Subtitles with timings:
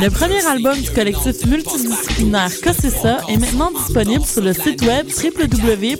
[0.00, 5.98] Le premier album du collectif multidisciplinaire Cossessa est maintenant disponible sur le site web www.kcxc.tv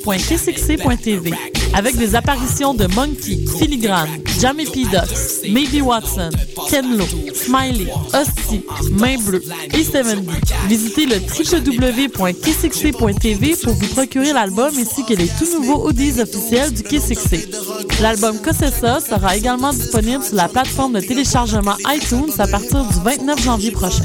[1.75, 4.09] avec des apparitions de Monkey, Filigrane,
[4.41, 4.85] Jamie P.
[4.85, 6.31] Ducks, Maybe Watson,
[6.69, 7.05] Ken Lo,
[7.35, 10.25] Smiley, Hostie, Main Bleue et Seven.
[10.69, 16.83] Visitez le www.kcxc.tv pour vous procurer l'album ainsi que les tout nouveaux audios officiels du
[16.83, 17.49] KCXC.
[18.01, 23.43] L'album Cossessa sera également disponible sur la plateforme de téléchargement iTunes à partir du 29
[23.43, 24.05] janvier prochain.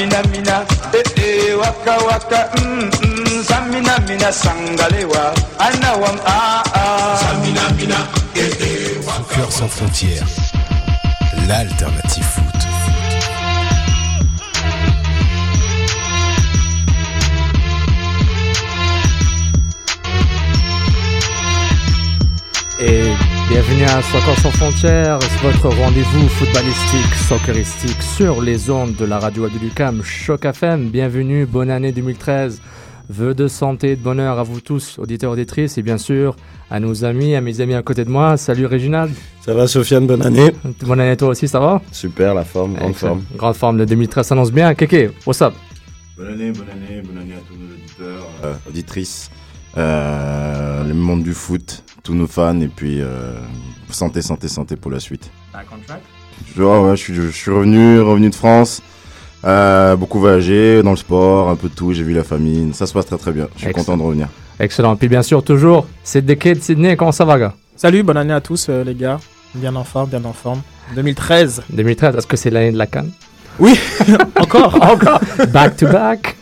[0.00, 3.44] Samina mina eh eh waka waka mm mm.
[3.44, 7.16] Samina mina sangalewa anawa ah ah.
[7.20, 7.98] Samina mina
[8.34, 10.26] eh eh waka Cœur sans frontières,
[11.48, 12.44] l'alternative foot.
[22.82, 23.09] Et
[23.50, 29.44] bienvenue à Soccer sans frontières, votre rendez-vous footballistique, socceristique sur les ondes de la radio
[29.46, 30.88] Adulicam Choc FM.
[30.90, 32.62] Bienvenue, bonne année 2013.
[33.08, 36.36] Vœux de santé et de bonheur à vous tous, auditeurs, auditrices, et bien sûr
[36.70, 38.36] à nos amis, à mes amis à côté de moi.
[38.36, 39.12] Salut Réginald.
[39.44, 40.52] Ça va Sofiane, bonne année.
[40.82, 41.82] Bonne année à toi aussi, ça va?
[41.90, 43.14] Super, la forme, grande Excellent.
[43.14, 43.24] forme.
[43.36, 44.72] Grande forme, le 2013 s'annonce bien.
[44.74, 45.54] Kéké, what's up
[46.16, 48.26] Bonne année, bonne année, bonne année à tous nos auditeurs.
[48.44, 49.28] Euh, auditrice,
[49.76, 53.32] euh, le monde du foot, tous nos fans, et puis euh,
[53.90, 55.30] santé, santé, santé pour la suite.
[56.56, 58.82] Je, ouais, ouais, je, suis, je suis revenu, revenu de France,
[59.44, 62.86] euh, beaucoup voyagé dans le sport, un peu de tout, j'ai vu la famille, ça
[62.86, 63.84] se passe très très bien, je suis Excellent.
[63.84, 64.28] content de revenir.
[64.60, 64.94] Excellent.
[64.96, 66.96] Puis bien sûr, toujours, c'est kids de Sydney.
[66.96, 67.54] Comment ça va, gars?
[67.76, 69.18] Salut, bonne année à tous euh, les gars.
[69.54, 70.60] Bien en forme, bien en forme.
[70.94, 71.62] 2013.
[71.70, 73.10] 2013, est-ce que c'est l'année de la canne
[73.58, 73.78] Oui,
[74.40, 74.74] encore.
[74.82, 75.20] Encore
[75.52, 76.36] Back to back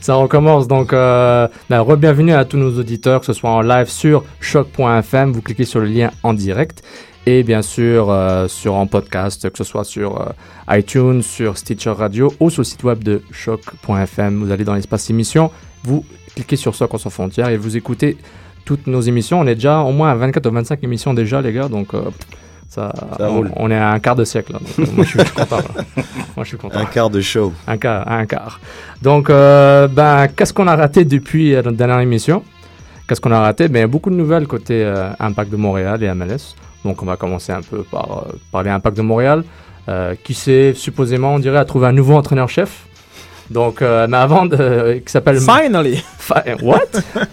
[0.00, 0.92] Ça recommence donc.
[0.92, 5.42] Euh, ben, re-bienvenue à tous nos auditeurs, que ce soit en live sur choc.fm, vous
[5.42, 6.82] cliquez sur le lien en direct.
[7.26, 11.90] Et bien sûr, euh, sur en podcast, que ce soit sur euh, iTunes, sur Stitcher
[11.90, 14.42] Radio ou sur le site web de choc.fm.
[14.42, 15.50] Vous allez dans l'espace émission,
[15.84, 16.04] vous
[16.34, 18.16] cliquez sur Soc sans frontières et vous écoutez
[18.64, 19.40] toutes nos émissions.
[19.40, 21.68] On est déjà au moins à 24 ou 25 émissions déjà, les gars.
[21.68, 22.02] Donc, euh,
[22.68, 23.50] ça, Ça on, roule.
[23.56, 24.52] on est à un quart de siècle.
[24.52, 24.58] là.
[24.60, 25.56] Donc, euh, moi, je suis content.
[25.56, 25.84] là.
[26.36, 26.78] Moi, je suis content.
[26.78, 27.52] Un quart de show.
[27.66, 28.60] Un quart, un quart.
[29.02, 32.44] Donc, euh, ben, qu'est-ce qu'on a raté depuis euh, notre dernière émission?
[33.08, 33.68] Qu'est-ce qu'on a raté?
[33.68, 36.54] Ben, beaucoup de nouvelles côté euh, Impact de Montréal et MLS.
[36.84, 39.42] Donc, on va commencer un peu par parler Impact de Montréal,
[40.22, 42.86] qui s'est supposément, on dirait, a trouvé un nouveau entraîneur-chef.
[43.50, 46.02] Donc, euh, mais avant de, qui s'appelle Finally.
[46.18, 46.80] Fi- What?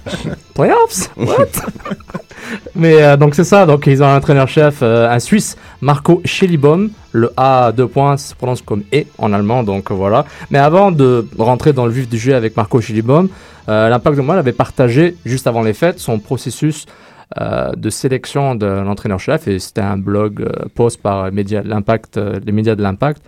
[0.53, 1.09] Playoffs?
[1.17, 1.47] What?
[2.75, 6.89] Mais euh, donc c'est ça, donc ils ont un entraîneur-chef, euh, un Suisse, Marco Schellibaum.
[7.11, 10.25] Le A à deux points se prononce comme E en allemand, donc euh, voilà.
[10.51, 13.29] Mais avant de rentrer dans le vif du jeu avec Marco Schellibaum,
[13.67, 16.91] euh, l'Impact de Montréal avait partagé, juste avant les fêtes, son processus euh,
[17.37, 22.81] de sélection de l'entraîneur-chef, et c'était un blog euh, post par euh, les médias de
[22.83, 23.23] l'Impact,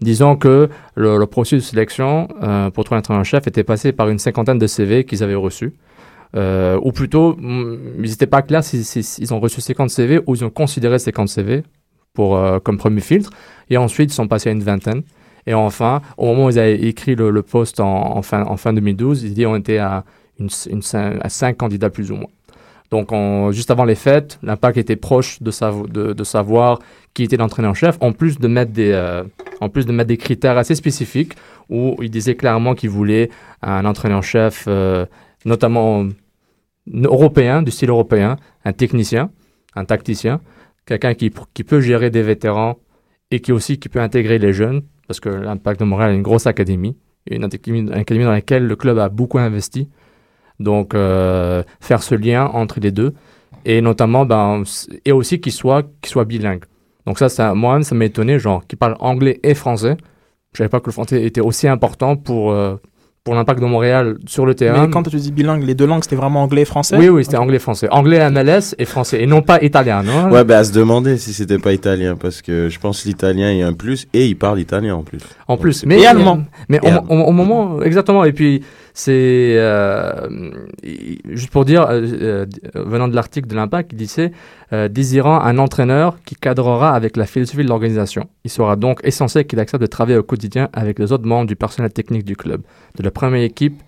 [0.00, 4.18] disant que le, processus de sélection euh, pour trouver un entraîneur-chef était passé par une
[4.18, 5.72] cinquantaine de CV qu'ils avaient reçus.
[6.34, 9.90] Euh, ou plutôt, mm, ils n'étaient pas clairs s'ils si, si- ils ont reçu 50
[9.90, 11.62] CV ou ils ont considéré 50 CV
[12.14, 13.30] pour, euh, comme premier filtre.
[13.68, 15.02] Et ensuite, ils sont passés à une vingtaine.
[15.46, 18.72] Et enfin, au moment où ils avaient écrit le, le post en, fin, en fin
[18.72, 20.04] 2012, ils disaient on était à,
[20.38, 20.48] une,
[21.20, 22.28] à 5 candidats plus ou moins.
[22.92, 23.10] Donc,
[23.52, 26.78] juste avant les fêtes, l'impact était proche de, de, savoir
[27.14, 29.24] qui était l'entraîneur-chef, en plus de mettre des, euh,
[29.62, 31.32] en plus de mettre des critères assez spécifiques
[31.70, 33.30] où il disait clairement qu'il voulait
[33.62, 35.06] un entraîneur-chef, euh,
[35.46, 36.06] notamment
[36.94, 38.36] européen, du style européen,
[38.66, 39.30] un technicien,
[39.74, 40.42] un tacticien,
[40.84, 42.76] quelqu'un qui, qui peut gérer des vétérans
[43.30, 46.22] et qui aussi qui peut intégrer les jeunes, parce que l'Impact de Montréal est une
[46.22, 46.94] grosse académie,
[47.30, 49.88] une académie, dans laquelle le club a beaucoup investi.
[50.62, 53.14] Donc, euh, faire ce lien entre les deux,
[53.64, 54.62] et notamment, ben,
[55.04, 56.64] et aussi qu'il soit, qu'il soit bilingue.
[57.06, 59.96] Donc ça, ça moi-même, ça m'a étonné, genre, qu'il parle anglais et français.
[60.52, 62.76] Je savais pas que le français était aussi important pour, euh,
[63.24, 64.86] pour l'impact de Montréal sur le terrain.
[64.86, 66.96] Mais quand tu dis bilingue, les deux langues, c'était vraiment anglais et français?
[66.98, 67.88] Oui, oui, c'était anglais et français.
[67.90, 70.30] Anglais MLS et français, et non pas italien, non?
[70.30, 73.62] Ouais, ben à se demander si c'était pas italien, parce que je pense l'italien est
[73.62, 75.20] un plus, et il parle italien en plus.
[75.48, 76.00] En plus, mais...
[76.00, 76.42] Et allemand.
[76.68, 78.62] Mais au, au, moment, exactement, et puis
[78.94, 80.28] c'est euh,
[81.30, 84.32] juste pour dire, euh, euh, venant de l'article de l'Impact, il disait
[84.90, 88.30] désirant un entraîneur qui cadrera avec la philosophie de l'organisation.
[88.44, 91.56] Il sera donc essentiel qu'il accepte de travailler au quotidien avec les autres membres du
[91.56, 92.62] personnel technique du club,
[92.96, 93.82] de la première équipe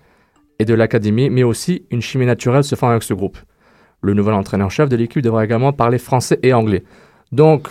[0.59, 3.39] et de l'académie, mais aussi une chimie naturelle se fait avec ce groupe.
[4.01, 6.83] Le nouvel entraîneur-chef de l'équipe devra également parler français et anglais.
[7.31, 7.67] Donc,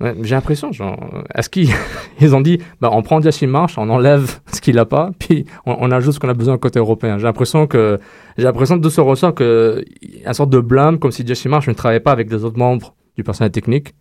[0.00, 1.70] j'ai l'impression, genre, est-ce qu'ils
[2.20, 5.44] ils ont dit, bah, on prend Jesse Marsh, on enlève ce qu'il n'a pas, puis
[5.66, 7.18] on, ajoute ce qu'on a besoin côté européen.
[7.18, 7.98] J'ai l'impression que,
[8.36, 9.84] j'ai l'impression de ce ressort que,
[10.24, 12.94] une sorte de blâme, comme si Jesse Marsh ne travaillait pas avec les autres membres
[13.16, 13.94] du personnel technique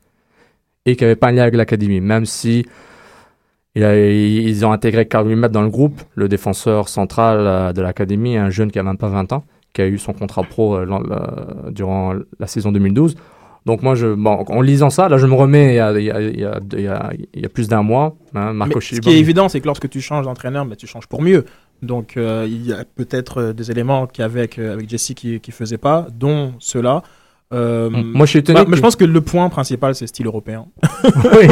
[0.85, 2.65] et qu'il n'y avait pas un lien avec l'académie, même si
[3.75, 8.49] ils ont intégré Carl Wimet dans le groupe, le défenseur central euh, de l'académie, un
[8.49, 12.13] jeune qui a même pas 20 ans, qui a eu son contrat pro euh, durant
[12.39, 13.15] la saison 2012.
[13.67, 16.05] Donc moi, je, bon, en lisant ça, là, je me remets il y a, il
[16.05, 18.15] y a, il y a, il y a plus d'un mois.
[18.33, 21.07] Hein, Marco ce qui est évident, c'est que lorsque tu changes d'entraîneur, bah, tu changes
[21.07, 21.43] pour mieux.
[21.81, 25.51] Donc euh, il y a peut-être euh, des éléments qu'avec euh, avec Jesse qui ne
[25.51, 27.03] faisait pas, dont ceux-là.
[27.51, 28.61] moi, je suis étonné.
[28.61, 30.67] Bah, mais je pense que le point principal, c'est style européen.
[31.37, 31.47] oui.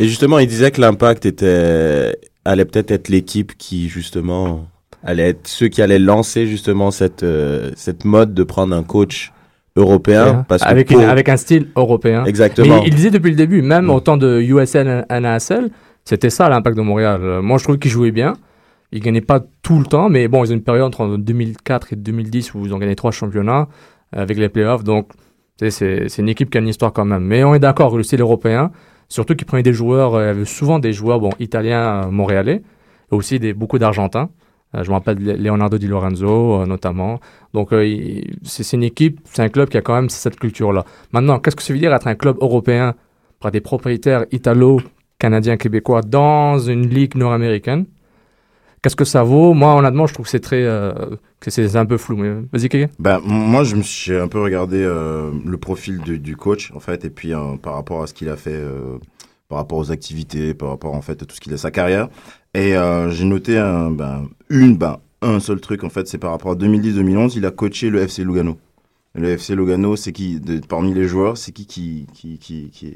[0.00, 4.66] Et justement, il disait que l'impact était allait peut-être être, l'équipe qui justement
[5.04, 7.24] allait être ceux qui allaient lancer justement cette
[7.76, 9.32] cette mode de prendre un coach
[9.76, 10.44] européen.
[10.48, 12.24] Parce avec, avec un style européen.
[12.24, 12.80] Exactement.
[12.80, 15.70] Mais il disait depuis le début, même au temps de USN NASL,
[16.04, 17.20] c'était ça l'impact de Montréal.
[17.22, 18.34] Euh, moi, je trouve qu'ils jouaient bien.
[18.92, 21.96] Ils gagnaient pas tout le temps, mais bon, ils ont une période entre 2004 et
[21.96, 23.68] 2010 où ils ont gagné trois championnats
[24.14, 24.84] euh, avec les playoffs.
[24.84, 25.10] Donc,
[25.56, 27.24] c'est une équipe qui a une histoire quand même.
[27.24, 28.70] Mais on est d'accord, le style européen,
[29.08, 32.62] surtout qu'ils prenaient des joueurs, euh, souvent des joueurs bon, italiens, montréalais,
[33.10, 34.30] et aussi des, beaucoup d'Argentins.
[34.74, 37.20] Euh, je me rappelle Leonardo Di Lorenzo, euh, notamment.
[37.52, 40.84] Donc, euh, c'est une équipe, c'est un club qui a quand même cette culture-là.
[41.12, 42.94] Maintenant, qu'est-ce que ça veut dire être un club européen
[43.40, 44.80] par des propriétaires italo,
[45.18, 47.86] canadiens, québécois dans une ligue nord-américaine?
[48.82, 49.54] Qu'est-ce que ça vaut?
[49.54, 50.62] Moi, honnêtement, je trouve que c'est très,
[51.40, 52.18] que c'est un peu flou.
[52.52, 52.88] Vas-y, Kéké.
[52.98, 57.08] Ben, moi, je me suis un peu regardé le profil du coach, en fait, et
[57.08, 57.32] puis
[57.62, 58.62] par rapport à ce qu'il a fait,
[59.48, 62.08] par rapport aux activités, par rapport en fait à tout ce qu'il a sa carrière.
[62.54, 66.30] Et euh, j'ai noté un, ben, une, ben, un seul truc en fait, c'est par
[66.30, 68.58] rapport à 2010-2011, il a coaché le FC Lugano.
[69.16, 72.94] Le FC Lugano, c'est qui, de, parmi les joueurs, c'est qui qui, qui, qui, qui,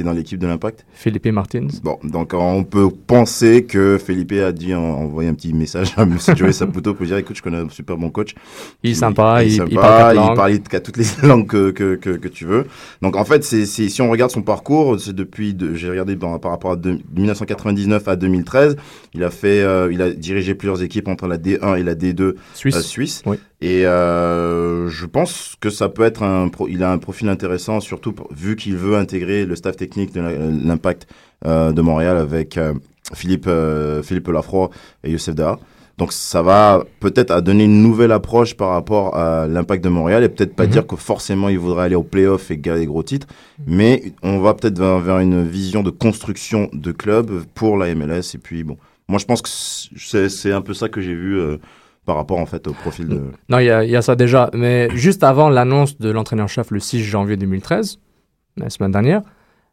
[0.00, 1.66] qui est dans l'équipe de l'Impact Felipe Martins.
[1.82, 6.16] Bon, donc on peut penser que Felipe a dû envoyer un petit message à M.
[6.36, 8.34] Joey Saputo pour dire écoute, je connais un super bon coach.
[8.82, 12.28] Il est sympa, il, il, parle, il parle toutes les langues que, que, que, que,
[12.28, 12.66] tu veux.
[13.02, 16.72] Donc en fait, c'est si on regarde son parcours, c'est depuis, j'ai regardé par rapport
[16.72, 18.76] à 1999 à 2013,
[19.14, 22.34] il a fait, euh, il a dirigé plusieurs équipes entre la D1 et la D2
[22.54, 22.76] Suisse.
[22.76, 23.22] Euh, Suisse.
[23.26, 23.36] Oui.
[23.62, 28.14] Et euh, je pense que ça peut être un, il a un profil intéressant, surtout
[28.30, 31.06] vu qu'il veut intégrer le staff technique de l'impact
[31.46, 32.74] euh, de Montréal avec euh,
[33.14, 34.70] Philippe euh, Philippe Lafroy
[35.04, 35.58] et Youssef Daha.
[35.96, 40.22] Donc ça va peut-être à donner une nouvelle approche par rapport à l'impact de Montréal
[40.24, 40.70] et peut-être pas mhm.
[40.70, 43.26] dire que forcément il voudrait aller au playoff et gagner des gros titres,
[43.66, 48.34] mais on va peut-être vers, vers, une vision de construction de club pour la MLS
[48.34, 48.78] et puis bon,
[49.08, 49.48] moi je pense que
[50.28, 51.38] c'est un peu ça que j'ai vu
[52.04, 53.22] par rapport en fait au profil de...
[53.48, 54.50] Non, il y, y, a ça déjà.
[54.54, 57.98] Mais juste avant l'annonce de l'entraîneur-chef le 6 janvier 2013,
[58.56, 59.22] la semaine dernière,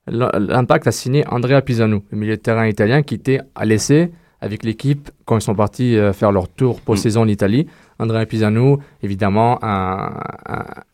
[0.08, 4.12] l'Impact a signé Andrea Pisano, le milieu de terrain italien qui était à l'essai
[4.42, 7.18] avec l'équipe quand ils sont partis euh, faire leur tour pour mm.
[7.18, 7.68] en Italie.
[8.00, 9.60] Andrea Pisano, évidemment,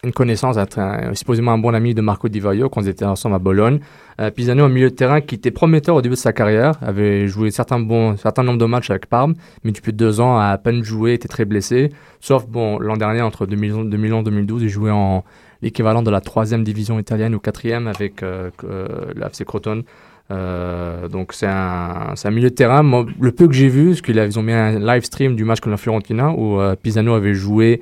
[0.03, 3.36] une connaissance, un, supposément un bon ami de Marco Di Vaio quand ils étaient ensemble
[3.36, 3.79] à Bologne.
[4.22, 7.27] Euh, Pisano, un milieu de terrain qui était prometteur au début de sa carrière, avait
[7.27, 9.34] joué certains bons, certain nombre de matchs avec Parme,
[9.65, 11.89] mais depuis deux ans a à peine joué, était très blessé.
[12.22, 15.25] Sauf bon, l'an dernier, entre 2011-2012, il jouait en
[15.63, 19.84] l'équivalent de la troisième division italienne ou quatrième avec euh, euh l'AFC Crotone.
[20.32, 22.84] Euh, donc c'est un, un, milieu de terrain.
[23.20, 25.72] le peu que j'ai vu, parce qu'ils ont mis un live stream du match contre
[25.72, 27.82] la Fiorentina où euh, Pisano avait joué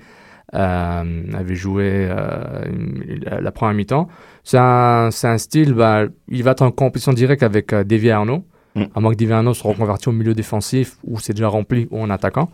[0.53, 4.09] avait joué la, la, première mi-temps.
[4.43, 8.43] C'est un, un, style, bah, il va être en compétition directe avec Davy Arnaud.
[8.75, 8.83] Mm.
[8.93, 12.01] À moins que Davy Arnaud se reconvertit au milieu défensif où c'est déjà rempli ou
[12.01, 12.49] en attaquant.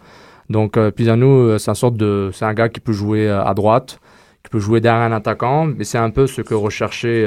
[0.51, 3.99] Donc Pisano, c'est un sorte de, c'est un gars qui peut jouer à droite,
[4.47, 7.25] qui peut jouer derrière un attaquant, mais c'est un peu ce que recherchait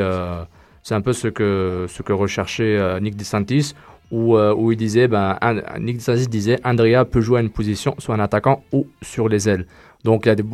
[0.83, 3.75] c'est un peu ce que, ce que recherchait euh, Nick DeSantis,
[4.11, 5.39] où, euh, où il disait, ben,
[5.79, 9.49] Nick DeSantis disait, Andrea peut jouer à une position, soit un attaquant ou sur les
[9.49, 9.67] ailes.
[10.05, 10.45] Donc, il y a des,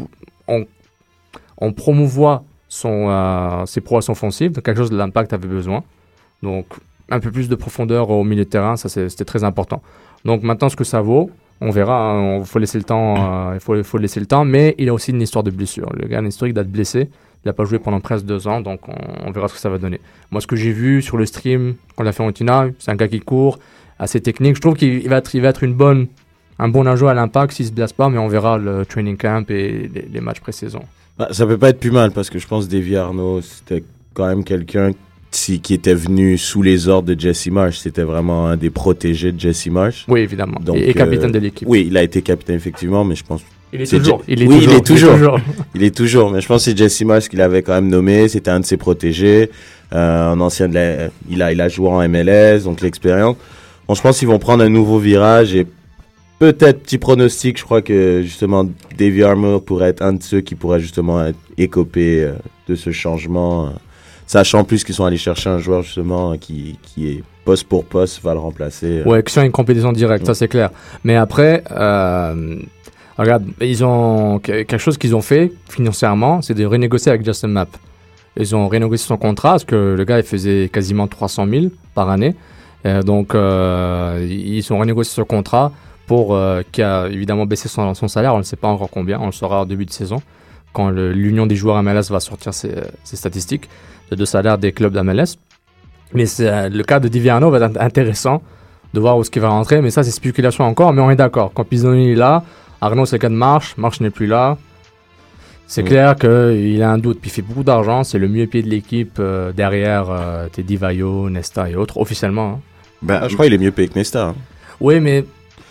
[0.48, 0.66] on,
[1.58, 5.84] on promouvoit son, euh, ses prouesses offensives, quelque chose de l'impact avait besoin.
[6.42, 6.66] Donc,
[7.08, 9.80] un peu plus de profondeur au milieu de terrain, ça c'était très important.
[10.24, 12.12] Donc, maintenant, ce que ça vaut, on verra.
[12.12, 13.52] Hein, il faut laisser le temps.
[13.54, 14.44] il faut, laisser le temps.
[14.44, 15.90] Mais il a aussi une histoire de blessure.
[15.94, 17.08] Le gars a une historique d'être blessé.
[17.44, 19.78] Il n'a pas joué pendant presque deux ans, donc on, verra ce que ça va
[19.78, 20.00] donner.
[20.32, 22.96] Moi, ce que j'ai vu sur le stream, qu'on l'a fait en Tina, c'est un
[22.96, 23.60] gars qui court,
[24.00, 24.56] assez technique.
[24.56, 26.08] Je trouve qu'il va être, une bonne,
[26.58, 29.48] un bon ajout à l'impact s'il se blesse pas, mais on verra le training camp
[29.48, 30.80] et les, matchs pré-saison.
[31.18, 33.84] Bah, ça peut pas être plus mal parce que je pense que Davy Arnaud, c'était
[34.12, 34.90] quand même quelqu'un
[35.30, 37.78] qui était venu sous les ordres de Jesse Marsh.
[37.78, 40.04] C'était vraiment un des protégés de Jesse Marsh.
[40.08, 40.58] Oui, évidemment.
[40.74, 41.68] et, capitaine de l'équipe.
[41.68, 43.42] Oui, il a été capitaine, effectivement, mais je pense
[43.72, 44.22] il est, toujours.
[44.28, 44.72] Il est oui, toujours.
[44.72, 45.40] il est toujours.
[45.74, 46.30] il est toujours.
[46.30, 48.28] Mais je pense que c'est Jesse Marsh qui l'avait quand même nommé.
[48.28, 49.50] C'était un de ses protégés.
[49.92, 53.36] Euh, un ancien de la, il a, il a joué en MLS, donc l'expérience.
[53.86, 55.66] Bon, je pense qu'ils vont prendre un nouveau virage et
[56.38, 57.58] peut-être petit pronostic.
[57.58, 58.68] Je crois que justement
[58.98, 62.32] Davy Armour pourrait être un de ceux qui pourrait justement être écopé euh,
[62.68, 63.70] de ce changement, euh,
[64.26, 68.22] sachant plus qu'ils sont allés chercher un joueur justement qui, qui est poste pour poste
[68.22, 69.02] va le remplacer.
[69.04, 70.70] Ouais, que une compétition directe, ça c'est clair.
[71.04, 72.56] Mais après, euh,
[73.18, 77.68] Regarde, ils ont quelque chose qu'ils ont fait financièrement, c'est de renégocier avec Justin Map.
[78.38, 82.10] Ils ont renégocié son contrat parce que le gars il faisait quasiment 300 000 par
[82.10, 82.34] année.
[82.84, 85.72] Euh, donc euh, ils ont renégocié son contrat
[86.06, 88.34] pour euh, qui a évidemment baissé son, salaire.
[88.34, 90.20] On ne sait pas encore combien, on le saura au début de saison
[90.74, 92.70] quand l'union des joueurs MLS va sortir ses,
[93.02, 93.70] statistiques
[94.10, 95.36] de, salaire des clubs d'MLS.
[96.14, 98.42] Mais le cas de Diviano va être intéressant
[98.94, 99.80] de voir où ce qui va rentrer.
[99.80, 100.92] Mais ça c'est spéculation encore.
[100.92, 101.52] Mais on est d'accord.
[101.54, 102.44] Quand Pisoni est là,
[102.80, 103.76] Arnaud, c'est le cas de Marche.
[103.76, 104.56] Marche n'est plus là.
[105.66, 105.86] C'est mm.
[105.86, 107.20] clair qu'il a un doute.
[107.20, 108.04] Puis il fait beaucoup d'argent.
[108.04, 112.58] C'est le mieux pied de l'équipe euh, derrière euh, Teddy Vaio, Nesta et autres, officiellement.
[112.58, 112.60] Hein.
[113.02, 114.28] Ben, je crois qu'il est mieux payé que Nesta.
[114.28, 114.34] Hein.
[114.80, 115.24] Oui, mais.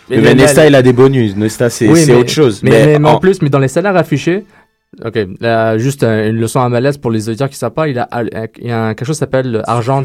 [0.08, 1.34] Mais, Nesta, il a des bonus.
[1.34, 2.62] Nesta, c'est autre chose.
[2.62, 3.18] Mais, en...
[3.18, 4.44] plus, mais dans les salaires affichés,
[5.04, 5.18] Ok,
[5.78, 8.08] juste une leçon à malaise pour les auditeurs qui ne savent pas, il, a,
[8.58, 10.04] il y a quelque chose qui s'appelle argent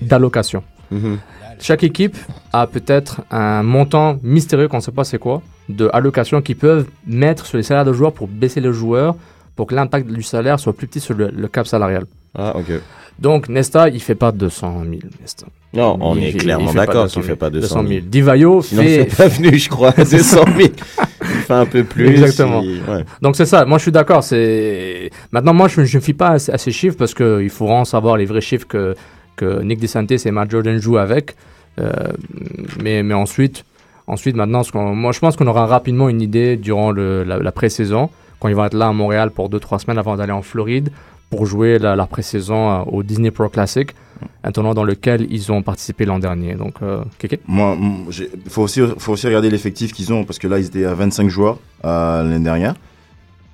[0.00, 0.62] d'allocation.
[0.90, 1.18] Mhm.
[1.60, 2.16] Chaque équipe
[2.52, 6.86] a peut-être un montant mystérieux qu'on ne sait pas c'est quoi, de allocation qu'ils peuvent
[7.06, 9.14] mettre sur les salaires de joueurs pour baisser les joueurs,
[9.56, 12.04] pour que l'impact du salaire soit plus petit sur le, cap salarial.
[12.34, 12.80] Ah, ok.
[13.18, 14.94] Donc, Nesta, il fait pas 200 000.
[15.20, 15.46] Nesta.
[15.72, 17.88] Non, on est clairement d'accord qu'il fait pas 200 000.
[17.88, 19.08] 200 Divayo fait...
[19.16, 20.68] pas venu, je crois, 200 000.
[21.46, 22.08] fait un peu plus.
[22.08, 22.62] Exactement.
[23.22, 23.64] Donc, c'est ça.
[23.64, 24.22] Moi, je suis d'accord.
[24.22, 25.10] C'est...
[25.32, 28.16] Maintenant, moi, je ne me fie pas à, ces chiffres parce qu'il faut vraiment savoir
[28.16, 28.94] les vrais chiffres que,
[29.36, 31.36] que Nick DeSantis et Matt Jordan jouent avec.
[31.80, 31.90] Euh,
[32.82, 33.64] mais, mais ensuite,
[34.06, 38.10] ensuite, maintenant, ce moi, je pense qu'on aura rapidement une idée durant le, la, pré-saison,
[38.40, 40.90] quand ils vont être là à Montréal pour 2-3 semaines avant d'aller en Floride
[41.30, 43.94] pour jouer la, la pré-saison euh, au Disney Pro Classic,
[44.42, 46.54] un tournoi dans lequel ils ont participé l'an dernier.
[46.54, 47.02] Donc, euh,
[47.46, 47.76] Moi,
[48.10, 50.94] il faut aussi, faut aussi regarder l'effectif qu'ils ont, parce que là, ils étaient à
[50.94, 52.74] 25 joueurs l'année dernière.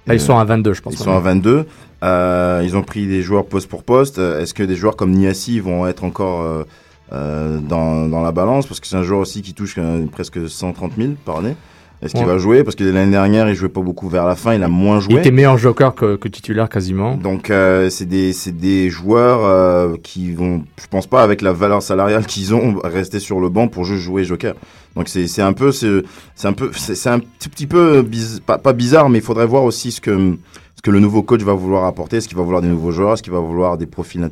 [0.06, 0.94] Là, ils sont à 22, je pense.
[0.94, 1.66] Ils sont à 22.
[2.02, 4.18] Euh, ils ont pris des joueurs poste pour poste.
[4.18, 6.64] Est-ce que des joueurs comme Niassi vont être encore
[7.12, 8.66] euh, dans, dans, la balance?
[8.66, 11.56] Parce que c'est un joueur aussi qui touche euh, presque 130 000 par année.
[12.02, 12.64] Est-ce qu'il va jouer?
[12.64, 15.14] Parce que l'année dernière, il jouait pas beaucoup vers la fin, il a moins joué.
[15.14, 17.16] Il était meilleur joker que, que titulaire quasiment.
[17.16, 21.52] Donc euh, c'est des c'est des joueurs euh, qui vont, je pense pas avec la
[21.52, 24.54] valeur salariale qu'ils ont, rester sur le banc pour juste jouer joker.
[24.96, 26.02] Donc c'est c'est un peu c'est
[26.34, 28.04] c'est un peu c'est un petit, peu
[28.46, 30.36] pas, pas bizarre, mais il faudrait voir aussi ce que
[30.80, 32.16] ce que le nouveau coach va vouloir apporter.
[32.16, 34.26] Est-ce qu'il va vouloir des nouveaux joueurs Est-ce qu'il va vouloir des profils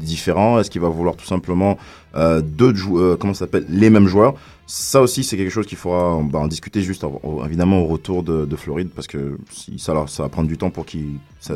[0.00, 1.78] différents Est-ce qu'il va vouloir tout simplement
[2.16, 2.42] euh,
[2.74, 4.34] joueurs euh, Comment ça s'appelle Les mêmes joueurs
[4.66, 7.06] Ça aussi, c'est quelque chose qu'il faudra bah, en discuter juste
[7.46, 9.38] évidemment au retour de, de Floride parce que
[9.76, 11.52] ça, ça va prendre du temps pour qu'il se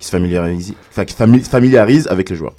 [0.00, 2.54] familiarise, familiarise avec les joueurs.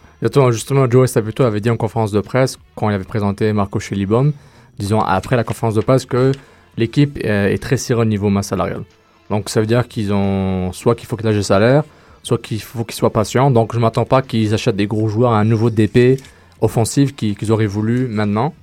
[0.52, 4.32] Justement, Joe Saputo avait dit en conférence de presse quand il avait présenté Marco Schelibom,
[4.78, 6.32] disons après la conférence de presse que
[6.78, 8.86] l'équipe euh, est très serrée au niveau masse salariale.
[9.30, 11.84] Donc ça veut dire qu'ils ont soit qu'il faut qu'ils aient le salaire,
[12.24, 13.52] soit qu'il faut qu'ils soient patients.
[13.52, 16.22] Donc je m'attends pas qu'ils achètent des gros joueurs à un nouveau DP
[16.62, 18.54] offensif qu'ils auraient voulu maintenant.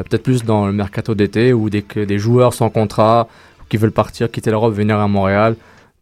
[0.00, 3.28] Euh, peut-être plus dans le mercato d'été où des, des joueurs sans contrat
[3.68, 5.56] qui veulent partir, quitter l'Europe, venir à Montréal.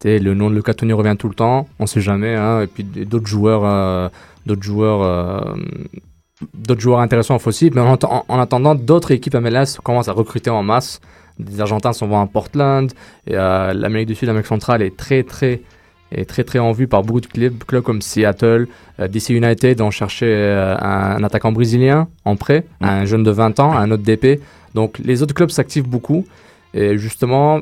[0.05, 2.35] le nom de Lucas Tony revient tout le temps, on ne sait jamais.
[2.35, 2.63] Hein.
[2.63, 4.09] et puis d'autres joueurs, euh,
[4.47, 5.55] d'autres joueurs, euh,
[6.53, 7.71] d'autres joueurs intéressants aussi.
[7.75, 7.97] Mais en,
[8.29, 11.01] en attendant, d'autres équipes MLS commencent à recruter en masse
[11.39, 12.93] Des Argentins s'en vont à Portland.
[13.31, 15.63] Euh, l'Amérique du Sud, l'Amérique centrale est très, très,
[16.13, 18.69] est très, très en vue par beaucoup de clubs, clubs comme Seattle,
[19.01, 23.31] euh, DC United ont cherché euh, un, un attaquant brésilien en prêt, un jeune de
[23.31, 24.41] 20 ans, un autre DP.
[24.75, 26.25] Donc les autres clubs s'activent beaucoup.
[26.77, 27.61] Et justement,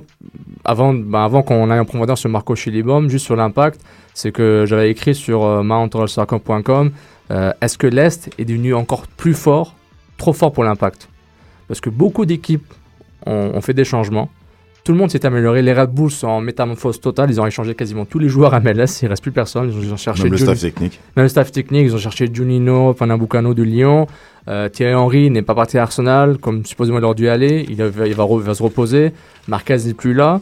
[0.65, 3.81] avant, ben, avant qu'on aille en profondeur sur Marco Chilibom, juste sur l'impact,
[4.15, 6.93] c'est que j'avais écrit sur mountralsoccer.com
[7.33, 9.75] euh, est-ce que l'Est est devenu encore plus fort,
[10.19, 11.09] trop fort pour l'impact?
[11.69, 12.73] Parce que beaucoup d'équipes
[13.27, 14.29] ont fait des changements.
[14.85, 15.63] Tout le monde s'est amélioré.
[15.63, 17.31] Les Red Bulls sont en métamorphose totale.
[17.31, 19.01] Ils ont échangé quasiment tous les joueurs à MLS.
[19.01, 19.71] Il ne reste plus personne.
[19.71, 20.99] Ils ont, ils ont cherché Même le staff technique.
[21.15, 24.09] même le staff technique, ils ont cherché Junino, Panabucano de Lyon.
[24.49, 27.65] Euh, Thierry Henry n'est pas parti à Arsenal, comme supposément il aurait dû aller.
[27.69, 29.13] Il, va, il va re- va se reposer.
[29.47, 30.41] Marquez n'est plus là.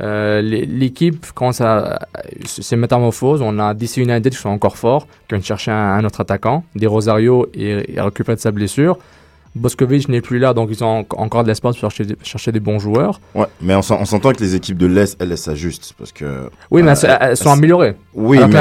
[0.00, 2.00] Euh, L'équipe commence à
[2.44, 3.40] se se métamorphose.
[3.40, 6.64] On a DC United qui sont encore forts, qui viennent chercher un, un autre attaquant.
[6.74, 8.98] Des Rosario et, et récupéré de sa blessure.
[9.56, 12.52] Boskovic n'est plus là, donc ils ont en- encore de l'espace pour chercher, des- chercher
[12.52, 13.20] des bons joueurs.
[13.34, 15.94] Ouais, mais on s'en- on s'entend que les équipes de l'Est, elles, s'ajustent.
[15.98, 16.48] Parce que.
[16.70, 17.96] Oui, mais euh, elles, elles sont améliorées.
[18.14, 18.54] Oui, Alors mais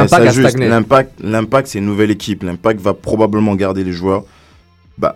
[1.22, 2.44] l'Impact c'est une nouvelle équipe.
[2.44, 4.24] L'impact va probablement garder les joueurs.
[4.98, 5.16] Bah,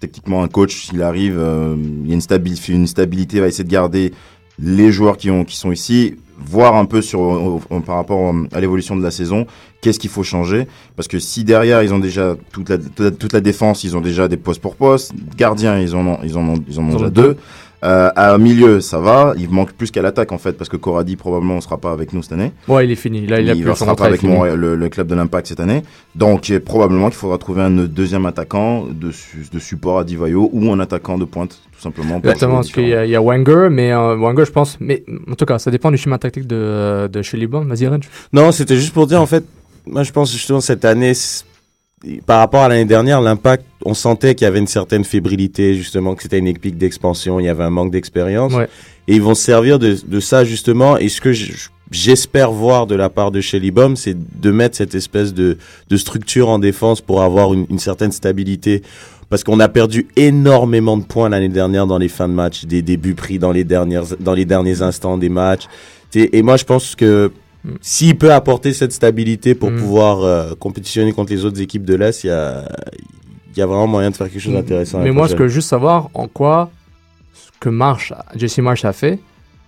[0.00, 3.64] techniquement, un coach, s'il arrive, euh, il y a une, stabi- une stabilité, va essayer
[3.64, 4.12] de garder
[4.58, 8.96] les joueurs qui, ont, qui sont ici, voir un peu sur, par rapport à l'évolution
[8.96, 9.46] de la saison,
[9.80, 10.66] qu'est-ce qu'il faut changer.
[10.96, 12.78] Parce que si derrière, ils ont déjà toute la,
[13.10, 16.36] toute la, défense, ils ont déjà des postes pour poste, gardiens, ils en ont, ils
[16.36, 17.36] en ont, ils en ont Ils en déjà deux.
[17.84, 19.34] Euh, à milieu, ça va.
[19.36, 22.12] Il manque plus qu'à l'attaque en fait, parce que Coradi probablement ne sera pas avec
[22.14, 22.50] nous cette année.
[22.66, 23.26] Ouais, il est fini.
[23.26, 25.14] Là, il, a il plus ne sera contrat pas avec mon- le, le club de
[25.14, 25.82] l'Impact cette année.
[26.14, 30.48] Donc euh, probablement qu'il faudra trouver un deuxième attaquant de, su- de support à Divayo
[30.52, 32.16] ou un attaquant de pointe, tout simplement.
[32.18, 34.78] Exactement, parce qu'il y, a- il y a Wenger, mais euh, Wenger, je pense.
[34.80, 37.64] Mais en tout cas, ça dépend du schéma tactique de, de chez Libon.
[37.66, 37.90] Vas-y.
[38.32, 39.44] Non, c'était juste pour dire, en fait,
[39.86, 41.44] moi je pense justement cette année, c'est-
[42.26, 46.14] par rapport à l'année dernière, l'impact, on sentait qu'il y avait une certaine fébrilité, justement,
[46.14, 48.52] que c'était une épique d'expansion, il y avait un manque d'expérience.
[48.52, 48.68] Ouais.
[49.08, 50.96] Et ils vont se servir de, de ça, justement.
[50.96, 51.32] Et ce que
[51.90, 55.96] j'espère voir de la part de Shelly Baum, c'est de mettre cette espèce de, de
[55.96, 58.82] structure en défense pour avoir une, une certaine stabilité.
[59.28, 62.82] Parce qu'on a perdu énormément de points l'année dernière dans les fins de match, des
[62.82, 65.64] débuts pris dans les dernières, dans les derniers instants des matchs.
[66.14, 67.32] Et, et moi, je pense que.
[67.80, 69.76] S'il peut apporter cette stabilité pour Mm.
[69.76, 72.68] pouvoir euh, compétitionner contre les autres équipes de l'Est, il y a,
[73.56, 75.00] y a vraiment moyen de faire quelque chose d'intéressant.
[75.00, 76.70] Mais moi, ce que je veux juste savoir, en quoi
[77.32, 79.18] ce que Marsh, Jesse Marsh a fait,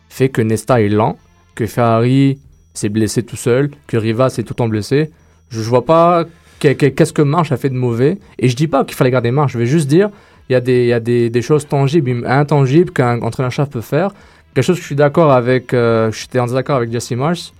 [0.09, 1.17] fait que Nesta est lent,
[1.55, 2.39] que Ferrari
[2.75, 5.11] s'est blessé tout seul, que Rivas est tout le temps blessé.
[5.49, 6.25] Je, je vois pas
[6.61, 8.19] que- que- qu'est-ce que Marsh a fait de mauvais.
[8.39, 10.11] Et je dis pas qu'il fallait garder Marsh, je vais juste dire
[10.51, 13.69] il y a des, il y a des, des choses tangibles et intangibles qu'un entraîneur-chef
[13.71, 14.13] peut faire.
[14.55, 17.53] Quelque chose que je suis d'accord avec, euh, j'étais en désaccord avec Jesse Marsh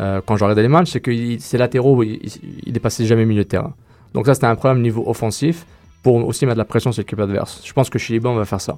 [0.00, 2.20] euh, quand je regardais les matchs, c'est que il- ses latéraux, il,
[2.66, 3.74] il, dépassait jamais milieu de terrain.
[4.12, 5.66] Donc ça, c'était un problème niveau offensif
[6.02, 7.62] pour aussi mettre la pression sur l'équipe adverse.
[7.64, 8.76] Je pense que Chiliban va faire ça.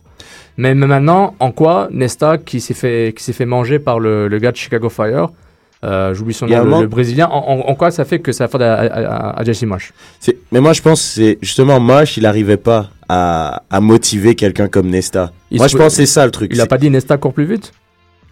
[0.56, 4.38] Mais, mais maintenant, en quoi Nesta, qui s'est fait, qui fait manger par le, le
[4.38, 5.30] gars de Chicago Fire,
[5.84, 8.62] euh, j'oublie son nom, le, Brésilien, en, en- en quoi ça fait que ça fait
[8.62, 9.64] à, à, à, Jesse
[10.20, 14.34] C'est- Mais moi, je pense que c'est justement Mosh, il n'arrivait pas à, à motiver
[14.34, 15.32] quelqu'un comme Nesta.
[15.50, 16.50] Il moi, je pense que c'est ça le truc.
[16.54, 17.72] Il a C'est- pas dit Nesta court plus vite?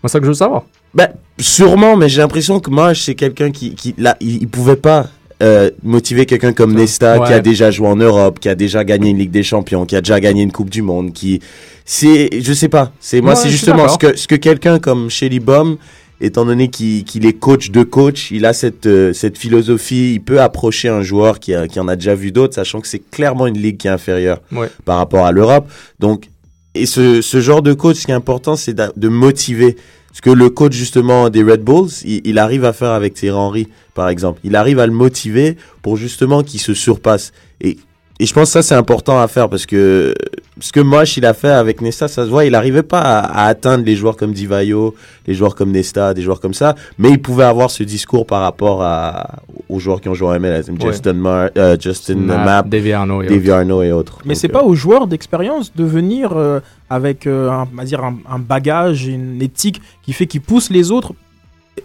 [0.03, 0.65] C'est ça que je veux savoir.
[0.95, 4.77] Ben, sûrement, mais j'ai l'impression que Mosh, c'est quelqu'un qui, qui là, il, il pouvait
[4.77, 5.09] pas
[5.43, 9.11] euh, motiver quelqu'un comme Nesta, qui a déjà joué en Europe, qui a déjà gagné
[9.11, 11.41] une Ligue des Champions, qui a déjà gagné une Coupe du Monde, qui,
[11.85, 12.93] c'est, je sais pas.
[13.01, 15.77] C'est moi, Ouais, c'est justement ce que ce que quelqu'un comme Shelly Baum,
[16.21, 20.21] étant donné qu'il qu'il est coach de coach, il a cette euh, cette philosophie, il
[20.21, 23.03] peut approcher un joueur qui a, qui en a déjà vu d'autres, sachant que c'est
[23.11, 24.69] clairement une ligue qui est inférieure Ouais.
[24.85, 25.69] par rapport à l'Europe.
[25.99, 26.29] Donc,
[26.77, 29.77] et ce, ce genre de coach, ce qui est important, c'est d'a- de motiver.
[30.15, 33.69] Ce que le coach justement des Red Bulls, il, arrive à faire avec Thierry Henry,
[33.95, 34.41] par exemple.
[34.45, 37.33] Il arrive à le motiver pour justement qu'il se surpasse.
[37.61, 37.79] Et,
[38.21, 40.15] et je pense que ça, c'est important à faire parce que
[40.61, 43.19] ce que Mosh, il a fait avec Nesta, ça se voit, il n'arrivait pas à,
[43.45, 44.95] à atteindre les joueurs comme Divayo,
[45.27, 48.41] les joueurs comme Nesta, des joueurs comme ça, mais il pouvait avoir ce discours par
[48.43, 53.27] rapport à, aux joueurs qui ont joué en MLS, Justin, Mar- euh, Justin Arnaud et
[53.29, 54.19] Davy Arnaud et autres.
[54.25, 58.17] Mais c'est euh, pas aux joueurs d'expérience de venir euh, avec euh, un, dire un,
[58.31, 61.13] un bagage, une éthique qui fait qu'il pousse les autres.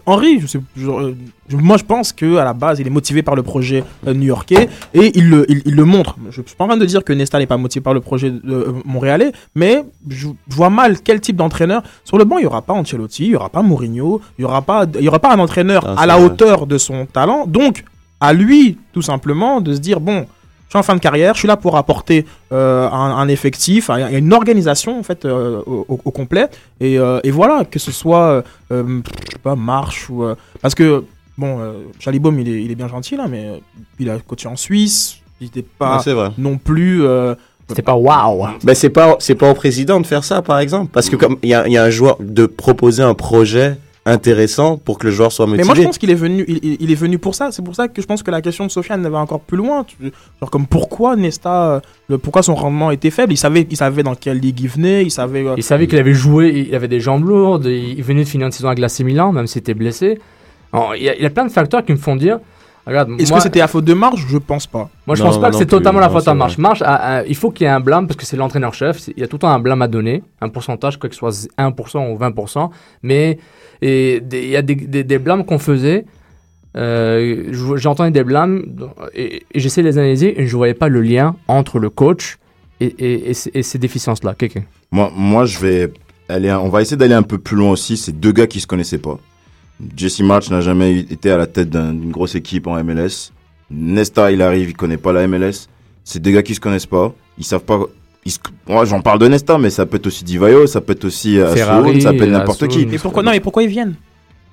[0.06, 1.14] Henri, je sais, je-
[1.48, 4.14] je- moi je pense que à la base il est motivé par le projet euh,
[4.14, 6.16] new-yorkais et il le, il, il le montre.
[6.30, 8.32] Je suis pas en train de dire que Nesta n'est pas motivé par le projet
[8.48, 12.46] euh, montréalais, mais je, je vois mal quel type d'entraîneur sur le banc il y
[12.46, 15.18] aura pas Ancelotti, il y aura pas Mourinho, il y aura pas, il y aura
[15.18, 16.24] pas un entraîneur Ah, à la vrai.
[16.26, 17.46] hauteur de son talent.
[17.46, 17.84] Donc
[18.20, 20.26] à lui tout simplement de se dire bon
[20.70, 23.90] je suis en fin de carrière, je suis là pour apporter euh, un, un effectif,
[23.90, 26.46] un- une organisation en fait euh, au, complet.
[26.78, 30.76] Et, euh, et voilà, que ce soit, euh, je sais pas, marche ou euh, parce
[30.76, 31.02] que
[31.36, 33.60] bon, euh, Chalibaume il est, il est bien gentil là, mais
[33.98, 36.30] il a coaché en Suisse, il n'était pas ouais, c'est vrai.
[36.38, 37.34] non plus euh,
[37.74, 38.46] C'est pas waouh.
[38.62, 41.36] Ben c'est pas c'est pas au président de faire ça par exemple parce que comme
[41.42, 43.76] il y a un joueur de proposer un projet
[44.06, 45.62] intéressant pour que le joueur soit motivé.
[45.62, 47.50] Mais moi, je pense qu'il est venu, il, il- il est venu pour ça.
[47.52, 49.84] C'est pour ça que je pense que la question de Sofiane va encore plus loin.
[50.40, 53.32] Genre comme pourquoi Nesta, le, pourquoi son rendement était faible?
[53.32, 55.02] Il savait, il savait dans quelle ligue il venait.
[55.02, 55.46] Il savait.
[55.46, 58.46] euh, Il savait qu'il avait joué, il avait des jambes lourdes, il venait de finir
[58.46, 60.18] une saison avec l'AC Milan, même s'il était blessé.
[60.72, 62.38] Alors, il, y a, il y a plein de facteurs qui me font dire.
[62.90, 64.26] Regarde, Est-ce moi, que c'était à faute de marge?
[64.28, 64.90] Je pense pas.
[65.06, 65.76] moi je Non, pense pas non que c'est plus.
[65.78, 66.34] totalement la Non, faute à.
[66.34, 66.58] Marche.
[66.58, 68.98] Marche, a- a- il faut qu'il y ait un blâme parce que c'est l'entraîneur-chef.
[68.98, 71.14] c'est- Il y a tout le temps un blâme à donner, un pourcentage, quoi que
[71.14, 72.70] ce soit 1% ou 20%.
[73.02, 73.38] Mais
[73.80, 76.04] il y a des, des, des blâmes qu'on faisait.
[76.76, 78.64] euh, J'entendais des blâmes
[79.14, 82.38] et, et j'essayais de les analyser et je voyais pas le lien entre le coach
[82.80, 84.34] et, et, et ces- et ces déficiences-là.
[84.92, 85.92] Moi, moi, je vais
[86.28, 87.96] aller, on va essayer d'aller un peu plus loin aussi.
[87.96, 89.18] C'est deux gars qui se connaissaient pas.
[89.96, 93.32] Jesse March n'a jamais été à la tête d'un- d'une grosse équipe en MLS.
[93.70, 95.68] Nesta, il arrive, il connaît pas la MLS.
[96.04, 97.12] C'est des gars qui se connaissent pas.
[97.38, 97.80] Ils savent pas.
[98.26, 98.38] ils se-
[98.68, 101.38] Moi, j'en parle de Nesta, mais ça peut être aussi Divayo, ça peut être aussi
[101.38, 102.80] euh, Ferrari, Assoun, ça peut être n'importe qui.
[102.82, 103.94] Et pourquoi non Mais pourquoi ils viennent?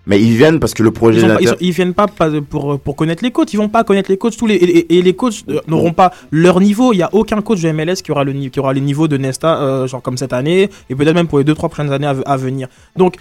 [0.05, 2.07] Mais ils viennent parce que le projet ils, pas- ils, l'Inter- sont- ils viennent pas,
[2.07, 3.51] pas pour, pour connaître les coachs.
[3.51, 5.91] Ils vont pas connaître les coachs tous les et, et- et les coachs euh, n'auront
[5.91, 6.93] pas leur niveau.
[6.93, 9.17] Il y a aucun coach de MLS qui aura le qui aura les niveaux de
[9.17, 12.07] Nesta, euh, genre comme cette année et peut-être même pour les deux trois prochaines années
[12.07, 12.69] à, à venir.
[12.95, 13.17] Donc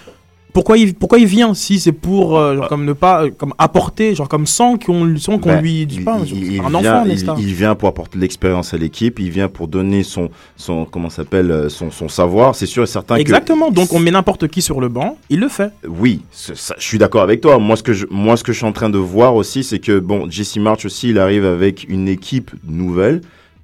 [0.57, 3.53] pourquoi il pourquoi il vient si c'est pour euh, genre, comme ne pas euh, comme
[3.59, 7.03] apporter genre comme sans qu'on sans qu'on Ben, lui il- pas il- il un vient-
[7.03, 11.11] enfant il- vient pour apporter l'expérience à l'équipe, il vient pour donner son, son comment
[11.11, 12.55] s'appelle, euh, son, son savoir.
[12.55, 13.71] C'est sûr et certain Exactement.
[13.71, 15.71] Donc on met n'importe qui sur le banc, il le fait.
[15.87, 17.59] oui, ça- je suis d'accord avec toi.
[17.59, 19.79] Moi ce que je, moi ce que je suis en train de voir aussi, c'est
[19.79, 23.21] que bon, Jesse March aussi, il arrive avec une équipe nouvelle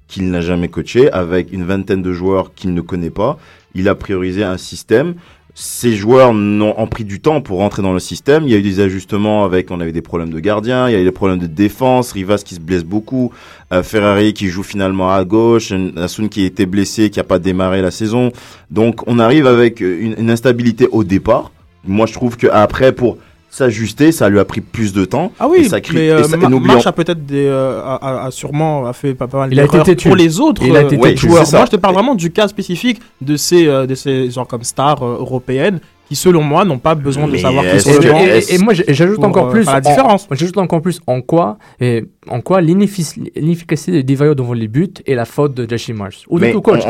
[0.07, 3.39] qu'il n'a jamais coachée, avec une vingtaine de joueurs qu'il ne connaît pas.
[3.73, 5.15] Il a priorisé un système.
[5.55, 8.43] Ces joueurs n'ont ont pris du temps pour rentrer dans le système.
[8.45, 10.95] Il y a eu des ajustements avec, on avait des problèmes de gardien, il y
[10.95, 13.31] a eu des problèmes de défense, Rivas qui se blesse beaucoup,
[13.71, 17.83] euh, Ferrari qui joue finalement à gauche, Nassoun qui était blessé, qui a pas démarré
[17.83, 18.31] la saison.
[18.71, 21.51] Donc on arrive avec une, une instabilité au départ.
[21.85, 23.17] Moi je trouve que après pour
[23.53, 25.31] s'ajuster, ça lui a pris plus de temps.
[25.39, 27.23] Ah oui, Et ça crée- mais et euh, ça- et Ma- n'oublions- March a peut-être
[27.25, 29.95] des, euh, a, a- a sûrement a fait pas, pas mal Il a été d'erreurs
[30.03, 31.45] pour les autres Il a été euh, têtu, joueurs.
[31.51, 34.63] Moi, je te parle vraiment du cas spécifique de ces, euh, de ces genre comme
[34.63, 37.91] stars euh, européennes qui, selon moi, n'ont pas besoin de Mais savoir qui sont.
[37.91, 39.65] Et, et- et moi, j'ajoute encore euh, plus.
[39.65, 40.27] la en- différence.
[40.31, 44.89] J'ajoute encore plus en quoi, et, en quoi l'ineffic- l'inefficacité de Divayo devant les buts
[45.05, 46.23] est la faute de Jesse Marsh.
[46.27, 46.81] Ou de tout coach.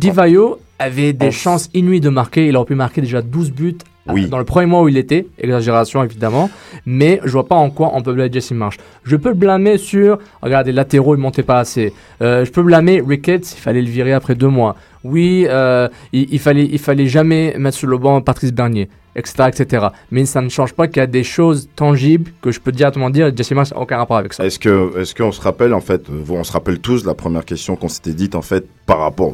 [0.00, 2.46] Divayo avait des chances inouïes de marquer.
[2.46, 4.26] Il aurait pu marquer déjà 12 buts euh, Oui.
[4.26, 5.26] dans le premier mois où il était.
[5.38, 6.50] Exagération, évidemment.
[6.86, 8.76] Mais je vois pas en quoi on peut blâmer Jesse Marsh.
[9.04, 11.92] Je peux le blâmer sur, regarde, les latéraux, ils montaient pas assez.
[12.20, 14.76] Euh, je peux blâmer Ricketts, il fallait le virer après deux mois.
[15.04, 19.48] Oui, euh, il, il fallait, il fallait jamais mettre sur le banc Patrice Bernier, etc.,
[19.48, 19.86] etc.
[20.10, 23.10] Mais ça ne change pas qu'il y a des choses tangibles que je peux directement
[23.10, 23.32] dire.
[23.36, 24.44] Jesse Marsh n'a aucun rapport avec ça.
[24.44, 27.44] Est-ce que, est-ce qu'on se rappelle en fait, euh, on se rappelle tous la première
[27.44, 29.32] question qu'on s'était dite en fait par rapport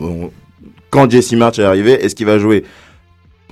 [0.91, 2.65] quand Jesse March est arrivé, est-ce qu'il va jouer?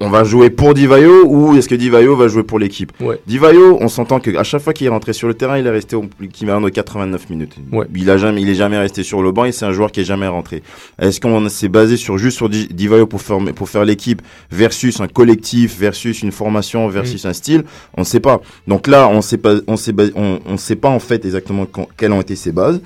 [0.00, 3.18] On va jouer pour Divayo ou est-ce que Divayo va jouer pour l'équipe Ouais.
[3.26, 5.70] Divayo, on s'entend que à chaque fois qu'il est rentré sur le terrain, il est
[5.70, 7.54] resté au équivalent de 89 minutes.
[7.72, 7.87] Ouais.
[7.94, 10.00] Il a jamais, il est jamais resté sur le banc et c'est un joueur qui
[10.00, 10.62] est jamais rentré.
[11.00, 15.00] Est-ce qu'on s'est basé sur juste sur Di- Divayo pour faire pour faire l'équipe versus
[15.00, 17.28] un collectif versus une formation versus Mm.
[17.28, 17.64] un style?
[17.96, 18.40] On ne sait pas.
[18.68, 21.88] Donc là, on sait pas, on sait, on, on sait pas en fait exactement quand-
[21.96, 22.82] quelles ont été ses bases.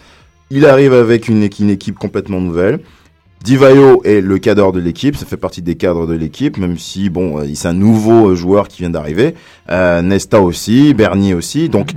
[0.51, 2.81] Il arrive avec une équipe complètement nouvelle.
[3.42, 7.09] Divayo est le cadre de l'équipe, ça fait partie des cadres de l'équipe, même si
[7.09, 9.35] bon, euh, c'est un nouveau joueur qui vient d'arriver.
[9.70, 11.92] Euh, Nesta aussi, Bernier aussi, donc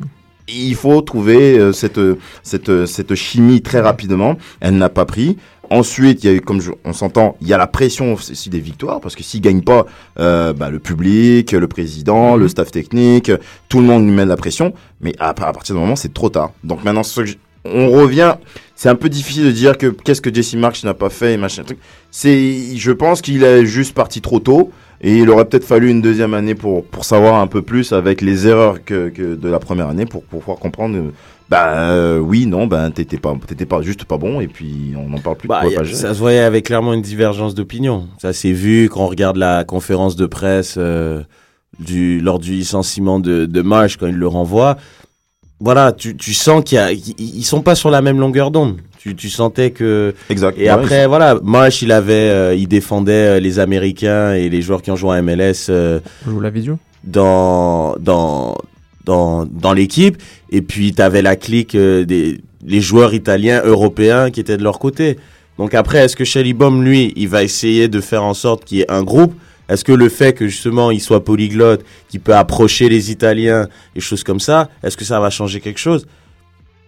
[0.47, 1.99] il faut trouver euh, cette
[2.43, 4.37] cette euh, cette chimie très rapidement.
[4.61, 5.37] Elle n'a pas pris.
[5.69, 8.49] Ensuite, il y a eu, comme je- on s'entend, il y a la pression aussi
[8.49, 9.85] des victoires parce que s'il gagne pas,
[10.19, 13.31] euh, bah, le public, le président, le staff technique,
[13.69, 14.73] tout le monde lui met de la pression.
[15.01, 16.51] Mais à, à partir du moment, c'est trop tard.
[16.63, 18.35] Donc maintenant, ce que je- on revient.
[18.75, 21.37] C'est un peu difficile de dire que qu'est-ce que Jesse March n'a pas fait et
[21.37, 21.63] machin.
[22.11, 24.71] C'est, je pense qu'il est juste parti trop tôt
[25.01, 28.21] et il aurait peut-être fallu une deuxième année pour pour savoir un peu plus avec
[28.21, 30.97] les erreurs que, que de la première année pour, pour pouvoir comprendre.
[30.97, 31.11] euh,
[31.49, 35.09] Bah euh, oui, non, ben t'étais pas t'étais pas juste pas bon et puis on
[35.09, 35.47] n'en parle plus.
[35.47, 38.07] Bah, a- ça se voyait avec clairement une divergence d'opinion.
[38.21, 41.21] Ça s'est vu quand on regarde la conférence de presse euh,
[41.79, 44.77] du, lors du licenciement de, de Marsh quand il le renvoie.
[45.59, 48.51] Voilà, tu, tu sens qu'il y a, ils ils sont pas sur la même longueur
[48.51, 48.77] d'onde.
[48.99, 50.57] Tu, tu sentais que Exact.
[50.57, 54.61] et Ouais, après voilà, Marsh il avait, euh, il défendait euh, les Américains et les
[54.61, 55.67] joueurs qui ont joué à MLS.
[55.69, 56.79] euh, Je vous la vision.
[57.03, 58.55] dans dans
[59.05, 60.17] dans dans l'équipe
[60.49, 64.63] et puis tu avais la clique euh, des les joueurs italiens européens qui étaient de
[64.63, 65.17] leur côté.
[65.57, 68.77] Donc après est-ce que Shelly Baum lui, il va essayer de faire en sorte qu'il
[68.77, 69.33] y ait un groupe
[69.69, 73.99] Est-ce que le fait que justement il soit polyglotte, qu'il peut approcher les Italiens et
[73.99, 76.05] choses comme ça, est-ce que ça va changer quelque chose?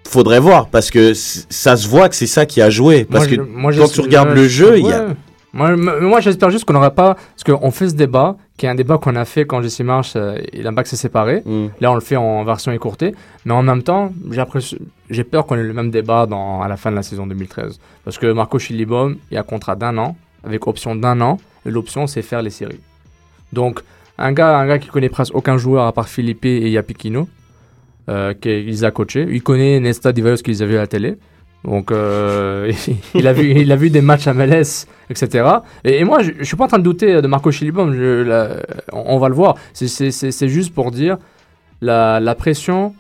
[0.08, 3.06] Faudrait voir parce que ça se voit que c'est ça qui a joué.
[3.06, 5.08] Parce Moi, que je- moi, quand tu regardes le jeu, il y a.
[5.56, 7.16] Moi, j'espère juste qu'on n'aura pas.
[7.16, 10.14] Parce qu'on fait ce débat, qui est un débat qu'on a fait quand Jesse Marsh
[10.18, 11.44] euh, et l'Impact s'est séparé.
[11.46, 11.68] Mm.
[11.80, 13.16] Là, on le fait en version écourtée.
[13.46, 14.12] Mais en même temps,
[15.10, 17.80] j'ai peur qu'on ait le même débat dans, à la fin de la saison 2013.
[18.04, 21.40] Parce que Marco Chilibom, il a un contrat d'un an, avec option d'un an.
[21.66, 22.80] L'option, c'est faire les séries.
[23.54, 23.82] Donc,
[24.18, 27.28] un gars, un gars qui connaît presque aucun joueur à part Philippe et Yapikino,
[28.08, 29.28] euh, qu'il les a coachés.
[29.30, 31.18] Il connaît Nesta Divalos qu'ils avaient à la télé.
[31.64, 32.72] Donc, euh,
[33.16, 35.50] il, a vu, il a vu des matchs à MLS, etc.
[35.84, 37.94] Et, moi, je, je suis pas en train de douter de Marco Chilibom.
[37.94, 38.62] Je,
[38.94, 39.56] on, va le voir.
[39.74, 41.18] C'est- juste pour dire
[41.82, 42.94] la, pression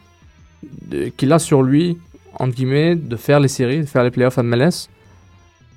[1.18, 1.98] qu'il a sur lui,
[2.34, 4.90] entre guillemets, de faire les séries, de faire les playoffs à MLS,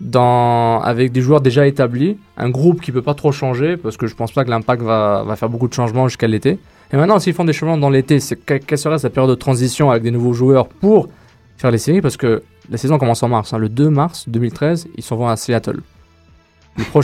[0.00, 4.14] avec des joueurs déjà établis, un groupe qui peut pas trop changer, parce que je
[4.14, 6.58] pense pas que l'impact va, faire beaucoup de changements jusqu'à l'été.
[6.92, 10.02] Et maintenant, s'ils font des changements dans l'été, quelle serait cette période de transition avec
[10.02, 11.08] des nouveaux joueurs pour
[11.56, 12.00] faire les séries?
[12.00, 13.52] Parce que la saison commence en mars.
[13.52, 13.58] hein.
[13.58, 15.80] Le 2 mars 2013, ils s'en vont à Seattle.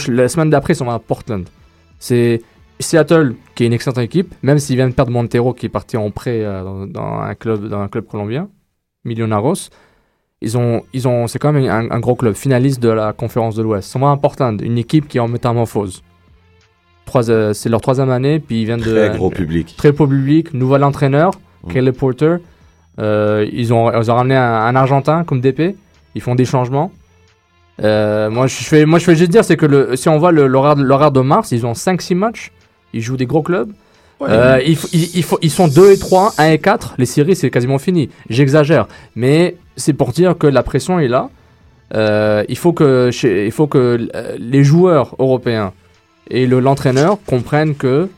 [0.09, 1.48] La semaine d'après, ils s'en vont à Portland.
[1.98, 2.42] C'est
[2.78, 6.11] Seattle qui est une excellente équipe, même s'ils viennent perdre Montero qui est parti en
[6.11, 8.48] prêt euh, dans, dans un club, dans un club colombien,
[9.04, 9.70] Millonarios.
[10.44, 13.57] Ils ont, ils ont, c'est quand même un, un gros club, finaliste de la conférence
[13.57, 13.96] de l'Ouest.
[13.98, 16.02] Vont à Portland, une équipe qui est en métamorphose.
[17.07, 19.74] Trois, euh, c'est leur troisième année, puis ils viennent de Très gros public.
[19.76, 21.33] très beau public, nouvel entraîneur,
[21.64, 21.72] Mm.
[21.72, 22.37] Caleb Porter.
[23.00, 25.76] Euh, ils, ont, ils ont ramené un, un Argentin comme DP.
[26.14, 26.92] Ils font des changements.
[27.83, 30.30] Euh, moi, je fais, moi, je fais juste dire, c'est que le, si on voit
[30.30, 32.52] l'horaire de mars, ils ont 5-6 matchs.
[32.92, 33.72] Ils jouent des gros clubs.
[34.22, 36.94] Euh, il faut- il- il faut- ils sont 2 et 3, 1 et 4.
[36.98, 38.09] Les séries, c'est quasiment fini.
[38.31, 38.87] J'exagère.
[39.16, 41.31] Mais c'est pour dire que la pression est là.
[41.94, 43.11] Euh, il faut que,
[43.46, 45.72] il faut que euh, les joueurs européens
[46.31, 48.09] et le- l'entraîneur comprennent que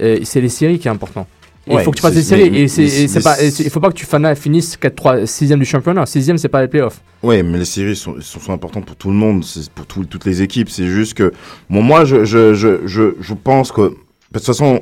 [0.00, 1.26] euh, c'est les séries qui est important.
[1.66, 2.50] Ouais, il faut que tu fasses c'est- des séries.
[2.50, 6.06] mais- et c'est pas, et il faut pas que tu finisses 4-3, 6ème du championnat.
[6.06, 7.00] 6ème, c'est pas les playoffs.
[7.22, 10.04] Oui, mais les séries sont, sont, sont importantes pour tout le monde, c'est pour tout-
[10.04, 10.70] toutes les équipes.
[10.70, 11.32] C'est juste que,
[11.68, 13.96] bon, moi, je, je, je, je, je pense que, de
[14.32, 14.80] toute façon,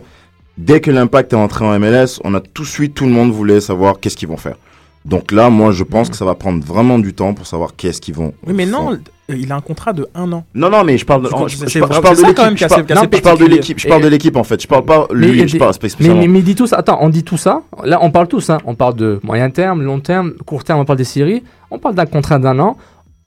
[0.58, 3.30] dès que l'impact est entré en MLS, on a tout de suite, tout le monde
[3.32, 4.56] voulait savoir qu'est-ce qu'ils vont faire.
[5.04, 8.00] Donc là, moi, je pense que ça va prendre vraiment du temps pour savoir qu'est-ce
[8.00, 8.34] qu'ils vont.
[8.44, 10.44] Oui, mais non, il a un contrat de un an.
[10.52, 12.58] Non, non, mais je parle de, Je je, je- je parle- ça l'équipe.
[12.58, 13.78] Je parle- de l'équipe.
[13.78, 14.60] Je parle de l'équipe, en fait.
[14.60, 16.78] Je parle pas Mais lui, a je parle Mais, mais, mais dit tout ça.
[16.78, 17.62] Attends, on dit tout ça.
[17.84, 18.50] Là, on parle tous.
[18.50, 18.58] Hein.
[18.64, 20.80] On parle de moyen terme, long terme, court terme.
[20.80, 21.44] On parle des séries.
[21.70, 22.76] On parle d'un contrat d'un an.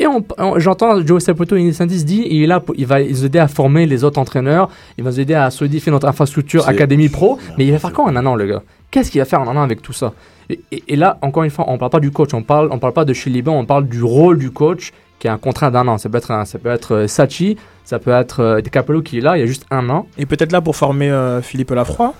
[0.01, 3.25] Et on, on- j'entends Joe Saputo et dit il est là, pour- il va nous
[3.25, 4.69] aider à former les autres entraîneurs.
[4.97, 7.37] Il va nous aider à solidifier notre infrastructure C'est- académie pro.
[7.57, 8.63] Mais il va faire quoi en un an, le gars?
[8.91, 10.13] Qu'est-ce qu'il va faire en un an avec tout ça?
[10.49, 12.33] Et, et- et là, encore une fois, on parle pas du coach.
[12.33, 13.53] On parle, on parle pas de Chiliban.
[13.59, 15.97] On parle du rôle du coach qui a un contrat d'un an.
[15.97, 19.17] Ça peut être, un- ça peut être euh, Sachi, ça peut être euh, Capello qui
[19.17, 19.35] est là.
[19.37, 20.07] Il y a juste un an.
[20.17, 22.13] Et peut-être là pour former euh, Philippe Lafroy.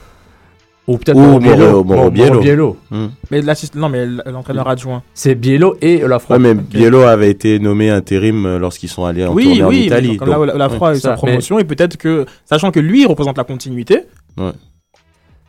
[0.90, 1.84] Ou peut-être Mauro Biello.
[1.84, 2.40] Mauro Biello.
[2.40, 2.78] Biello.
[2.90, 3.08] Hmm.
[3.30, 3.42] Mais
[3.76, 5.04] non, mais l'entraîneur adjoint.
[5.14, 6.38] C'est Biello et Lafroy.
[6.38, 9.68] Ouais, mais Biello avait été nommé intérim euh, lorsqu'ils sont allés en Oui, tournée en
[9.70, 10.18] oui, Italie.
[10.18, 13.02] comme là, donc- la- Lafroy a eu sa promotion et peut-être que, sachant que lui
[13.04, 14.02] il représente la continuité,
[14.38, 14.52] Ouais.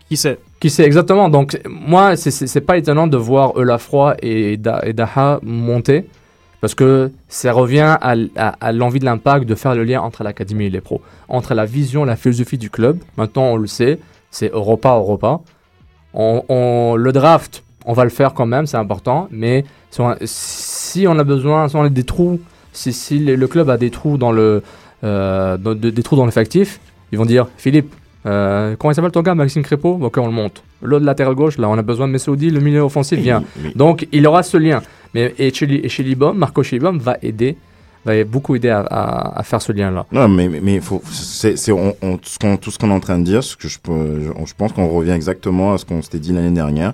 [0.09, 1.31] qui sait Qui sait exactement.
[1.31, 6.05] Donc, moi, c'est- pas étonnant de voir Olafroy et, Da- et Daha monter.
[6.61, 10.03] Parce que ça revient à, l- à- à l'envie de l'impact de faire le lien
[10.03, 11.01] entre l'académie et les pros.
[11.31, 12.99] Entre la vision, la philosophie du club.
[13.17, 13.99] Maintenant, on le sait,
[14.31, 15.41] c'est Europa, Europa.
[16.15, 19.29] On, on- le draft, on va le faire quand même, c'est important.
[19.31, 22.41] Mais si on, a, si on a besoin, si on a des trous,
[22.73, 24.63] si, si le club a des trous dans le,
[25.05, 26.81] euh, dans- de- des trous dans l'effectif,
[27.13, 27.93] ils vont dire Philippe,
[28.27, 29.99] euh, comment il s'appelle ton gars, Maxime Crépeau?
[30.03, 30.63] Ok, on le monte.
[30.83, 33.43] L'autre latéral gauche, là, on a besoin de Messoudi, le milieu offensif vient.
[33.65, 33.73] Oui.
[33.75, 34.83] Donc, il aura ce lien.
[35.15, 37.57] Mais et Chilibom, Marco Chilibom va aider,
[38.05, 40.07] va beaucoup aider à, à- à faire ce lien-là.
[40.13, 42.29] Non, mais, mais, faut, c'est, on, on- tout
[42.71, 45.75] ce qu'on, est en train de dire, ce que je, je, pense qu'on revient exactement
[45.75, 46.93] à ce qu'on s'était dit l'année dernière.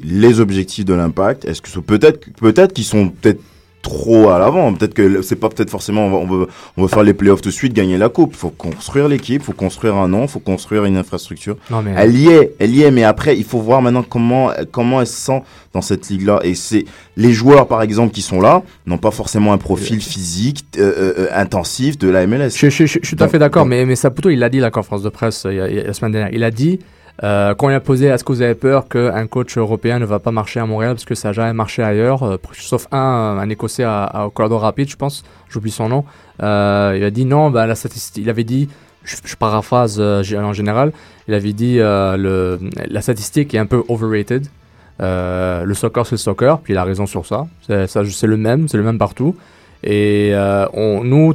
[0.00, 3.40] Les objectifs de l'impact, est-ce que peut-être, peut-être qu'ils sont peut-être
[3.88, 4.72] trop à l'avant.
[4.74, 6.46] Peut-être que c'est pas peut-être forcément on veut,
[6.76, 8.34] on veut faire les playoffs tout de suite, gagner la coupe.
[8.36, 11.56] Faut construire l'équipe, faut construire un nom, faut construire une infrastructure.
[11.70, 14.50] Non, mais Elle y est, elle y est, mais après, il faut voir maintenant comment,
[14.70, 16.40] comment elle se sent dans cette ligue-là.
[16.44, 16.84] Et c'est
[17.16, 21.14] les joueurs, par exemple, qui sont là, n'ont pas forcément un profil physique euh, euh,
[21.18, 22.50] euh, intensif de la MLS.
[22.56, 24.58] Je, je- je- je suis tout à fait d'accord, mais, mais Saputo, il l'a dit
[24.58, 26.32] à la conférence de presse euh, la semaine dernière.
[26.34, 26.78] Il a dit,
[27.24, 30.20] euh, quand il a posé est-ce que vous avez peur qu'un coach européen ne va
[30.20, 33.48] pas marcher à Montréal parce que ça n'a jamais marché ailleurs, euh, sauf un, un
[33.48, 36.04] Écossais à, à Colorado Rapids, je pense, j'oublie son nom.
[36.42, 37.66] Euh, il a dit non, bah,
[38.16, 38.68] il avait dit,
[39.02, 40.92] je, je paraphrase euh, en général,
[41.26, 42.56] il avait dit euh,
[42.88, 44.46] la statistique est un peu overrated.
[45.00, 47.46] Euh, le soccer, c'est le soccer, puis il a raison sur ça.
[47.66, 49.36] C'est le même, c'est le même partout.
[49.82, 50.66] Et euh,
[51.02, 51.34] nous,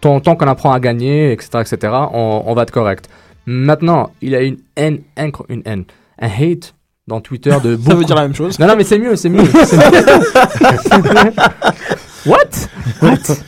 [0.00, 3.08] tant, qu'on apprend à gagner, etc., etc., on va être correct.
[3.50, 5.00] Maintenant, il a une haine,
[5.48, 5.84] une haine,
[6.18, 6.74] un hate
[7.06, 7.90] dans Twitter de beaucoup.
[7.90, 8.58] Ça veut dire la même chose.
[8.58, 9.40] Non, non, mais c'est mieux, c'est mieux.
[12.26, 12.50] What?
[13.00, 13.38] What?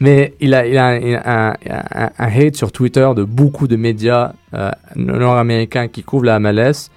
[0.00, 4.32] Mais il a, il a, un, un, un, hate sur Twitter de beaucoup de médias
[4.54, 6.88] euh, nord-américains qui couvrent la MLS,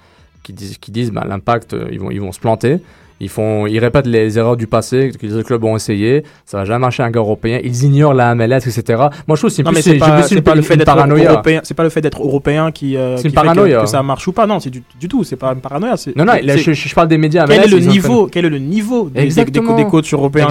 [0.42, 2.78] qui disent, qui disent bah, l'impact, euh, ils, vont, ils vont se planter.
[3.20, 6.22] Ils, font, ils répètent les erreurs du passé que les autres clubs ont essayé.
[6.44, 7.60] Ça va jamais marcher un gars européen.
[7.64, 8.82] Ils ignorent la MLS, etc.
[9.26, 11.60] Moi, je trouve c'est plus, c'est pas, pas, le fait d'être européen.
[11.64, 13.78] C'est pas le fait d'être européen qui, euh, qui paranoïa.
[13.78, 14.46] Que, que, ça marche ou pas.
[14.46, 15.24] Non, c'est du, du, tout.
[15.24, 15.94] C'est pas une paranoïa.
[16.14, 16.34] Non, non.
[16.42, 17.46] je, je, parle des médias.
[17.46, 20.48] Quel MLS, est le niveau Quel est le niveau des, des, des, coachs européens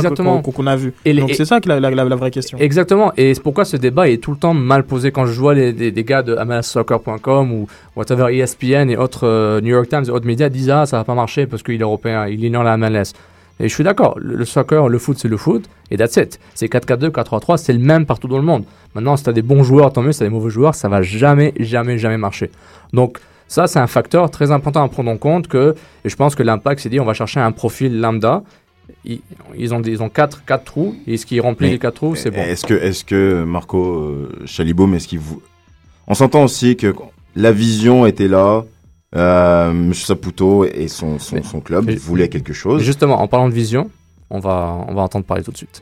[0.58, 2.58] qu'on a vu Donc c'est ça que la, la, la, vraie question.
[2.58, 3.12] Exactement.
[3.18, 5.72] Et c'est pourquoi ce débat est tout le temps mal posé quand je vois les,
[5.74, 10.26] des, gars de MLSsoccer.com ou whatever ESPN et autres euh, New York Times et autres
[10.26, 13.14] médias disent ah ça va pas marcher parce qu'il est européen, il la MLS.
[13.60, 16.40] Et je suis d'accord, le, soccer, le foot, c'est le foot, et that's it.
[16.54, 18.66] C'est 4-4-2, 4-3-3, c'est le même partout dans le monde.
[18.94, 20.76] Maintenant, si tu as des bons joueurs, tant mieux, si tu as des mauvais joueurs,
[20.76, 22.52] ça va jamais, jamais, jamais marcher.
[22.94, 23.18] Donc,
[23.48, 25.74] ça, c'est un facteur très important à prendre en compte que,
[26.06, 28.44] et je pense que l'impact s'est dit, on va chercher un profil lambda.
[29.06, 29.22] Ils,
[29.58, 32.30] ils ont, ils ont quatre, quatre trous, et ce qui remplit les quatre trous, c'est
[32.30, 32.42] bon.
[32.42, 35.42] Est-ce que, est que Marco euh, est-ce qu'il vous.
[36.08, 36.94] On s'entend aussi que
[37.36, 38.64] la vision était là,
[39.16, 39.94] euh, M.
[39.94, 42.84] Saputo et son, son, son club voulaient quelque chose.
[42.84, 43.90] Justement, en parlant de vision,
[44.30, 45.82] on va, on va entendre parler tout de suite.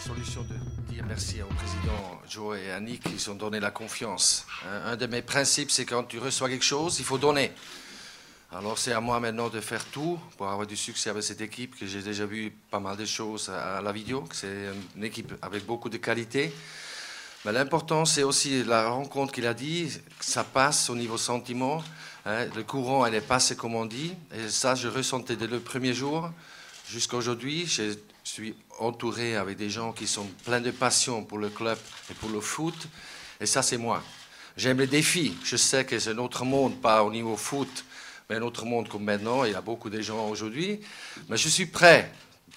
[0.00, 4.46] solution de dire merci au président Joe et Annick qui ont donné la confiance.
[4.86, 7.52] Un, de mes principes, c'est quand tu reçois quelque chose, il faut donner.
[8.50, 11.78] Alors c'est à moi maintenant de faire tout pour avoir du succès avec cette équipe,
[11.78, 15.32] que j'ai déjà vu pas mal de choses à la vidéo, que c'est une équipe
[15.42, 16.52] avec beaucoup de qualité.
[17.46, 21.82] Mais l'important, c'est aussi la rencontre qu'il a dit, ça passe au niveau sentiment.
[22.26, 24.12] Hein, le courant, elle est passée, comme on dit.
[24.34, 26.30] Et ça, je ressentais dès le premier jour
[26.86, 27.64] jusqu'à aujourd'hui.
[27.66, 31.78] Je suis entouré avec des gens qui sont pleins de passion pour le club
[32.10, 32.74] et pour le foot.
[33.40, 34.02] Et ça, c'est moi.
[34.58, 35.34] J'aime les défis.
[35.42, 37.86] Je sais que c'est un autre monde, pas au niveau foot,
[38.28, 39.44] mais un autre monde comme maintenant.
[39.44, 40.80] Il y a beaucoup de gens aujourd'hui.
[41.30, 42.12] Mais je suis prêt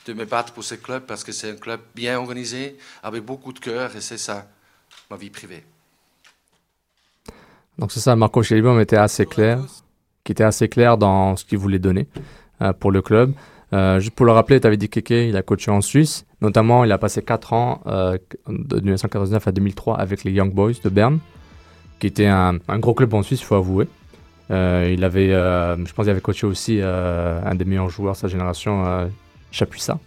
[0.06, 3.54] de me battre pour ce club parce que c'est un club bien organisé, avec beaucoup
[3.54, 4.46] de cœur, et c'est ça
[5.10, 5.64] ma vie privée.
[7.80, 9.60] Donc c'est ça, Marco Chelibom était assez clair,
[10.24, 12.08] qui était assez clair dans ce qu'il voulait donner
[12.62, 13.34] euh, pour le club.
[13.74, 16.26] Euh, juste pour le rappeler, tu avais dit Keke, il a coaché en Suisse.
[16.42, 20.74] Notamment, il a passé 4 ans, euh, de 1999 à 2003, avec les Young Boys
[20.84, 21.20] de Berne,
[22.00, 23.88] qui était un, gros club en Suisse, il faut avouer.
[24.50, 29.10] il avait, je pense qu'il avait coaché aussi un des meilleurs joueurs de sa génération,
[29.52, 29.98] Chapuissa.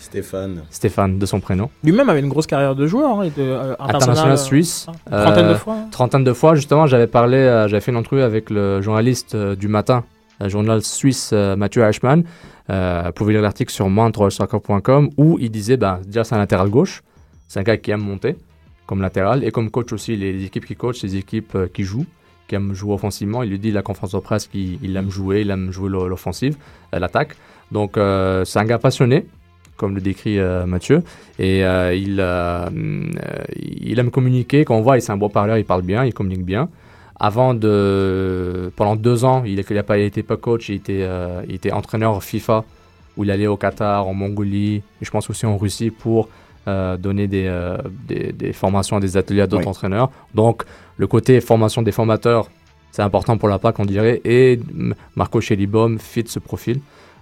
[0.00, 0.62] Stéphane.
[0.70, 1.70] Stéphane, de son prénom.
[1.84, 4.86] Lui-même avait une grosse carrière de joueur, hein, euh, international, euh, suisse.
[5.12, 5.76] Euh, trentaine de fois.
[5.90, 10.04] Trentaine de fois, justement, j'avais parlé, j'avais fait une entrevue avec le journaliste du matin,
[10.40, 12.24] le journal suisse Mathieu Eichmann.
[12.68, 17.02] vous pouvez lire l'article sur moindresoccer.com où il disait, bah, déjà c'est un latéral gauche,
[17.48, 18.36] c'est un gars qui aime monter
[18.86, 22.06] comme latéral et comme coach aussi, les, équipes qui coachent, les équipes qui jouent
[22.46, 23.42] qui aiment jouer offensivement.
[23.42, 26.56] Il lui dit la conférence de presse qu'il aime jouer, il aime jouer l'offensive,
[26.94, 27.36] l'attaque.
[27.70, 29.26] Donc c'est un gars passionné,
[29.78, 31.02] comme le décrit euh, Mathieu.
[31.38, 32.68] Et euh, il, euh,
[33.56, 34.66] il aime communiquer.
[34.66, 36.68] Quand on voit, c'est un beau parleur, il parle bien, il communique bien.
[37.18, 41.04] Avant de, pendant deux ans, il n'a pas été pas coach, il était,
[41.48, 42.64] il était entraîneur FIFA,
[43.16, 46.28] où il allait au Qatar, en Mongolie, et je pense aussi en Russie pour
[46.66, 47.50] donner des,
[48.06, 50.10] des, des, formations à des ateliers à d'autres entraîneurs.
[50.32, 50.62] Donc,
[50.96, 52.48] le côté formation des formateurs,
[52.92, 54.60] c'est important pour la PAC, on dirait, et
[55.16, 56.78] Marco Chelibom fit ce profil.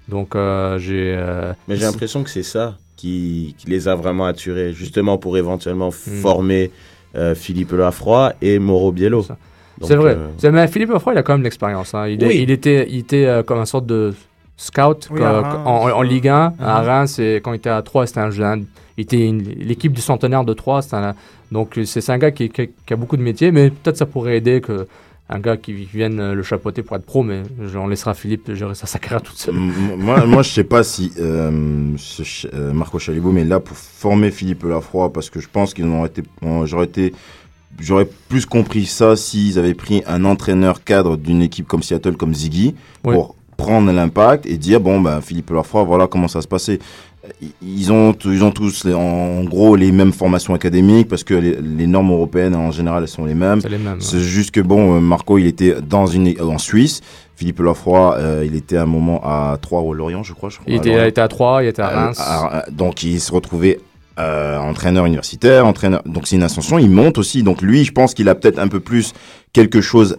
[0.09, 1.15] Donc euh, j'ai.
[1.17, 5.37] Euh, Mais j'ai l'impression que c'est ça qui, qui, les a vraiment attirés, justement pour
[5.37, 6.21] éventuellement hmm.
[6.23, 6.71] former
[7.17, 9.27] euh, Philippe Lafroy et Mauro Biello.
[9.83, 10.17] C'est vrai.
[10.45, 11.95] Mais Philippe Lafroy, il a quand même l'expérience.
[11.95, 12.09] Hein.
[12.09, 14.15] Il, il, était, il était comme un sorte de
[14.57, 16.87] scout en, en, Ligue 1 à uh-huh.
[16.87, 17.19] Reims.
[17.19, 18.65] Et quand il était à 3, c'était un jeune.
[18.97, 20.95] Il était l'équipe du centenaire de 3.
[20.95, 21.15] Un,
[21.53, 24.39] donc c'est un gars qui, qui, qui, a beaucoup de métiers, mais peut-être ça pourrait
[24.39, 24.87] aider que
[25.29, 27.43] un gars qui vienne euh, le chapeauter pour être pro, mais
[27.75, 29.55] on laissera Philippe gérer sa, sa carrière toute seule.
[29.55, 31.97] moi, moi, je sais pas si euh,
[32.55, 36.07] euh, Marco Chalibaud est là pour former Philippe Lafroy, parce que je pense qu'ils ont
[36.07, 36.23] été,
[36.65, 37.13] j'aurais été,
[37.81, 42.35] j'aurais plus compris ça s'ils avaient pris un entraîneur cadre d'une équipe comme Seattle, comme
[42.35, 46.79] Ziggy, pour prendre l'impact et dire bon ben Philippe Lafroy, voilà comment ça se passait
[47.63, 52.11] ils ont, ils ont tous en gros les mêmes formations académiques parce que les, normes
[52.11, 53.61] européennes en général elles sont les mêmes.
[54.01, 57.01] C'est juste que bon, euh, Marco il était dans une en Suisse.
[57.37, 60.49] Philippe Lafroy, euh, il était à un moment à Troyes ou Lorient, je crois.
[60.49, 62.23] Je crois il était, était, à Troyes, il était à euh, Reims.
[62.71, 63.81] donc il se retrouvait
[64.19, 66.03] entraîneur universitaire, entraîneur.
[66.07, 66.79] Donc c'est une ascension.
[66.79, 67.43] Il monte aussi.
[67.43, 69.13] Donc lui, je pense qu'il a peut-être un peu plus
[69.53, 70.19] quelque chose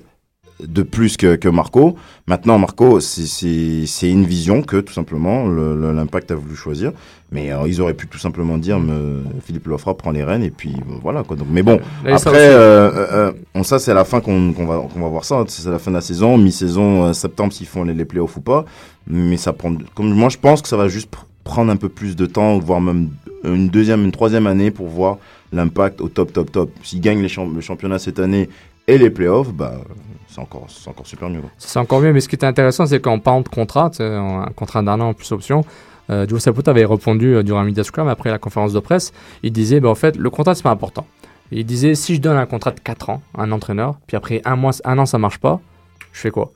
[0.66, 1.96] de plus que, que Marco.
[2.28, 6.92] Maintenant, Marco, c'est- une vision que tout simplement le- le- l'impact a voulu choisir.
[7.32, 10.50] Mais euh, ils auraient pu tout simplement dire me- Philippe Lofra prend les rênes et
[10.50, 11.36] puis euh, voilà quoi.
[11.36, 14.20] Donc, mais bon, Là, sera après, euh, euh, euh, on, ça c'est à la fin
[14.22, 15.44] qu'on va, qu'on va voir ça.
[15.48, 18.42] C'est la fin de la saison, mi-saison, euh, septembre s'ils font les, les playoffs ou
[18.42, 18.66] pas.
[19.08, 21.90] Mais ça prend, comme moi je pense que ça va juste pr- prendre un peu
[21.90, 23.10] plus de temps, voire même
[23.44, 25.18] une deuxième, une troisième année pour voir
[25.54, 26.72] l'impact au top, top, top.
[26.84, 28.50] S'ils gagnent les champ- le championnat cette année
[28.88, 29.82] et les playoffs, bah
[30.68, 31.42] c'est encore, super mieux.
[31.42, 31.50] quoi.
[31.58, 34.82] C'est encore mieux, mais ce qui est intéressant, c'est qu'en parlant de contrat, un contrat
[34.84, 35.64] d'un an plus option,
[36.10, 39.12] euh, Joe avait répondu euh, durant media scrum après la conférence de presse.
[39.44, 41.06] Il disait, ben, en fait, le contrat, c'est pas important.
[41.52, 44.42] Il disait, si je donne un contrat de 4 ans à un entraîneur, puis après
[44.46, 45.60] un, mois, un an, ça marche pas,
[46.12, 46.52] je fais quoi?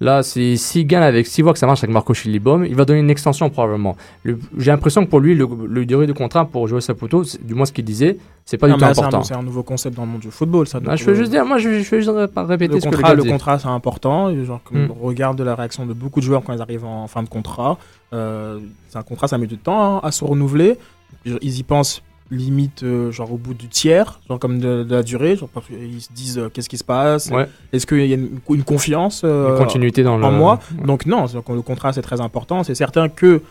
[0.00, 2.84] Là, si- s'il gagne avec, s'il voit que ça marche avec Marco Chilibom, il va
[2.84, 3.96] donner une extension probablement.
[4.24, 7.44] Le- J'ai l'impression que pour lui, le, le durée du contrat pour Joe Saputo, c'est-
[7.44, 9.22] du moins ce qu'il disait, c'est pas Non, du tout c'est un- important.
[9.22, 10.78] C'est un, nouveau concept dans le monde du football, ça.
[10.82, 12.80] Ah, donc, je veux euh, juste dire, moi, je, je veux juste pas répéter le
[12.80, 13.32] ce que contrat, le le gars dit.
[13.32, 14.44] contrat, c'est important.
[14.44, 14.90] Genre, comme Mm.
[15.00, 17.78] on regarde la réaction de beaucoup de joueurs quand ils arrivent en fin de contrat.
[18.12, 20.76] Euh, c'est un contrat, ça met du temps hein, à se renouveler.
[21.24, 25.02] Ils y pensent limite euh, genre au bout du tiers, genre comme de, de la
[25.02, 25.36] durée.
[25.36, 27.48] Genre, qu'ils se disent euh, qu'est-ce qui se passe, Ouais.
[27.72, 30.58] est-ce qu'il y a une, une confiance, euh, Une continuité dans en le- moi?
[30.78, 30.86] Ouais.
[30.86, 32.64] Donc non, le contrat c'est très important.
[32.64, 33.42] C'est certain que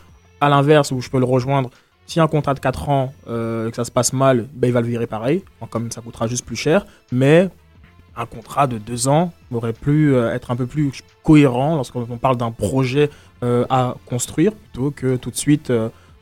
[0.41, 1.69] à l'inverse où je peux le rejoindre.
[2.05, 4.88] Si un contrat de 4 ans que ça se passe mal, ben, il va le
[4.88, 6.86] virer pareil, comme ça coûtera juste plus cher.
[7.13, 7.47] Mais
[8.17, 10.91] un contrat de deux ans aurait pu être un peu plus
[11.24, 13.09] cohérent lorsqu'on on parle d'un projet
[13.41, 15.71] à construire plutôt que tout de suite,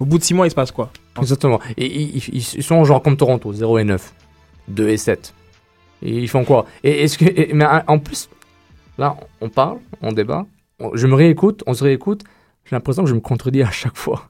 [0.01, 1.59] au bout de six mois, il se passe quoi Exactement.
[1.77, 4.13] Et ils, sont genre comme Toronto, 0 et 9,
[4.69, 5.33] 2 et 7.
[6.01, 8.27] Et ils font quoi Et est-ce que mais en plus
[8.97, 10.47] là on parle, on débat,
[10.95, 12.23] je me réécoute, on se réécoute,
[12.65, 14.29] j'ai l'impression que je me contredis à chaque fois.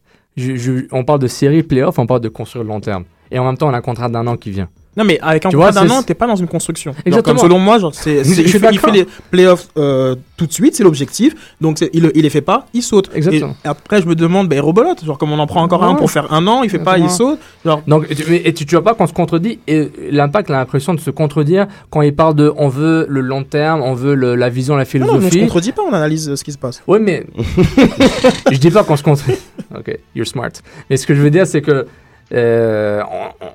[0.92, 3.06] On parle de série playoff, on parle de construire le long terme.
[3.32, 4.70] Et en même temps, on a un contrat d'un an qui vient.
[4.98, 6.92] Non, mais avec un contrat d'un an, t'es pas dans une construction.
[6.92, 7.36] Genre, Exactement.
[7.40, 8.92] comme selon moi, genre, c'est, il, fait, il fait d'accord.
[8.92, 11.34] les playoffs euh, tout de suite, c'est l'objectif.
[11.62, 13.10] Donc il, il les fait pas, il saute.
[13.14, 13.56] Exactement.
[13.64, 15.06] Et après, je me demande, ben, rebolote.
[15.06, 17.10] Genre, comme on en prend encore un pour faire un an, il fait pas, il
[17.10, 17.40] saute.
[17.64, 20.54] Genre, Donc, et tu, et tu, tu vois pas qu'on se contredit et l'impact a
[20.54, 24.14] l'impression de se contredire quand il parle de on veut le long terme, on veut
[24.16, 25.26] le- la vision, la non, non, philosophie.
[25.26, 26.84] on se contredit pas, on analyse euh, ce qui se passe.
[26.88, 27.26] Oui, mais
[28.52, 29.40] je dis pas qu'on se contredit.
[29.74, 30.52] Ok, you're smart.
[30.90, 31.88] Mais ce que je veux dire, c'est que
[32.34, 33.02] euh,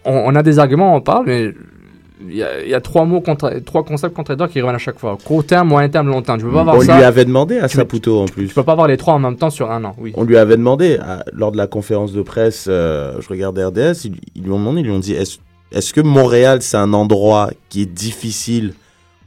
[0.05, 1.53] on, a des arguments, on parle, mais
[2.29, 4.79] il y, a- il y a trois mots, contra- trois concepts contradictoires qui reviennent à
[4.79, 5.17] chaque fois.
[5.23, 6.39] Court terme, moyen terme, long terme.
[6.39, 6.97] Tu peux pas avoir On ça.
[6.97, 8.49] lui avait demandé à Tu peux- Saputo en plus.
[8.49, 9.95] Tu peux pas avoir les trois en même temps sur un an.
[9.99, 10.13] Oui.
[10.17, 14.05] On lui avait demandé, à- lors de la conférence de presse, euh, je regardais RDS,
[14.07, 15.39] ils, ils lui ont demandé, ils lui ont dit, est-ce
[15.73, 18.73] est-ce que Montréal, c'est un endroit qui est difficile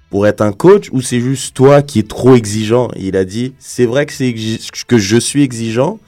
[0.10, 2.88] pour être un coach ou c'est juste toi qui es trop exigeant?
[2.96, 6.00] Et il a dit, c'est vrai que, c'est exi- que je suis exigeant,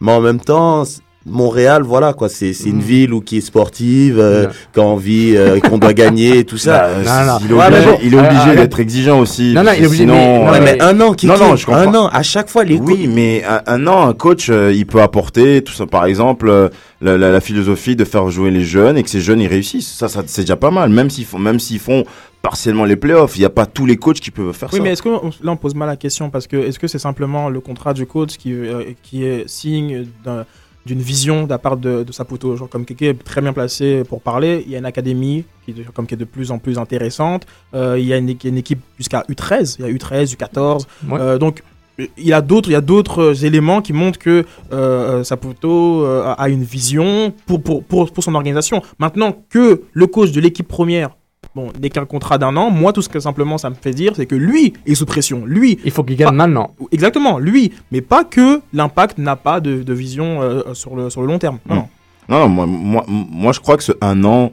[0.00, 0.84] mais en même temps,
[1.26, 4.46] Montréal, voilà quoi, c'est c'est une ville où qui est sportive, euh,
[4.76, 6.88] a envie, euh, qu'on doit gagner et tout ça.
[7.04, 7.38] Bah, non, non.
[7.44, 9.52] Il est obligé, mais bon, il est obligé euh, d'être exigeant aussi.
[9.52, 11.56] Non, non, il est obligé, sinon, mais- non, Ouais, mais un an, qui Non, non,
[11.56, 11.80] je comprends.
[11.80, 14.86] un an, à chaque fois les Oui, mais un, un an, un coach, euh, il
[14.86, 15.86] peut apporter tout ça.
[15.86, 16.68] Par exemple, euh,
[17.00, 19.92] la, la- la philosophie de faire jouer les jeunes et que ces jeunes ils réussissent.
[19.96, 20.90] Ça, ça c'est déjà pas mal.
[20.90, 22.04] Même s'ils font, même s'ils font
[22.42, 24.82] partiellement les playoffs, il n'y a pas tous les coachs qui peuvent faire Oui, ça.
[24.84, 27.00] mais est-ce que on- là on pose mal la question parce que est-ce que c'est
[27.00, 30.44] simplement le contrat du coach qui, euh, qui est signe d'un-
[30.86, 34.04] d'une vision de la part de, de Saputo Genre comme Keke est très bien placé
[34.08, 36.58] pour parler, il y a une académie qui, est- comme qui est de plus en
[36.58, 37.42] plus intéressante.
[37.74, 40.86] Euh, il y a une, équ- une équipe jusqu'à U13, il y a U13, U14.
[41.10, 41.18] Ouais.
[41.20, 41.62] Euh, donc
[41.98, 46.04] il y a d'autres, il y a d'autres euh, éléments qui montrent que euh, Saputo
[46.04, 48.82] a- a une vision pour, pour, pour, pour son organisation.
[48.98, 51.10] Maintenant que le coach de l'équipe première
[51.56, 52.70] Bon, n'est qu'un contrat d'un an.
[52.70, 55.46] Moi, tout ce que simplement ça me fait dire, c'est que lui est sous pression.
[55.46, 56.74] Lui, Il faut qu'il gagne Pas- maintenant.
[56.92, 61.22] exactement, lui, mais pas que l'impact n'a pas de, de vision euh, sur, le, sur
[61.22, 61.58] le long terme.
[61.66, 61.88] Non,
[62.28, 62.48] non.
[62.50, 64.52] Moi, moi, moi, je crois que ce un an,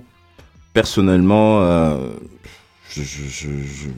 [0.74, 2.12] personnellement, euh,
[2.90, 3.90] je, je, je, je-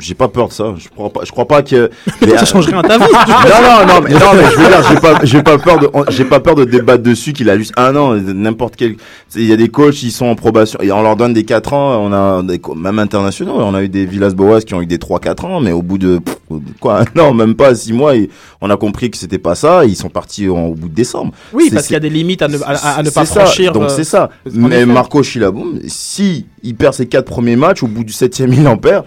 [0.00, 0.74] j'ai pas peur de ça.
[0.78, 1.90] Je crois pas, je crois pas que.
[2.36, 3.04] ça changerait un ta vie.
[3.12, 5.88] non, non, non, mais, non, mais je veux dire, j'ai pas, j'ai pas peur de,
[6.10, 8.96] j'ai pas peur de débattre dessus qu'il a juste un an, n'importe quel.
[9.34, 11.72] Il y a des coachs, ils sont en probation et on leur donne des 4
[11.72, 12.02] ans.
[12.02, 14.98] On a des, même internationaux, on a eu des Villas Boas qui ont eu des
[14.98, 16.36] 3-4 ans, mais au bout de pff,
[16.80, 18.30] quoi, non, même pas 6 mois, et
[18.60, 19.84] on a compris que c'était pas ça.
[19.84, 21.32] et Ils sont partis en- au bout de décembre.
[21.52, 23.40] Oui, parce qu'il y a des limites à ne, à, à- à ne pas ça,
[23.44, 23.72] franchir.
[23.72, 24.30] Donc euh, c'est ça.
[24.46, 24.86] en Mais.
[24.86, 28.76] Marco Chilaboum, si il perd ses quatre premiers matchs, au bout du septième il en
[28.76, 29.04] perd,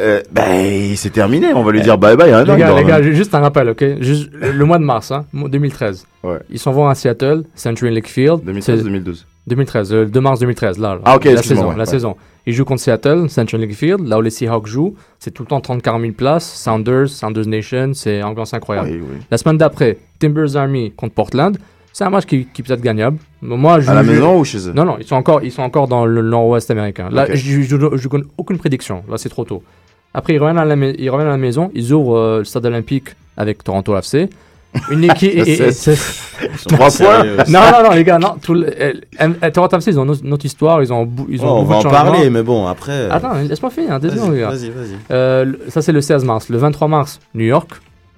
[0.00, 1.52] euh, ben c'est terminé.
[1.54, 2.32] On va lui dire bye bye.
[2.32, 3.84] Hein, Les gars, les gars, ju- juste un rappel, ok?
[4.00, 6.06] Juste le mois de mars, hein, mo- 2013.
[6.22, 6.38] Ouais.
[6.50, 8.42] Ils s'en vont à Seattle, Century Lake Field.
[8.44, 9.26] 2013, C'est- 2012.
[9.46, 10.94] 2013, euh, le 2 mars 2013, là.
[10.94, 11.00] là.
[11.04, 11.86] Ah, ok, La saison, ouais, la ouais.
[11.86, 12.16] saison.
[12.46, 14.94] Ils jouent contre Seattle, Central League Field, là où les Seahawks jouent.
[15.18, 16.44] C'est tout le temps 30-40 000 places.
[16.54, 18.88] Sounders, Sounders Nation, c'est ambiance incroyable.
[18.90, 19.16] Oui, oui.
[19.30, 21.56] La semaine d'après, Timbers Army contre Portland.
[21.92, 23.18] C'est un match qui, qui peut être gagnable.
[23.42, 24.72] Moi, je, À la je- maison ou chez eux?
[24.74, 27.08] Non, non, ils sont encore, ils sont encore dans le nord-ouest américain.
[27.12, 29.02] Là, je, je, je connais aucune prédiction.
[29.10, 29.62] Là, c'est trop tôt.
[30.14, 32.44] Après, ils reviennent à la, mai- ils reviennent à la maison, ils ouvrent euh, le
[32.44, 34.28] stade olympique avec Toronto FC.
[34.90, 35.30] Une équipe.
[35.34, 35.98] et- et- et c'est-
[36.68, 37.24] Trois points.
[37.48, 38.36] Non, non, non, les gars, non.
[38.42, 41.48] Tout le- euh, euh, Toronto FC, ils ont notre, notre histoire, ils ont, ils ont
[41.58, 42.92] Oh, on va de en parler, mais bon, après.
[42.92, 44.48] euh, Attends, laisse-moi finir, secondes, les gars.
[44.50, 44.96] vas-y, vas-y.
[45.10, 46.48] Euh, ça, c'est le 16 mars.
[46.48, 47.70] Le 23 mars, New York,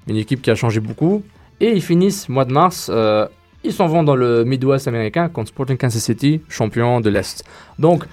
[0.09, 1.22] une équipe qui a changé beaucoup.
[1.61, 3.26] Et ils finissent, mois de mars, euh,
[3.64, 7.45] ils s'en vont dans le Midwest américain contre Sporting Kansas City, champion de l'Est.
[7.78, 8.05] Donc,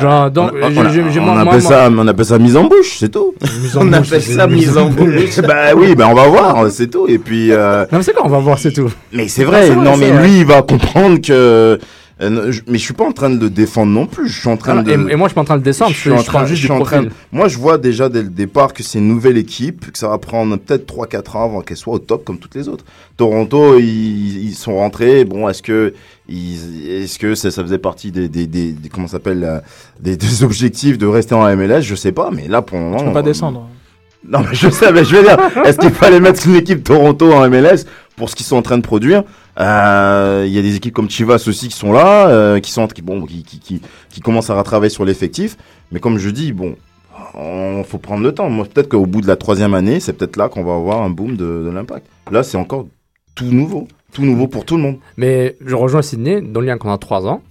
[0.00, 3.34] genre, donc, on, moi- appelle ça, on appelle ça mise en bouche, c'est tout.
[3.76, 5.40] On appelle ça mise en bouche.
[5.46, 7.06] bah oui, bah on va voir, c'est tout.
[7.08, 8.90] Et puis, euh, Non, mais c'est quoi, on va voir, c'est tout.
[9.12, 10.22] mais c'est vrai, vrai, non mais vrai.
[10.26, 11.78] lui il va comprendre que.
[12.22, 14.28] Euh, je- mais je suis pas en train de le défendre non plus.
[14.28, 14.90] Je suis en train Ah, de.
[14.90, 16.38] et, et moi, je suis pas en train de descendre, je, suis en je prends
[16.40, 19.08] train- je suis en train Moi, je vois déjà dès le départ que c'est une
[19.08, 22.38] nouvelle équipe, que ça va prendre peut-être 3-4 ans avant qu'elle soit au top comme
[22.38, 22.84] toutes les autres.
[23.16, 25.24] Toronto, ils, ils sont rentrés.
[25.24, 25.92] Bon, est-ce que,
[26.28, 29.58] est-ce que ça, ça faisait partie des, des, des, des- comment s'appelle, euh,
[30.00, 32.98] des, des objectifs de rester en MLS Je sais pas, mais là pour le moment.
[32.98, 33.68] Tu peux pas descendre.
[34.28, 37.32] non, mais je sais, mais je veux dire, est-ce qu'il fallait mettre une équipe Toronto
[37.32, 37.84] en MLS
[38.16, 39.24] pour ce qu'ils sont en train de produire?
[39.60, 42.86] Euh, Il y a des équipes comme Chivas aussi qui sont là, euh, qui sont,
[42.86, 43.80] qui, bon, qui, qui, qui,
[44.10, 45.56] qui commencent à retravailler sur l'effectif.
[45.90, 46.74] Mais comme je dis, bon,
[47.34, 48.48] on faut prendre le temps.
[48.48, 51.10] Moi, peut-être qu'au bout de la troisième année, c'est peut-être là qu'on va avoir un
[51.10, 52.06] boom de, de l'impact.
[52.30, 52.86] Là, c'est encore
[53.34, 54.96] tout nouveau, tout nouveau pour tout le monde.
[55.16, 57.42] Mais je rejoins Sydney, dans le lien qu'on a 3 ans.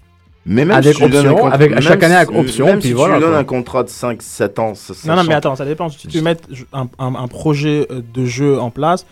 [0.44, 2.88] Mais même Avec si option, un contrat- avec- même chaque année avec option, même puis
[2.90, 3.40] si voilà, tu lui donnes quoi.
[3.42, 5.88] un contrat de 5-7 ans, ça, ça Non, non, mais attends, ça dépend.
[5.90, 6.36] Si tu mets
[6.74, 9.06] un, un- un projet euh, de jeu en place,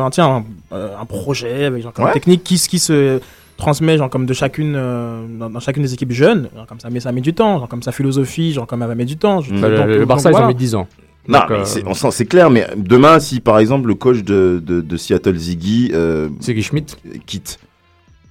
[0.00, 2.12] hein, tiens, un, euh, un projet avec genre, comme Ouais.
[2.12, 3.20] technique qui, se
[3.56, 6.90] transmet genre, comme de chacune, euh, dans, dans chacune des équipes jeunes, genre, comme ça,
[6.90, 9.16] mais ça met du temps, genre, comme sa philosophie, genre, comme elle va mettre du
[9.18, 9.40] temps.
[9.40, 9.54] Je-.
[9.54, 10.46] Bah, le, donc, le donc, Barça, ils voilà.
[10.46, 10.88] ont mis 10 ans.
[11.28, 15.36] Non, euh, c'est- clair, mais demain, si par exemple le coach de, de, de Seattle
[15.36, 17.60] Ziggy euh, Ziggy Schmidt quitte,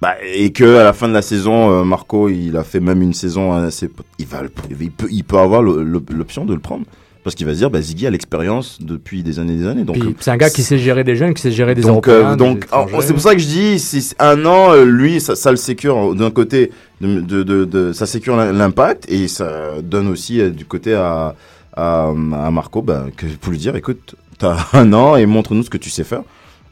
[0.02, 3.00] bah, et que à la fin de la saison, euh, Marco, il a fait même
[3.00, 3.88] une saison assez,
[4.18, 4.42] il va,
[4.78, 6.84] il peut, il peut avoir l'option de le prendre.
[7.24, 9.84] Parce qu'il va se dire, bah, Ziggy a l'expérience depuis des années et des années.
[9.84, 12.32] Donc, c'est un gars qui sait gérer des jeunes, qui sait gérer des donc, Européens.
[12.32, 12.66] euh, donc
[13.00, 16.16] c'est pour ça que je dis, c'est un an, euh, lui, ça, ça le sécure
[16.16, 20.64] d'un côté, de, de, de, de- ça sécure l'impact et ça donne aussi euh, du
[20.64, 21.36] côté à,
[21.76, 25.70] à, à Marco, bah, que pour lui dire, écoute, t'as un an et montre-nous ce
[25.70, 26.22] que tu sais faire.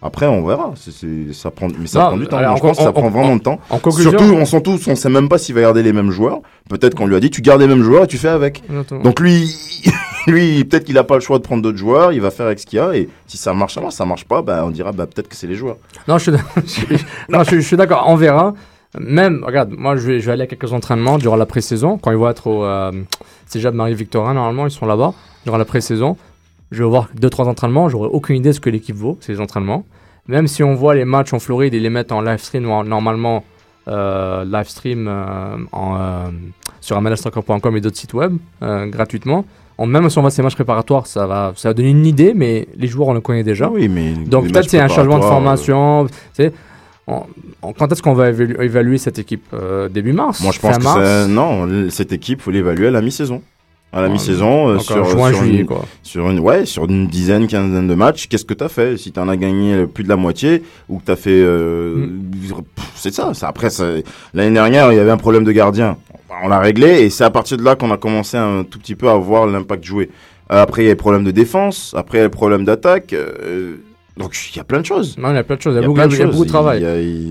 [0.03, 0.73] Après, on verra.
[0.77, 2.39] C'est- c'est- ça prend, mais ça Non, prend du temps.
[2.39, 3.61] alors, je en- pense que ça en- prend en- vraiment de temps.
[3.69, 6.11] en conclusion- Surtout, on sent tous, on sait même pas s'il va garder les mêmes
[6.11, 6.41] joueurs.
[6.71, 8.63] Peut-être qu'on lui a dit, tu gardes les mêmes joueurs et tu fais avec.
[8.69, 9.03] Exactement.
[9.03, 9.55] Donc lui,
[10.27, 12.13] lui, peut-être qu'il a pas le choix de prendre d'autres joueurs.
[12.13, 13.95] Il va faire avec ce qu'il y a et si ça marche, ça marche.
[13.95, 15.77] Ça marche pas, bah, on dira, bah, peut-être que c'est les joueurs.
[16.09, 16.33] Non, je suis,
[17.63, 18.55] je d'accord, on verra.
[18.99, 21.97] Même, regarde, moi je vais, je vais aller à quelques entraînements durant la pré-saison.
[21.99, 22.91] Quand ils vont être au euh,
[23.47, 25.13] Cégep Marie-Victorin, normalement, ils sont là-bas.
[25.45, 26.17] Durant la pré-saison,
[26.71, 27.89] je vais voir 2-3 entraînements.
[27.89, 29.85] J'aurai aucune idée de ce que l'équipe vaut, ces entraînements.
[30.29, 32.73] Même si on voit les matchs en Floride et les mettre en live stream, ou
[32.73, 33.43] en- normalement,
[33.89, 36.27] euh, live stream euh, en, euh,
[36.81, 39.45] sur mlsoccer.com et d'autres sites web euh, gratuitement.
[39.79, 42.35] En, même si on voit ces matchs préparatoires, ça va, ça va donner une idée,
[42.35, 43.69] mais les joueurs, on le connaît déjà.
[43.71, 46.07] Oui, mais Donc peut-être c'est un changement de préparatoires, formation.
[47.07, 47.25] On-
[47.63, 50.41] on- quand est-ce qu'on va évalu- évaluer cette équipe Euh, Début mars?
[50.43, 51.01] Moi, je pense que mars?
[51.03, 53.43] ça- non, cette équipe, faut l'évaluer à la mi-saison.
[53.93, 55.85] À la Ouais, mi-saison, euh, sur, en juin, sur, juillet, une, quoi.
[56.03, 59.11] sur une, ouais, sur une dizaine, quinzaine de matchs, qu'est-ce que tu as fait Si
[59.11, 61.31] tu en as gagné plus de la moitié ou que tu as fait.
[61.43, 62.21] euh, Mm.
[62.95, 63.35] C'est ça.
[63.35, 63.49] ça.
[63.49, 63.69] Après,
[64.35, 65.97] l'année dernière, il y avait un problème de gardien.
[66.45, 68.95] On l'a réglé et c'est à partir de là qu'on a commencé un tout petit
[68.95, 70.09] peu à voir l'impact joué.
[70.53, 71.93] Euh, Après, il y a les problèmes de défense.
[71.97, 73.13] Après, il y a les problèmes d'attaque.
[73.13, 73.77] euh,
[74.21, 75.17] donc, il y a plein de choses.
[75.19, 75.75] Non, il y a plein de choses.
[75.75, 76.33] Il y a, Il y a beaucoup, de il y a choses.
[76.35, 76.85] beaucoup de travail.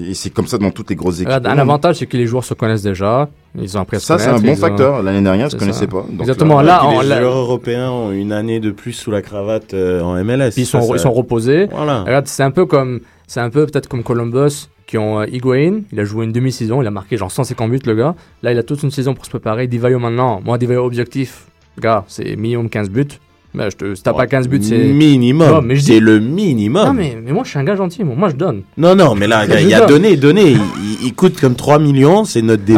[0.10, 1.30] Et c'est comme ça dans toutes les grosses équipes.
[1.46, 3.30] Un avantage, c'est que les joueurs se connaissent déjà.
[3.60, 5.02] Ils ont appris à se Ça, c'est un bon facteur.
[5.04, 6.06] L'année dernière, ils se C'est connaissaient pas.
[6.10, 6.62] Donc Exactement.
[6.62, 10.14] là- Là, les joueurs européens ont une année de plus sous la cravate euh, en
[10.24, 10.52] MLS.
[10.52, 11.68] Puis ils sont, ils sont reposés.
[11.72, 12.04] Voilà.
[12.04, 15.82] Regarde, c'est un peu comme, c'est un peu peut-être comme Columbus qui ont euh, Higuain.
[15.92, 18.16] Il a joué une demi-saison, il a marqué genre 150 buts le gars.
[18.44, 19.68] Là, il a toute une saison pour se préparer.
[19.68, 21.46] Divayo maintenant, moi Divayo objectif,
[21.80, 23.06] gars, c'est minimum 15 buts.
[23.54, 25.74] Mais je te, si t'as pas 15 buts, c'est minimum.
[25.80, 26.86] C'est le minimum.
[26.88, 28.62] Non mais, mais moi je suis un gars gentil, moi, moi je donne.
[28.78, 30.56] Non, non, mais là, il y a donné, donné.
[31.02, 32.78] Il, coûte comme 3 millions, c'est notre DP,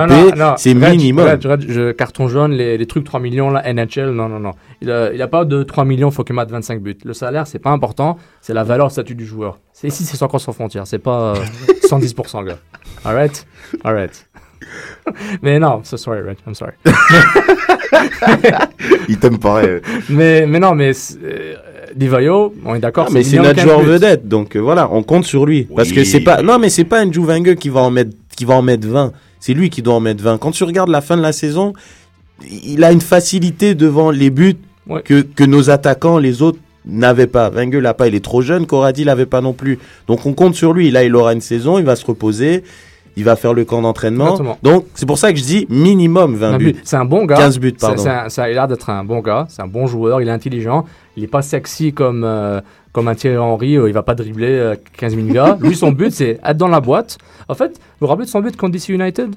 [0.58, 1.24] c'est minimum.
[1.26, 4.52] regarde, regarde, je- carton jaune, les, les trucs 3 millions, là, NHL, non, non, non.
[4.82, 6.98] Il a, il a pas de 3 millions, faut qu'il mette 25 buts.
[7.04, 9.60] Le salaire, c'est pas important, c'est la valeur, le statut du joueur.
[9.84, 11.44] Ici, c'est encore sans frontières, c'est pas euh,
[11.90, 12.58] 110%, gars.
[13.04, 13.46] Alright?
[13.84, 14.28] Alright.
[15.42, 16.74] mais non, so sorry, Reg, I'm sorry.
[19.10, 19.80] Il t'aime pareil.
[20.10, 20.92] mais, mais non, mais
[21.24, 21.56] euh,
[21.96, 25.04] Divayo, on est d'accord, Ah, mais c'est notre 15 joueur vedette, donc euh, voilà, on
[25.04, 25.68] compte sur lui.
[25.76, 28.46] Parce que c'est pas, non, mais c'est pas un Juvengue qui va en mettre, qui
[28.46, 29.12] va en mettre 20.
[29.40, 30.38] C'est lui qui doit en mettre 20.
[30.38, 31.74] Quand tu regardes la fin de la saison,
[32.50, 34.58] il a une facilité devant les buts
[34.88, 35.04] Ouais.
[35.04, 36.58] que, que nos attaquants, les autres,
[36.88, 37.52] n'avaient pas.
[37.52, 39.78] Wenger l'a pas, il est trop jeune, Corradi l'avait pas non plus.
[40.08, 40.90] Donc on compte sur lui.
[40.90, 42.64] Là, il aura une saison, il va se reposer.
[43.16, 44.26] Il va faire le camp d'entraînement.
[44.32, 44.58] Exactement.
[44.64, 46.66] Donc, c'est pour ça que je dis minimum 20 Un buts.
[46.74, 46.82] but.
[46.84, 47.36] C'est un bon gars.
[47.36, 48.08] 15 buts, pardon.
[48.08, 49.46] un- ça a l'air d'être un bon gars.
[49.50, 50.22] C'est un bon joueur.
[50.22, 50.86] Il est intelligent.
[51.18, 52.62] Il est pas sexy comme, euh,
[52.94, 53.78] comme un Thierry Henry.
[53.78, 55.58] euh, il va pas dribbler euh, 15 000 gars.
[55.62, 57.18] Lui, son but, c'est être dans la boîte.
[57.50, 59.30] En fait, vous vous rappelez de son but contre DC United?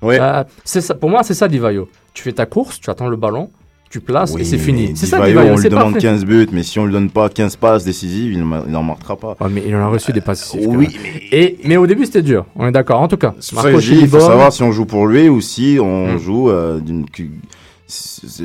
[0.00, 0.18] Ouais.
[0.20, 1.88] Euh, c'est ça, Pour moi, c'est ça, Divayo.
[2.14, 3.50] Tu fais ta course, tu attends le ballon,
[3.90, 4.92] tu places Oui, et c'est mais fini.
[4.94, 6.08] C'est ça, Divayo, on lui demande parfait.
[6.08, 9.36] 15 buts, mais si on lui donne pas 15 passes décisives, il n'en marquera pas.
[9.40, 11.22] Ouais, mais il en a reçu des passes décisives, Oui, même.
[11.32, 12.44] Et, mais au début, c'était dur.
[12.56, 13.00] On est d'accord.
[13.00, 16.18] En tout cas, dis, il faut savoir si on joue pour lui ou si on
[16.18, 17.06] joue euh, d'une.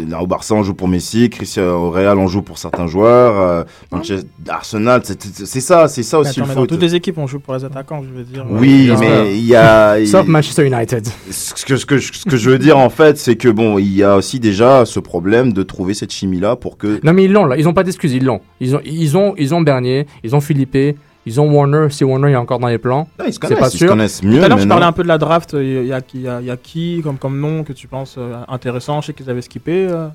[0.07, 3.37] Là, au Barça, on joue pour Messi, Cristiano au Real, on joue pour certains joueurs.
[3.41, 6.69] euh, Manchester- Arsenal, c'est c'est ça, c'est ça Mais aussi attends, mais le dans foot.
[6.69, 8.45] toutes les équipes, on joue pour les attaquants, je veux dire.
[8.49, 9.97] Oui, Euh, mais il y a.
[10.05, 11.05] Sauf Manchester United.
[11.29, 13.77] Ce que, ce, que, je- ce que je veux dire en fait, c'est que bon,
[13.79, 16.99] il y a aussi déjà ce problème de trouver cette chimie là pour que.
[17.03, 17.57] Non, mais ils l'ont là.
[17.57, 18.13] Ils ont pas d'excuses.
[18.13, 18.39] Ils l'ont.
[18.61, 20.07] Ils ont, ils ont, ils ont Bernier.
[20.23, 20.77] Ils ont Philippe.
[21.25, 21.87] Ils ont Warner.
[21.89, 23.77] Si Warner est encore dans les plans, Ah, ils se c'est connaissent, pas ils se
[23.77, 23.87] sûr.
[23.87, 24.37] connaissent Tout mieux.
[24.43, 24.69] à l'heure, tu maintenant.
[24.75, 25.53] parlais un peu de la draft.
[25.53, 27.87] Il y a, il y a- il y a qui comme, comme nom que tu
[27.87, 28.99] penses euh, intéressant?
[29.01, 29.87] Je sais qu'ils avaient skippé.
[29.89, 30.07] euh.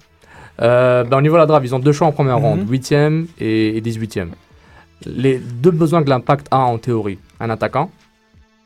[0.61, 2.45] Euh, ben, au niveau de la draft, ils ont deux choix en première Mhm.
[2.45, 4.31] ronde, 8e et, et 18e.
[5.07, 7.91] Les deux besoins que l'impact a en théorie, un attaquant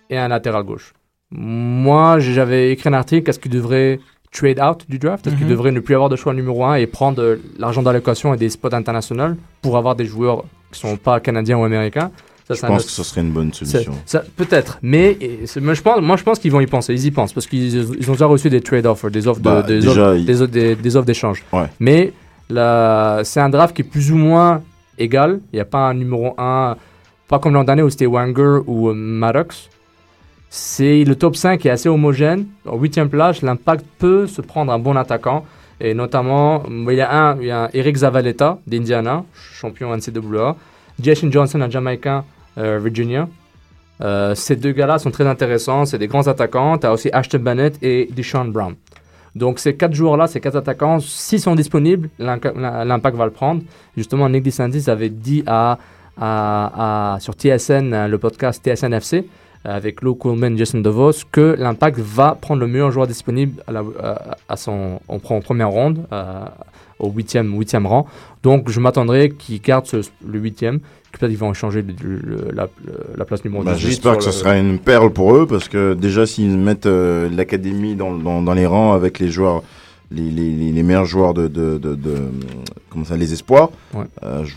[0.08, 0.94] et un latéral gauche.
[1.30, 4.00] Moi, j'avais écrit un article, est-ce qu'il devrait
[4.32, 5.26] trade out du draft?
[5.26, 5.50] Est-ce qu'il Mhm.
[5.50, 8.74] devrait ne plus avoir de choix numéro 1 et prendre l'argent d'allocation et des spots
[8.74, 12.10] internationaux pour avoir des joueurs qui sont pas canadiens ou américains?
[12.54, 13.92] Ça, Je pense que ce serait une bonne solution.
[14.36, 15.18] Peut-être, mais
[15.60, 17.74] moi je, pense, moi je pense qu'ils vont y penser, ils y pensent, parce qu'ils
[17.98, 20.74] ils ont déjà reçu des trade offers, des offres de- Bah, des, offres, des, des-
[20.76, 21.42] des offres d'échange.
[21.52, 21.66] Ouais.
[21.80, 22.12] Mais
[22.50, 24.62] c'est un draft qui est plus ou moins
[24.98, 26.76] égal, il n'y a pas un numéro 1,
[27.28, 29.68] pas comme l'an dernier où c'était Wanger ou euh, Maddox.
[30.50, 32.44] C'est le top 5 qui est assez homogène.
[32.66, 35.46] En huitième place, l'impact peut se prendre un bon attaquant.
[35.80, 40.54] Et notamment, il y a un, il y a un Eric Zavaleta d'Indiana, champion NCAA.
[41.00, 42.24] Jason Johnson, un Jamaïcain,
[42.56, 43.28] Virginia.
[44.02, 45.84] Euh, ces deux gars-là sont très intéressants.
[45.84, 46.78] C'est des grands attaquants.
[46.78, 48.74] Tu as aussi Ashton Bennett et Deshaun Brown.
[49.34, 53.62] Donc ces quatre joueurs-là, ces quatre attaquants, s'ils sont disponibles, l'impact va le prendre.
[53.96, 55.78] Justement, Nick DeSantis avait dit à,
[57.20, 59.26] sur TSN, euh, le podcast TSN FC,
[59.64, 63.62] avec Lou Coolman, Jason DeVos, que l'impact va prendre le meilleur joueur disponible
[64.48, 66.44] à, son, on en première ronde, euh,
[67.02, 68.06] au huitième, huitième rang.
[68.42, 70.80] Donc je m'attendrais qu'ils gardent ce- le huitième,
[71.12, 72.68] que peut-être ils vont changer le- le- la,
[73.16, 75.92] la place numéro Bah, 18 J'espère que ce sera une perle pour eux parce que
[75.94, 79.62] déjà s'ils mettent euh, l'académie dans, dans, dans les rangs avec les joueurs,
[80.10, 82.18] les, les, les- les meilleurs joueurs de, de, de, de-
[82.88, 84.04] comment ça, les espoirs, Ouais.
[84.22, 84.54] euh, je,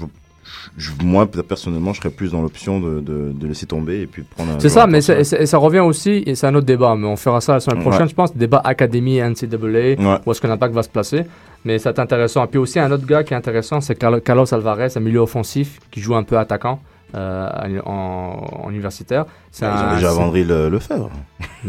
[0.78, 4.24] je- moi personnellement je serais plus dans l'option de, de, de laisser tomber et puis
[4.24, 6.66] de prendre un C'est ça, mais c'est- et ça revient aussi, et c'est un autre
[6.66, 7.86] débat, mais on fera ça la semaine Ouais.
[7.90, 10.20] prochaine, je pense, débat Académie NCAA, Ouais.
[10.26, 11.22] où est-ce que l'impact va se placer.
[11.64, 12.44] Mais c'est intéressant.
[12.44, 15.20] Et puis aussi, un autre gars qui est intéressant, c'est Carlo- Carlos Alvarez, un milieu
[15.20, 16.80] offensif qui joue un peu attaquant
[17.14, 19.26] euh, en, en universitaire.
[19.52, 20.80] C'est Ils ont déjà Vendry le, le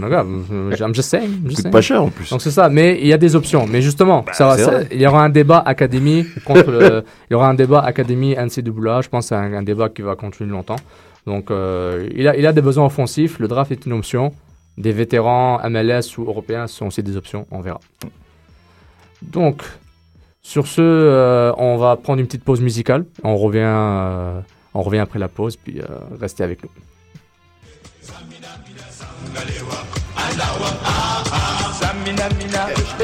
[0.03, 1.25] regarde, euh, I'm just saying.
[1.31, 1.71] I'm just Coûte saying.
[1.73, 2.31] pas cher en plus.
[2.31, 3.67] Donc c'est ça, mais il y a des options.
[3.67, 4.89] Mais justement, ça va- c'est ça- vrai.
[4.91, 9.03] il y aura un débat académie contre le- il y aura un débat académie NCAA.
[9.03, 10.77] Je pense que c'est un, un débat qui va continuer longtemps.
[11.27, 13.39] Donc euh, il, a, il a des besoins offensifs.
[13.39, 14.33] Le draft est une option.
[14.79, 17.47] Des vétérans MLS ou européens sont aussi des options.
[17.51, 17.81] On verra.
[19.23, 19.63] Donc
[20.43, 23.05] sur ce, euh, on va prendre une petite pause musicale.
[23.25, 23.61] On revient,
[24.77, 25.87] on revient après la pause, puis euh,
[26.21, 26.69] restez avec nous.
[26.69, 26.81] Eh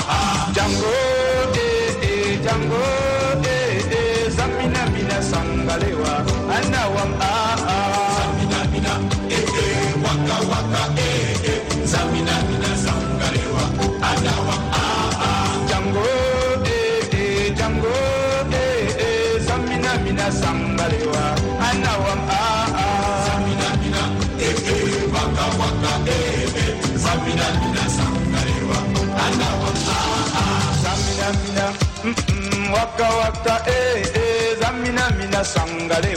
[33.01, 34.57] Waka waka, eh eh.
[34.61, 36.10] zamina mina sangale.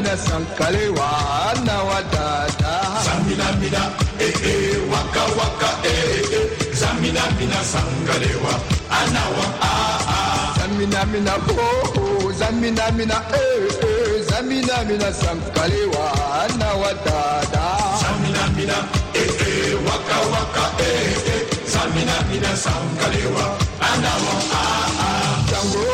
[0.00, 1.10] Zamina mina sankalewa,
[1.64, 2.80] na wadada.
[3.04, 8.52] Zamina mina, eh eh, waka waka, eh eh, zamina mina sankalewa,
[8.90, 10.58] anawa ah ah.
[10.58, 16.12] Zamina mina oh oh, zamina mina eh eh, zamina mina sankalewa,
[16.58, 17.64] na wadada.
[18.00, 18.76] Zamina mina,
[19.14, 25.42] eh eh, waka waka, eh eh, zamina mina sankalewa, anawa ah ah.
[25.48, 25.84] Django,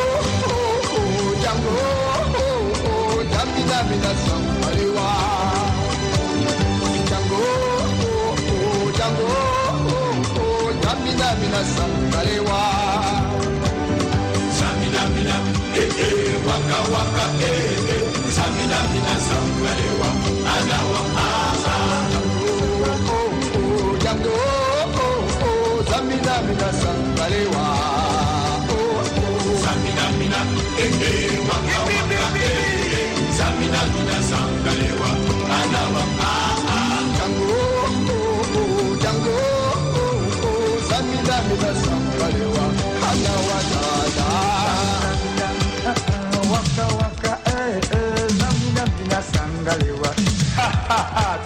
[29.67, 32.16] zamina mina
[46.53, 50.11] Waka waka, eh eh, zamina mina sankalewa.
[50.57, 51.39] Ha ha ha,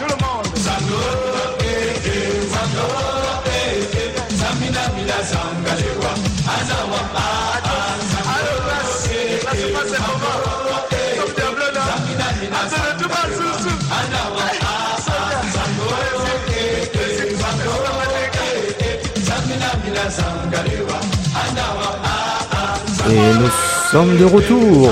[23.12, 23.48] Et nous
[23.90, 24.88] sommes de retour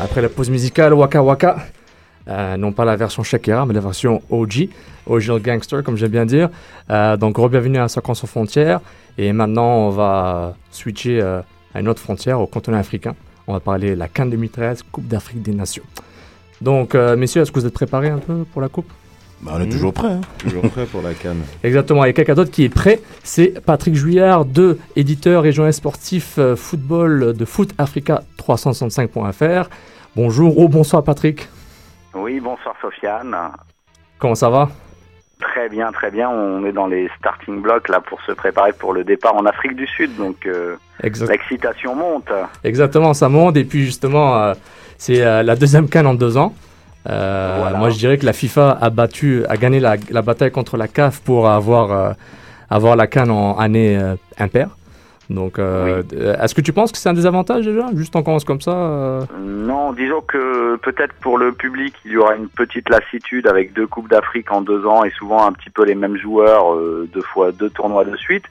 [0.00, 1.58] après la pause musicale Waka Waka.
[2.26, 4.70] Euh, non pas la version Shakira, mais la version OG,
[5.06, 6.48] Original Gangster, comme j'aime bien dire.
[6.88, 8.80] Euh, donc, bienvenue à Soccer sans frontières.
[9.18, 11.42] Et maintenant, on va switcher euh,
[11.74, 13.14] à une autre frontière, au continent africain.
[13.46, 15.84] On va parler la Cannes 2013, Coupe d'Afrique des Nations.
[16.62, 18.90] Donc, messieurs, est-ce que vous êtes préparés un peu pour la Coupe?
[19.40, 20.08] Bah, on est toujours prêt.
[20.08, 20.20] hein.
[20.38, 21.42] Toujours prêt pour la canne.
[21.62, 26.34] Exactement, et quelqu'un d'autre qui est prêt, c'est Patrick Juillard, de éditeur et journaliste sportif
[26.38, 29.68] euh, football de Foot Africa 365.fr.
[30.16, 31.48] Bonjour ou bonsoir Patrick,
[32.14, 33.36] Oui, bonsoir Sofiane.
[34.18, 34.68] comment ça va?
[35.40, 36.28] Très bien, très bien.
[36.28, 39.76] On est dans les starting blocks là pour se préparer pour le départ en Afrique
[39.76, 40.74] du Sud, donc euh,
[41.04, 42.28] l'excitation monte.
[42.64, 44.54] Exactement, ça monte, et puis justement, euh,
[44.96, 46.54] c'est euh, la deuxième canne en deux ans.
[47.08, 47.78] Euh, Voilà.
[47.78, 50.88] Moi je dirais que la FIFA a battu, a gagné la, la bataille contre la
[50.88, 52.12] CAF pour avoir, euh,
[52.70, 54.70] avoir la canne en année euh, impaire.
[55.30, 59.26] Donc, est-ce que tu penses que c'est un désavantage déjà Juste on commence comme ça
[59.38, 63.86] Non, disons que peut-être pour le public, il y aura une petite lassitude avec deux
[63.86, 66.74] coupes d'Afrique en deux ans et souvent un petit peu les mêmes joueurs,
[67.12, 68.46] deux fois deux tournois de suite.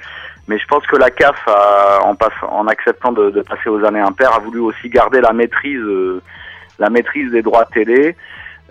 [0.47, 3.83] Mais je pense que la CAF, a, en, passe, en acceptant de, de passer aux
[3.83, 6.21] années impaires, a voulu aussi garder la maîtrise, euh,
[6.79, 8.15] la maîtrise des droits télé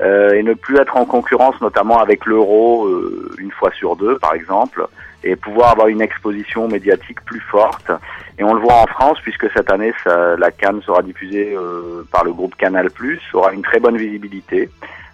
[0.03, 4.35] et ne plus être en concurrence, notamment avec l'euro euh, une fois sur deux, par
[4.35, 4.87] exemple,
[5.25, 7.91] et pouvoir avoir une exposition médiatique plus forte.
[8.39, 12.07] Et on le voit en France, puisque cette année, ça, la Cannes sera diffusée euh,
[12.13, 12.89] par le groupe Canal+,
[13.33, 14.69] aura une très bonne visibilité.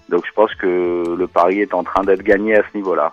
[0.09, 3.13] Donc je pense que le pari est en train d'être gagné à ce niveau-là.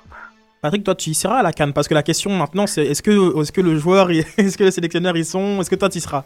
[0.62, 3.02] Patrick, toi, tu y seras à la Cannes Parce que la question maintenant, c'est est-ce
[3.02, 6.00] que, est que le joueur, est-ce que le sélectionneur y sont Est-ce que toi, tu
[6.00, 6.26] y seras?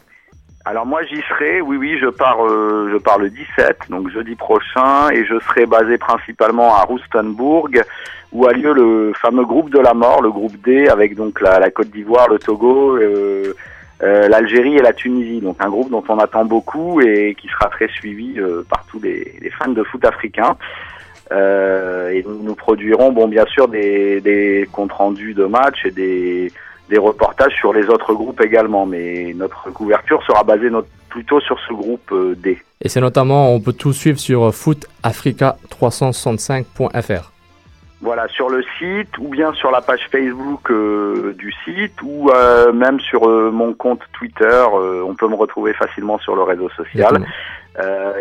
[0.65, 4.35] Alors moi j'y serai, oui oui, je pars euh, je pars le 17, donc jeudi
[4.35, 7.83] prochain, et je serai basé principalement à Rustenburg,
[8.31, 11.69] où a lieu le fameux groupe de la mort, le groupe D, avec donc la,
[11.69, 13.53] Côte d'Ivoire, le Togo, euh,
[14.03, 15.41] euh, l'Algérie et la Tunisie.
[15.41, 19.01] Donc un groupe dont on attend beaucoup et qui sera très suivi euh, par tous
[19.01, 20.55] les, les fans de foot africains.
[21.31, 25.91] Euh, et nous, nous produirons bon bien sûr des, des comptes rendus de matchs et
[25.91, 26.51] des,
[26.93, 30.69] des reportages sur les autres groupes également, mais notre couverture sera basée
[31.09, 32.61] plutôt sur ce groupe euh, D.
[32.81, 37.31] Et c'est notamment, on peut tout suivre sur euh, footafrica365.fr.
[38.03, 42.71] Voilà, sur le site ou bien sur la page Facebook euh, du site ou euh,
[42.73, 44.63] même sur euh, mon compte Twitter.
[45.07, 47.25] on peut me retrouver facilement sur le réseau social.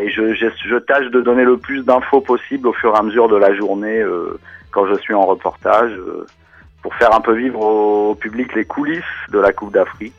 [0.00, 3.02] Et je, je, je tâche de donner le plus d'infos possible au fur et à
[3.02, 4.02] mesure de la journée
[4.70, 5.92] quand je suis en reportage
[6.82, 9.02] pour faire un peu vivre au, public les coulisses
[9.32, 10.14] de la Coupe d'Afrique.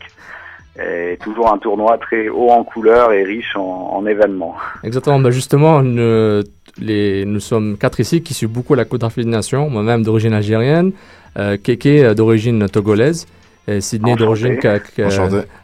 [0.80, 4.56] Et toujours un tournoi très haut en couleurs et riche en, en événements.
[4.84, 5.82] Exactement, bah justement,
[6.80, 10.34] les, nous sommes quatre ici qui suivent beaucoup la Coupe d'Afrique des Nations, moi-même d'origine
[10.34, 10.92] algérienne,
[11.38, 13.28] euh, Keke euh, d'origine togolaise,
[13.68, 14.60] et Sydney d'origine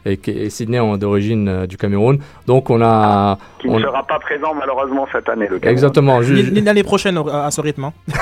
[0.06, 2.20] et, et Sydney d'origine euh, du Cameroun.
[2.46, 5.48] Donc on a Qui on- ne sera pas présent malheureusement cette année.
[5.50, 5.72] Le Cameroun.
[5.72, 7.86] exactement Ni- L'année prochaine à ce rythme.
[7.86, 7.94] hein.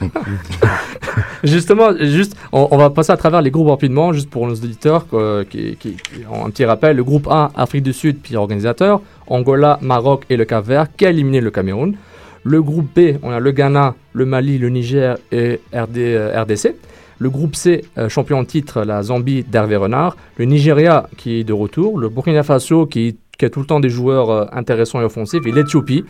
[1.44, 5.06] Justement, juste, on, va passer à travers les groupes rapidement, juste pour nos auditeurs,
[5.48, 5.96] qui, qui,
[6.32, 6.96] un petit rappel.
[6.96, 9.00] Le groupe A, Afrique du Sud, puis organisateur.
[9.26, 11.96] Angola, Maroc et le Cap-Vert, qui a éliminé le Cameroun.
[12.42, 16.74] Le groupe B, on a le Ghana, le Mali, le Niger et RD, RDC.
[17.20, 20.16] Le groupe C, euh, champion en titre, la Zambie d'Hervé Renard.
[20.38, 21.98] Le Nigeria qui est de retour.
[21.98, 25.44] Le Burkina Faso qui, a tout le temps des joueurs euh, intéressants et offensifs.
[25.44, 26.04] Et l'Éthiopie.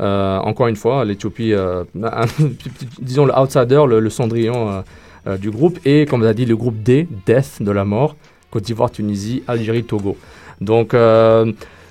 [0.00, 1.52] Euh, encore une fois, l'Éthiopie,
[3.00, 4.84] disons le outsider, le, cendrillon
[5.40, 5.78] du groupe.
[5.84, 8.16] Et comme on a dit, le groupe D, Death de la mort.
[8.50, 10.16] Côte d'Ivoire, Tunisie, Algérie, Togo.
[10.60, 10.94] Donc,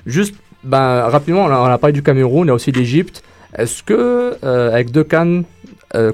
[0.06, 3.24] juste ben, rapidement, on a, parlé du Cameroun, y a aussi l'Égypte.
[3.56, 5.44] Est-ce que, avec deux cannes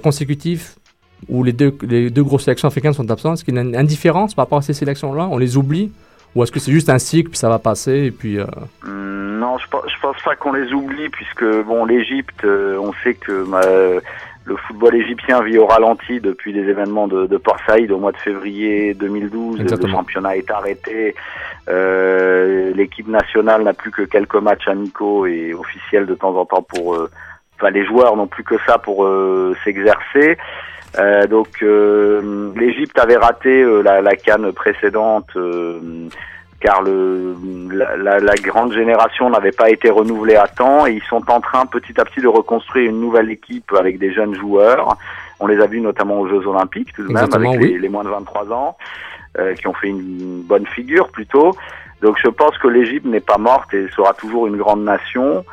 [0.02, 0.78] consécutifs,
[1.30, 3.76] où les deux, les deux grosses sélections africaines sont absentes Est-ce qu'il y a une
[3.76, 5.28] indifférence par rapport à ces sélections-là?
[5.32, 5.92] On les oublie?
[6.36, 8.46] Ou est-ce que c'est juste un cycle, puis ça va passer et puis, euh,
[8.84, 13.14] hmm, Non, je, je pense pas qu'on les oublie, puisque bon, l'Égypte, euh, on sait
[13.14, 13.46] que
[14.46, 18.12] le football égyptien vit au ralenti depuis les événements de, de Port Saïd au mois
[18.12, 19.62] de février 2012.
[19.62, 21.16] Le championnat est arrêté.
[21.70, 26.62] Euh, l'équipe nationale n'a plus que quelques matchs amicaux et officiels de temps en temps
[26.62, 26.98] pour...
[27.56, 29.08] Enfin, les joueurs n'ont plus que ça pour
[29.64, 30.38] s'exercer.
[30.98, 35.36] Euh, donc euh, l'Égypte avait raté euh, la, la canne précédente
[36.60, 37.36] car le,
[37.72, 41.66] la, la, grande génération n'avait pas été renouvelée à temps et ils sont en train
[41.66, 44.98] petit à petit de reconstruire une nouvelle équipe avec des jeunes joueurs.
[45.42, 48.06] On les a vus notamment aux Jeux Olympiques tout de même avec les, les, moins
[48.06, 48.78] de 23 ans
[49.40, 51.54] euh, qui ont fait une bonne figure plutôt.
[52.02, 55.44] Donc je pense que l'Égypte n'est pas morte et sera toujours une grande nation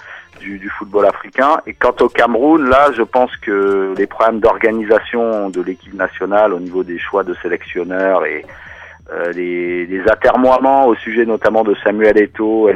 [0.41, 1.61] du, football africain.
[1.67, 6.61] Et quant au Cameroun, là, je pense que les problèmes d'organisation de l'équipe nationale au
[6.61, 8.45] niveau des choix de sélectionneurs et
[9.13, 12.71] euh, les, les, atermoiements au sujet notamment de Samuel Eto'o,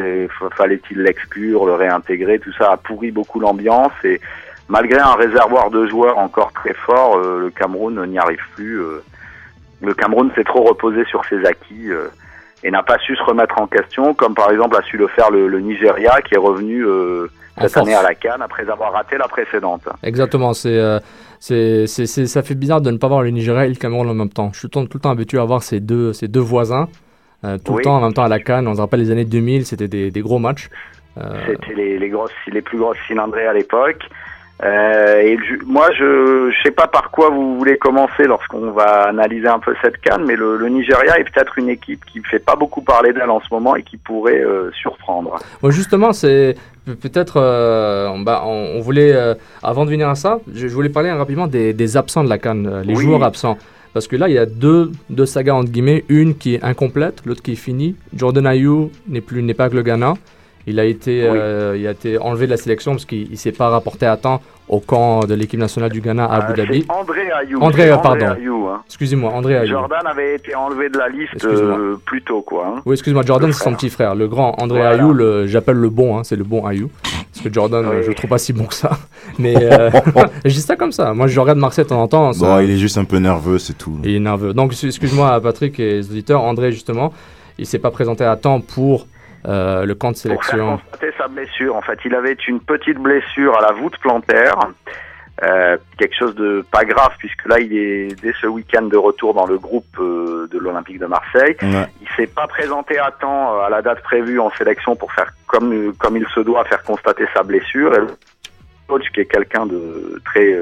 [0.57, 4.21] fallait-il l'exclure, le réintégrer, tout ça a pourri beaucoup l'ambiance et
[4.69, 8.81] malgré un réservoir de joueurs encore très fort, euh, le Cameroun n'y arrive plus.
[8.81, 9.03] Euh.
[9.83, 12.09] le Cameroun s'est trop reposé sur ses acquis euh,
[12.65, 15.31] et n'a pas su se remettre en question, comme par exemple a su le faire
[15.31, 16.85] le Nigeria qui est revenu
[17.59, 19.83] cette année à la Cannes après avoir raté la précédente.
[20.03, 21.01] Exactement, euh,
[21.39, 24.15] c'est c'est ça fait bizarre de ne pas voir le Nigeria et le Cameroun en
[24.15, 24.51] même temps.
[24.53, 26.89] Je suis tout, le temps habitué à voir ces deux, ces deux voisins
[27.45, 28.67] euh, tout le temps en même temps à la Cannes.
[28.67, 30.71] On se rappelle les années 2000, c'était des, des, gros matchs.
[31.19, 31.45] Euh...
[31.47, 34.03] C'était les, les, grosses, les plus grosses cylindrées à l'époque.
[34.63, 39.49] Euh, et moi, je ne sais pas par quoi vous voulez commencer lorsqu'on va analyser
[39.49, 42.39] un peu cette canne, mais le, le Nigeria est peut-être une équipe qui ne fait
[42.39, 45.39] pas beaucoup parler d'elle en ce moment et qui pourrait euh, surprendre.
[45.61, 46.55] Bon, justement, c'est
[46.87, 51.73] peut-être, euh, on, voulait, euh, avant de venir à ça, je, voulais parler rapidement des,
[51.73, 53.59] des, absents de la canne, les joueurs absents.
[53.93, 57.23] Parce que là, il y a deux, deux sagas, entre guillemets, une qui est incomplète,
[57.25, 57.95] l'autre qui est finie.
[58.15, 60.15] Jordan Ayou n'est plus n'est pas avec le Ghana.
[60.67, 63.53] Il a été, euh, il a été enlevé de la sélection parce qu'il ne s'est
[63.53, 66.87] pas rapporté à temps au camp de l'équipe nationale du Ghana à Abu euh, Dhabi.
[66.89, 67.61] André Ayou.
[67.61, 68.27] André, pardon.
[68.29, 68.81] Hein.
[68.87, 69.73] Excusez-moi, André Ayou.
[69.73, 72.67] Jordan avait été enlevé de la liste euh, plus tôt, quoi.
[72.69, 72.83] Hein.
[72.87, 74.15] Oui, excuse-moi, Jordan, c'est son petit frère.
[74.15, 75.15] Le grand André Ayou,
[75.47, 76.91] j'appelle le bon, hein, c'est le bon Ayou.
[77.03, 78.93] Parce que Jordan, je le trouve pas si bon que ça.
[79.39, 79.55] Mais
[80.45, 81.13] je dis ça comme ça.
[81.13, 82.31] Moi, je regarde Marseille de temps en temps.
[82.31, 83.99] Bon, il est juste un peu nerveux, c'est tout.
[84.03, 84.55] Il est nerveux.
[84.55, 86.43] Donc, excuse-moi, Patrick et les auditeurs.
[86.43, 87.13] André, justement,
[87.59, 89.07] il s'est pas présenté à temps pour
[89.47, 90.79] euh, le camp de sélection.
[90.79, 94.57] Pour constater sa blessure, en fait, il avait une petite blessure à la voûte plantaire.
[95.43, 99.35] Euh, quelque chose de pas grave puisque là il est dès ce week-end de retour
[99.35, 101.57] dans le groupe euh, de l'Olympique de Marseille.
[101.61, 105.93] Il s'est pas présenté à temps à la date prévue en sélection pour faire comme
[105.99, 107.93] comme il se doit faire constater sa blessure.
[107.95, 108.07] Et le
[108.87, 110.57] coach qui est quelqu'un de très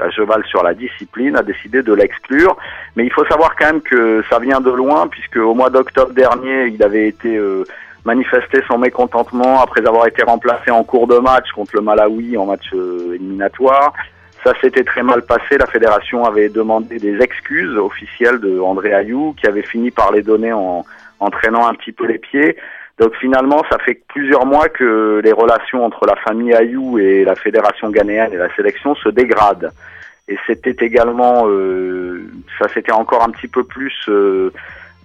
[0.00, 2.56] à cheval sur la discipline a décidé de l'exclure.
[2.94, 6.12] Mais il faut savoir quand même que ça vient de loin puisque au mois d'octobre
[6.12, 7.40] dernier il avait été
[8.06, 12.46] manifester son mécontentement après avoir été remplacé en cours de match contre le Malawi en
[12.46, 13.92] match euh, éliminatoire.
[14.44, 15.58] Ça s'était très mal passé.
[15.58, 20.22] La fédération avait demandé des excuses officielles de André Ayou, qui avait fini par les
[20.22, 20.84] donner en,
[21.18, 22.56] en traînant un petit peu les pieds.
[22.98, 27.34] Donc finalement, ça fait plusieurs mois que les relations entre la famille Ayou et la
[27.34, 29.72] fédération ghanéenne et la sélection se dégradent.
[30.28, 34.52] Et c'était également, euh, ça s'était encore un petit peu plus euh,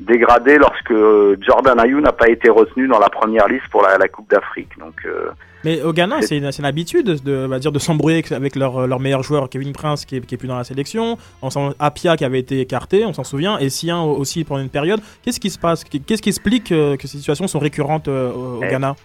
[0.02, 4.08] dégradé lorsque euh, Jordan Ayou n'a pas été retenu dans la première liste pour la,
[4.08, 4.78] Coupe d'Afrique.
[4.80, 5.30] Donc, euh,
[5.64, 8.99] mais au Ghana, c'est une, une, habitude de, va dire, de s'embrouiller avec leur, leur
[8.99, 11.18] meilleur joueur, Kevin Prince, qui est, qui est plus dans la sélection.
[11.43, 14.70] On sent Apia qui avait été écarté, on s'en souvient, et Sien aussi pendant une
[14.70, 15.02] période.
[15.24, 15.84] Qu'est-ce qui se passe?
[15.84, 18.95] Qu'est-ce qui explique euh, que ces situations sont récurrentes au eh, Ghana?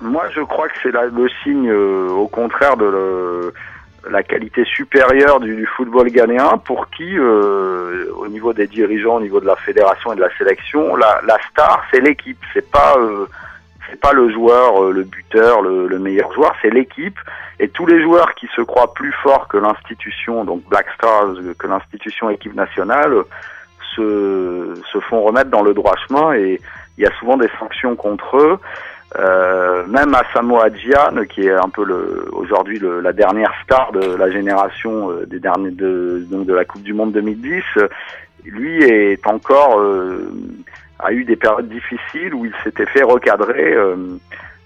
[0.00, 3.52] Moi, je crois que c'est le signe, au contraire, de le
[4.10, 9.40] la qualité supérieure du, football ghanéen pour qui, euh, au niveau des dirigeants, au niveau
[9.40, 13.26] de la fédération et de la sélection, la, la star c'est l'équipe, c'est pas euh,
[13.88, 17.18] c'est pas le joueur, euh, le buteur, le, le meilleur joueur, c'est l'équipe.
[17.60, 21.66] Et tous les joueurs qui se croient plus forts que l'institution, donc Black Stars, que
[21.66, 23.14] l'institution équipe nationale,
[23.94, 26.60] se, se font remettre dans le droit chemin et
[26.98, 28.58] il y a souvent des sanctions contre eux.
[29.18, 33.92] Euh, même à Samoa Gyan, qui est un peu le, aujourd'hui le, la dernière star
[33.92, 37.62] de la génération euh, des derniers de, donc de la Coupe du Monde 2010,
[38.44, 40.30] lui est encore euh,
[40.98, 43.72] a eu des périodes difficiles où il s'était fait recadrer.
[43.74, 43.96] Euh,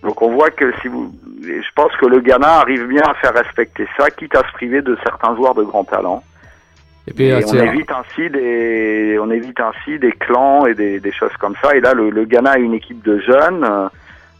[0.03, 1.13] donc on voit que si vous,
[1.43, 4.81] je pense que le Ghana arrive bien à faire respecter ça, quitte à se priver
[4.83, 6.23] de certains joueurs de grand talent.
[7.09, 11.33] Et, puis, on évite ainsi des, on évite ainsi des clans et des, des choses
[11.39, 11.75] comme ça.
[11.75, 13.91] Et là, le, le, Ghana a une équipe de jeunes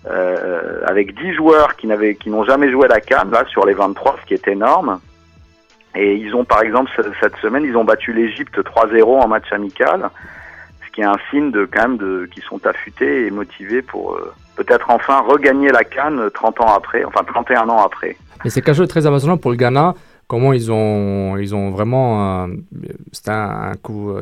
[0.07, 3.67] euh, avec 10 joueurs qui n'avaient, qui n'ont jamais joué à la CAN là sur
[3.67, 5.01] les 23, ce qui est énorme.
[5.95, 6.91] Et ils ont, par exemple,
[7.21, 10.09] cette semaine, ils ont battu l'Égypte 3-0 en match amical,
[10.87, 14.15] ce qui est un signe de quand même de, qui sont affûtés et motivés pour
[14.15, 18.17] euh, peut-être enfin regagner la Cannes 30 ans après, enfin 31 ans après.
[18.45, 19.95] Et c'est quelque chose de très impressionnant pour le Ghana.
[20.31, 22.47] Comment ils ont, ils ont vraiment,
[23.11, 23.33] c'était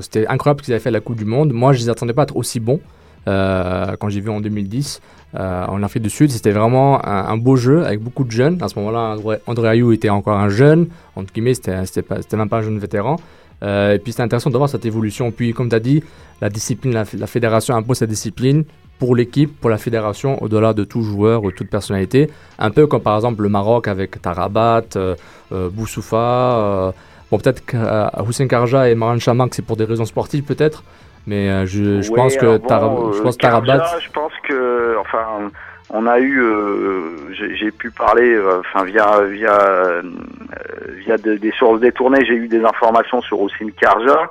[0.01, 1.53] c'était incroyable qu'ils avaient fait la Coupe du Monde.
[1.53, 2.81] Moi, je les attendais pas à être aussi bons
[3.27, 5.03] euh, quand j'ai vu en 2010
[5.35, 6.31] euh, en Afrique du Sud.
[6.31, 8.57] C'était vraiment un, beau jeu avec beaucoup de jeunes.
[8.63, 10.89] À ce moment-là, André Ayou était encore un jeune.
[11.15, 13.17] Entre guillemets, c'était, c'était, même pas un jeune vétéran.
[13.63, 15.31] Euh, et puis c'est intéressant de voir cette évolution.
[15.31, 16.03] Puis comme tu as dit,
[16.41, 18.65] la discipline, la, fédération impose sa discipline
[18.99, 22.29] pour l'équipe, pour la fédération, au-delà de tout joueur ou toute personnalité.
[22.59, 25.15] Un peu comme par exemple le Maroc avec Tarabat, euh,
[25.53, 26.17] euh Boussoufa.
[26.17, 26.93] Euh,
[27.31, 27.63] bon, peut-être
[28.29, 30.83] Hussein Karja et Maran Chamak, c'est pour des raisons sportives peut-être.
[31.27, 33.99] Mais je, pense que, bon, Tar je pense Tarabat.
[34.01, 35.51] Je pense que, enfin,
[35.91, 40.03] on a eu, euh, j'ai pu parler, enfin via via euh,
[40.99, 44.31] via de, des sources détournées, j'ai eu des informations sur Houssine Karja.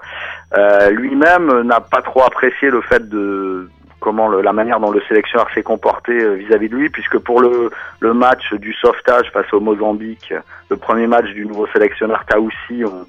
[0.55, 5.01] Euh, Lui-même n'a pas trop apprécié le fait de comment le, la manière dont le
[5.07, 9.51] sélectionneur s'est comporté vis-à-vis -vis de lui, puisque pour le le match du sauvetage face
[9.53, 10.33] au Mozambique,
[10.69, 13.05] le premier match du nouveau sélectionneur Taoussi, on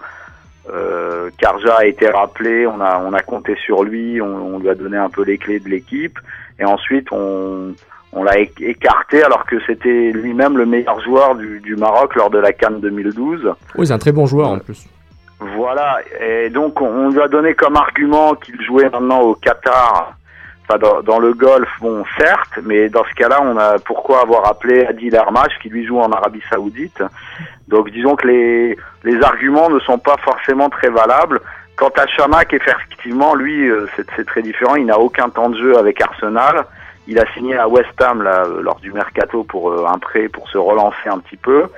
[0.70, 4.68] euh, Karja a été rappelé, on a on a compté sur lui, on, on lui
[4.68, 6.18] a donné un peu les clés de l'équipe,
[6.58, 7.74] et ensuite on
[8.12, 12.38] on l'a écarté alors que c'était lui-même le meilleur joueur du, du, Maroc lors de
[12.38, 13.52] la Cannes 2012.
[13.76, 14.86] Oui, c'est un très bon joueur en plus.
[15.40, 20.14] Voilà, et donc on lui a donné comme argument qu'il jouait maintenant au Qatar,
[20.76, 24.84] dans, dans, le Golfe, bon certes, mais dans ce cas-là, on a pourquoi avoir appelé
[24.84, 27.02] Adil Hermach qui lui joue en Arabie Saoudite.
[27.68, 31.40] Donc disons que les, les arguments ne sont pas forcément très valables.
[31.76, 34.74] Quant à Chamak, effectivement, lui, euh, c'est très différent.
[34.74, 36.64] Il n'a aucun temps de jeu avec Arsenal.
[37.06, 40.50] Il a signé à West Ham là, lors du mercato pour euh, un prêt pour
[40.50, 41.68] se relancer un petit peu.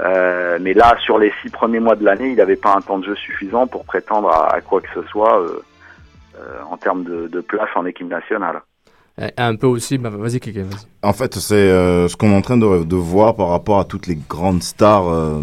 [0.00, 2.98] Euh, mais là, sur les six premiers mois de l'année, il n'avait pas un temps
[2.98, 5.64] de jeu suffisant pour prétendre à, à quoi que ce soit euh
[6.70, 8.62] en termes de, de, place en équipe nationale.
[9.20, 10.86] Et un peu aussi, bah, vas-y Kike, vas-y.
[11.02, 13.84] En fait, c'est euh, ce qu'on est en train de, de, voir par rapport à
[13.84, 15.40] toutes les grandes stars euh,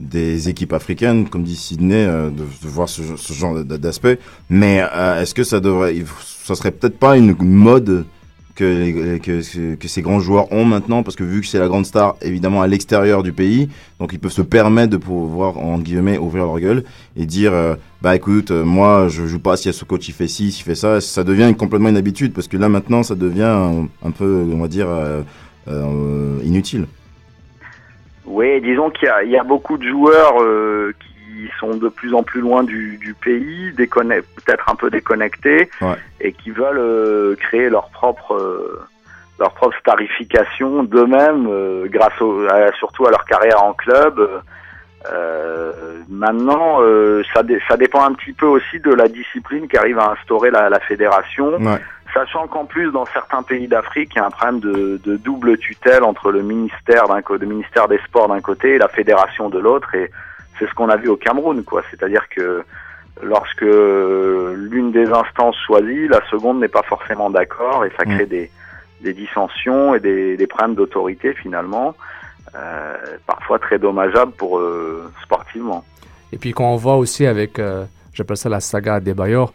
[0.00, 4.18] des équipes africaines, comme dit Sydney, de, de, voir ce, ce genre d'aspect.
[4.50, 4.78] Mais
[5.20, 8.06] est-ce que ça devrait, ça serait peut-être pas une mode
[8.56, 11.84] que, que, que, ces grands joueurs ont maintenant, parce que vu que c'est la grande
[11.84, 13.68] star, évidemment, à l'extérieur du pays,
[14.00, 16.82] donc ils peuvent se permettre de pouvoir, en guillemets, ouvrir leur gueule
[17.16, 20.26] et dire, euh, bah écoute, euh, moi, je joue pas si ce coach il fait
[20.26, 23.86] ci, s'il fait ça, ça devient complètement une habitude, parce que là, maintenant, ça devient
[24.02, 25.22] un, peu, on va dire, euh,
[25.68, 26.86] euh, inutile.
[28.24, 30.34] Oui, disons qu'il y, y, a beaucoup de joueurs
[30.98, 35.68] qui qui sont de plus en plus loin du, du pays, peut-être un peu déconnectés,
[35.80, 35.96] ouais.
[36.20, 38.80] et qui veulent euh, créer leur propre euh,
[39.38, 44.14] leur propre starification d'eux-mêmes, euh, grâce au, à, surtout à leur carrière en club.
[46.08, 46.80] maintenant,
[47.32, 50.68] ça, dé, ça dépend un petit peu aussi de la discipline qu'arrive à instaurer la,
[50.70, 51.56] la fédération.
[51.58, 51.80] Ouais.
[52.14, 55.58] Sachant qu'en plus, dans certains pays d'Afrique, il y a un problème de, de double
[55.58, 59.50] tutelle entre le ministère d'un côté, le ministère des Sports d'un côté et la fédération
[59.50, 59.94] de l'autre.
[59.94, 60.10] Et
[60.58, 61.82] c'est ce qu'on a vu au Cameroun, quoi.
[61.90, 62.64] C'est-à-dire que
[63.22, 68.28] lorsque l'une des instances choisit, la seconde n'est pas forcément d'accord et ça crée mmh.
[68.28, 68.50] des,
[69.00, 71.94] des, dissensions et des, des problèmes d'autorité finalement,
[72.54, 72.96] euh,
[73.26, 75.84] parfois très dommageables pour euh, sportivement.
[76.32, 79.52] Et puis quand on voit aussi avec, euh, j'appelle ça la saga des Bayor,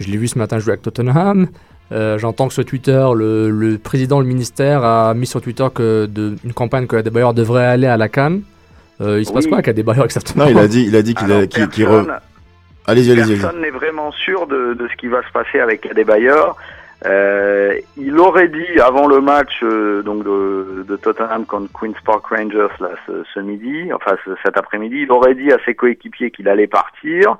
[0.00, 1.48] je l'ai vu ce matin jouer avec Tottenham.
[1.90, 6.34] J'entends que sur Twitter, le, le, président, le ministère a mis sur Twitter que de,
[6.42, 8.42] une campagne que Adebayor devrait aller à la Cannes.
[9.00, 9.34] Euh, il se oui.
[9.34, 11.84] passe quoi avec Adebayor exactement Non, il a dit, il a dit qu'il qu qu
[11.84, 12.06] re...
[12.86, 13.40] Allez-y, allez-y.
[13.40, 16.56] Personne n'est vraiment sûr de, de, ce qui va se passer avec Adebayor.
[17.06, 22.26] Euh, il aurait dit avant le match euh, donc de, de, Tottenham contre Queens Park
[22.26, 26.30] Rangers là, ce, ce midi, enfin ce, cet après-midi, il aurait dit à ses coéquipiers
[26.30, 27.36] qu'il allait partir,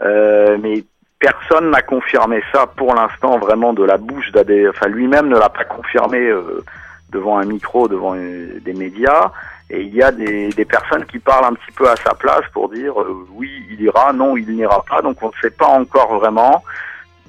[0.00, 0.82] euh, mais
[1.20, 4.74] personne n'a confirmé ça pour l'instant vraiment de la bouche d'Adebayor.
[4.76, 6.64] Enfin lui-même ne l'a pas confirmé euh,
[7.12, 9.30] devant un micro, devant des médias.
[9.68, 12.44] Et il y a des, des, personnes qui parlent un petit peu à sa place
[12.52, 15.02] pour dire euh, oui, il ira, non, il n'ira pas.
[15.02, 16.62] Donc on ne sait pas encore vraiment.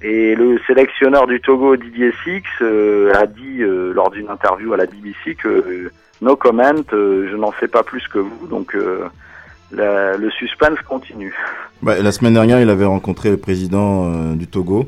[0.04, 4.78] Et le sélectionneur du Togo, Didier Six, euh, a dit euh, lors d'une interview à
[4.78, 8.48] la BBC que no comment, je n'en sais pas plus que vous.
[8.48, 8.76] Donc
[9.72, 11.34] le suspense continue.
[11.84, 14.88] Bah, la semaine dernière, il avait rencontré le président du Togo.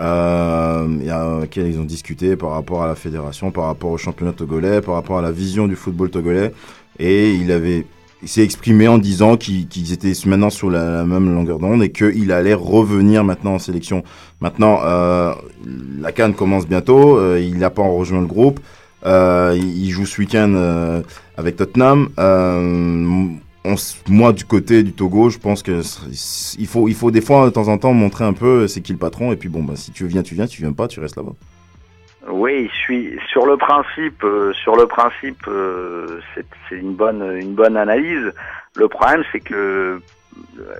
[0.00, 0.86] Euh,
[1.56, 5.18] ils ont discuté par rapport à la fédération, par rapport au championnat togolais, par rapport
[5.18, 6.52] à la vision du football togolais.
[6.98, 7.86] Et il avait,
[8.22, 12.32] il s'est exprimé en disant qu'ils étaient maintenant sur la, même longueur d'onde et qu'il
[12.32, 14.02] allait revenir maintenant en sélection.
[14.40, 15.32] Maintenant, euh,
[16.00, 17.16] la Cannes commence bientôt.
[17.16, 18.60] Euh, il n'a pas rejoint le groupe.
[19.06, 21.02] Euh, il joue ce week-end euh,
[21.36, 22.08] avec Tottenham.
[24.08, 25.82] moi, du côté du Togo, je pense que
[26.58, 28.92] il faut, il faut des fois de temps en temps montrer un peu c'est qui
[28.92, 29.32] le patron.
[29.32, 30.46] Et puis bon, bah, si tu viens, tu viens.
[30.46, 31.34] Tu viens pas, tu restes là-bas.
[32.38, 34.22] Oui, je suis sur le principe.
[34.22, 38.32] Euh, sur le principe, euh, c'est une bonne une bonne analyse.
[38.76, 40.00] Le problème, c'est que euh,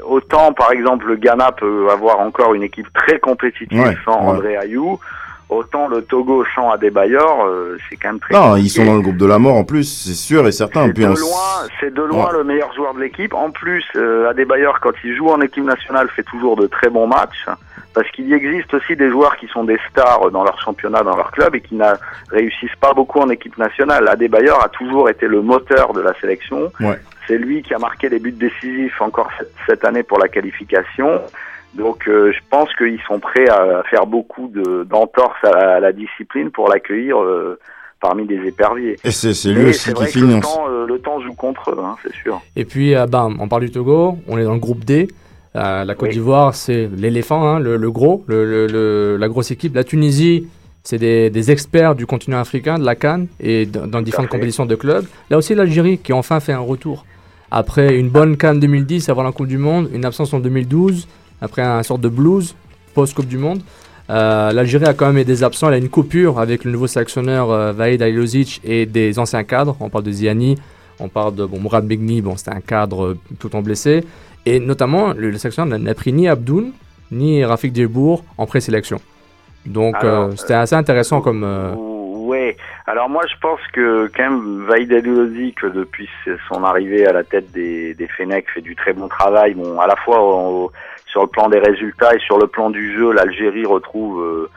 [0.04, 5.00] autant, par exemple, le Ghana peut avoir encore une équipe très compétitive sans André Ayou,
[5.49, 8.34] autant le Togo sans Adebayor, euh, c'est quand même très.
[8.34, 10.86] Non, ils sont dans le groupe de la mort en plus, c'est sûr et certain.
[10.86, 13.34] C'est de, loin, c'est de loin le meilleur joueur de l'équipe.
[13.34, 17.07] En plus, euh, Adebayor, quand il joue en équipe nationale, fait toujours de très bons
[17.07, 17.46] matchs
[17.94, 21.16] parce qu'il y existe aussi des joueurs qui sont des stars dans leur championnat, dans
[21.16, 21.84] leur club et qui ne
[22.30, 24.07] réussissent pas beaucoup en équipe nationale.
[24.07, 26.70] Adebayor a toujours été le moteur de la sélection.
[27.26, 29.30] C'est lui qui a marqué les buts décisifs encore
[29.66, 31.20] cette, année pour la qualification.
[31.75, 34.51] Donc euh, je pense qu'ils sont prêts à faire beaucoup
[34.89, 37.59] d'entorses à, la discipline pour l'accueillir euh,
[38.01, 38.97] parmi des éperviers.
[39.05, 40.35] Et c'est lui aussi qui finance.
[40.35, 42.41] Le temps, euh, le temps joue contre eux, hein, c'est sûr.
[42.57, 45.09] Et puis, ben, on parle du Togo, on est dans le groupe D.
[45.57, 49.75] Euh, la Côte d'Ivoire, c'est l'éléphant, hein, le, gros, la grosse équipe.
[49.75, 50.47] La Tunisie,
[50.83, 55.07] c'est des, experts du continent africain, de la Cannes, et dans différentes compétitions de clubs.
[55.31, 57.05] Là aussi, l'Algérie, qui enfin fait un retour.
[57.51, 61.09] Après une bonne Cannes 2010 avant la Coupe du Monde, une absence en 2012,
[61.41, 62.55] après un sorte de blues
[62.95, 63.61] post-Coupe du Monde.
[64.11, 65.68] Euh, L'Algérie a quand même des absents.
[65.68, 69.76] Elle a une coupure avec le nouveau sélectionneur euh, Vaïd Alilozic et des anciens cadres.
[69.80, 70.57] On parle de Ziani,
[70.99, 74.05] on parle de bon, Mourad Begni, bon, c'était un cadre tout en blessé.
[74.47, 76.72] Et notamment, le, sélectionneur n'a pris ni Abdoun
[77.11, 79.01] ni Rafik Djebour en présélection.
[79.66, 81.45] Donc euh, c'était assez intéressant comme.
[81.45, 82.57] Euh, ouais.
[82.86, 86.09] Alors moi je pense que quand même Vaïd que depuis
[86.49, 89.55] son arrivée à la tête des, des Fenech fait du très bon travail.
[89.55, 90.70] Bon, à la fois
[91.11, 94.48] sur le plan des résultats et sur le plan du jeu, l'Algérie retrouve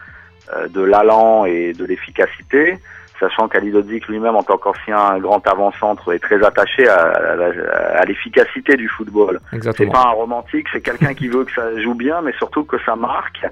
[0.53, 2.77] euh, de l'allant et de l'efficacité
[3.21, 9.39] sachant qu'Alidodzic lui-même, en tant qu'ancien grand avant-centre, est très attaché à, l'efficacité du football.
[9.77, 12.77] C'est pas un romantique, c'est quelqu'un qui veut que ça joue bien, mais surtout que
[12.83, 13.45] ça marque.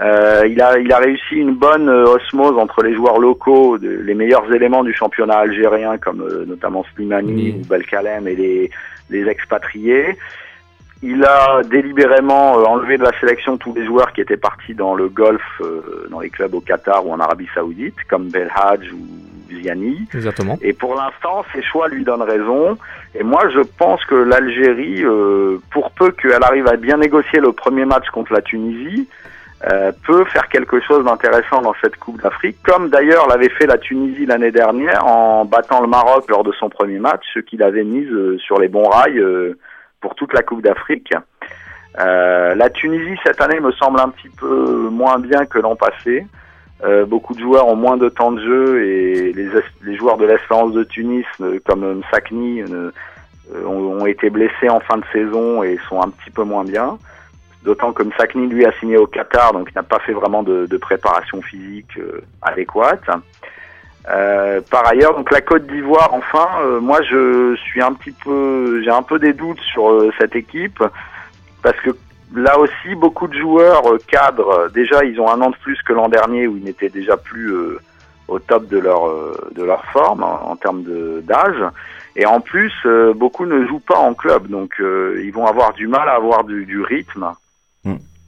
[0.00, 4.14] Euh, il a il a réussi une bonne euh, osmose entre les joueurs locaux, les
[4.14, 8.70] meilleurs éléments du championnat algérien, comme euh, notamment Slimani ou Belkalem, et les,
[9.10, 10.16] les expatriés.
[11.02, 14.94] Il a délibérément euh, enlevé de la sélection tous les joueurs qui étaient partis dans
[14.94, 19.06] le golf, euh, dans les clubs au Qatar ou en Arabie Saoudite, comme Belhadj ou
[19.50, 20.06] Ziani.
[20.14, 20.58] Exactement.
[20.60, 22.76] Et pour l'instant, ses choix lui donnent raison.
[23.14, 27.52] Et moi, je pense que l'Algérie, euh, pour peu qu'elle arrive à bien négocier le
[27.52, 29.08] premier match contre la Tunisie,
[30.06, 34.24] peut faire quelque chose d'intéressant dans cette Coupe d'Afrique, comme d'ailleurs l'avait fait la Tunisie
[34.24, 38.06] l'année dernière en battant le Maroc lors de son premier match, ce qu'il avait mis
[38.38, 39.22] sur les bons rails
[40.00, 41.12] pour toute la Coupe d'Afrique.
[41.98, 46.26] Euh, la Tunisie cette année me semble un petit peu moins bien que l'an passé.
[46.82, 50.72] Euh, beaucoup de joueurs ont moins de temps de jeu et les, joueurs de l'Espérance
[50.72, 52.62] de Tunis, euh, comme Msakni,
[53.66, 56.98] ont, été blessés en fin de saison et sont un petit peu moins bien.
[57.64, 60.76] D'autant que Msakni, lui, a signé au Qatar, donc il n'a pas fait vraiment de
[60.78, 61.98] préparation physique
[62.40, 63.04] adéquate.
[64.08, 68.82] Euh, par ailleurs, donc la Côte d'Ivoire, enfin, euh, moi je suis un petit peu,
[68.82, 70.82] j'ai un peu des doutes sur euh, cette équipe
[71.62, 71.90] parce que
[72.34, 76.08] là aussi beaucoup de joueurs cadres, déjà ils ont un an de plus que l'an
[76.08, 77.52] dernier où ils n'étaient déjà plus
[78.28, 79.02] au top de leur
[79.52, 80.84] de leur forme en, termes
[81.22, 81.62] d'âge
[82.16, 82.72] et en plus
[83.16, 86.80] beaucoup ne jouent pas en club donc ils vont avoir du mal à avoir du
[86.80, 87.34] rythme.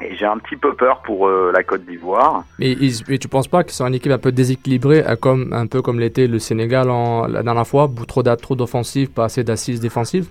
[0.05, 2.45] Et j'ai un petit peu peur pour euh, la Côte d'Ivoire.
[2.59, 5.81] Mais, tu tu penses pas que c'est une équipe un peu déséquilibrée, comme, un peu
[5.83, 8.23] comme l'était le Sénégal en, la dernière fois Trop
[8.57, 10.29] d'offensives, pas assez d'assises défensives?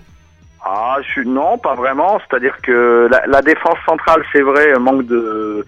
[0.64, 2.20] Ah, je non, pas vraiment.
[2.20, 5.66] C'est-à-dire que la, défense centrale, c'est vrai, manque de.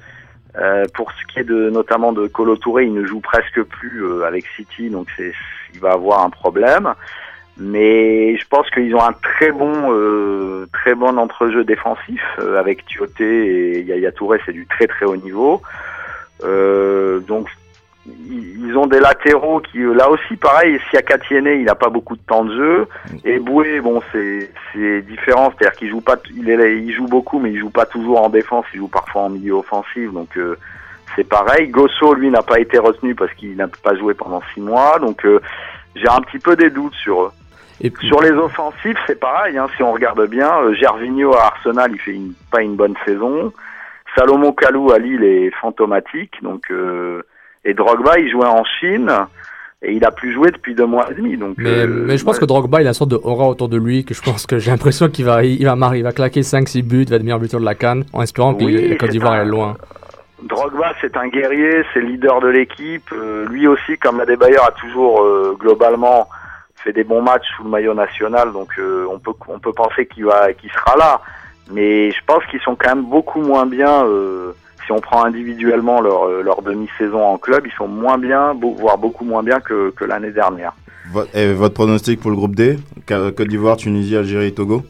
[0.57, 4.05] Euh, pour ce qui est de notamment de Colo Touré, il ne joue presque plus
[4.05, 5.33] euh, avec City, donc c'est,
[5.75, 6.95] il va avoir un problème
[7.57, 12.85] mais je pense qu'ils ont un très bon euh, très bon entrejeu défensif euh, avec
[12.87, 15.63] Thioté et Yaya Touré c'est du très très haut niveau
[16.43, 17.49] euh, donc
[18.07, 22.45] ils ont des latéraux qui, là aussi, pareil, Siakatiene, il n'a pas beaucoup de temps
[22.45, 22.89] de jeu.
[23.25, 27.39] Et Boué, bon, c'est c'est différent, c'est-à-dire qu'il joue pas, il, est, il joue beaucoup,
[27.39, 30.59] mais il joue pas toujours en défense, il joue parfois en milieu offensif, donc euh,
[31.17, 31.69] c'est pareil.
[31.69, 35.25] Gosso, lui, n'a pas été retenu parce qu'il n'a pas joué pendant six mois, donc
[35.25, 35.41] euh,
[35.95, 37.33] j'ai un petit peu des doutes sur eux.
[37.85, 39.59] Et Sur les offensifs, c'est pareil.
[39.59, 42.95] Hein, si on regarde bien, euh, Gervinho à Arsenal, il fait une, pas une bonne
[43.05, 43.53] saison.
[44.17, 46.33] Salomon Kalou à Lille est fantomatique.
[46.43, 47.23] Donc, euh,
[47.63, 49.13] et Drogba, il jouait en Chine
[49.83, 51.37] et il a plus joué depuis deux mois et demi.
[51.37, 53.69] Donc, mais, euh, mais je pense que Drogba, il a une sorte de aura autour
[53.69, 56.41] de lui que je pense que j'ai l'impression qu'il va, il va, il va claquer
[56.41, 59.37] 5-6 buts, il va devenir buteur de la canne en espérant que la Côte d'Ivoire
[59.37, 59.77] est loin.
[60.43, 63.11] Drogba, c'est un guerrier, c'est le leader de l'équipe.
[63.51, 65.23] lui aussi, comme Adebayor, a toujours
[65.59, 66.29] globalement
[66.85, 70.07] fait des bons matchs sous le maillot national, donc euh, on peut on peut penser
[70.07, 71.21] qu'il va qu'il sera là.
[71.73, 74.05] Mais je pense qu'ils sont quand même beaucoup moins bien.
[74.05, 74.53] Euh,
[74.85, 78.99] si on prend individuellement leur, euh, leur demi-saison en club, ils sont moins bien, voire
[78.99, 80.75] beaucoup moins bien que, que l'année dernière.
[81.33, 82.79] Et votre pronostic pour le groupe D?
[83.07, 84.83] Côte d'Ivoire, Tunisie, Algérie, Togo?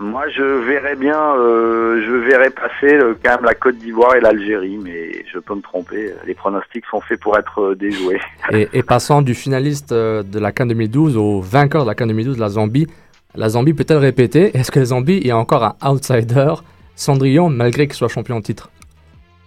[0.00, 4.20] Moi, je verrais bien, euh, je verrais passer euh, quand même la Côte d'Ivoire et
[4.20, 6.14] l'Algérie, mais je peux me tromper.
[6.26, 8.18] Les pronostics sont faits pour être euh, déjoués.
[8.50, 12.38] Et, et, passant du finaliste de la CAN 2012 au vainqueur de la CAN 2012,
[12.38, 12.86] la Zambie,
[13.34, 14.56] la Zambie peut-elle répéter?
[14.56, 16.54] Est-ce que la Zambie est encore un outsider
[16.96, 18.70] Cendrillon, malgré qu'il soit champion en titre?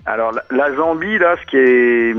[0.05, 2.15] Alors la, Zambie, là, ce qui est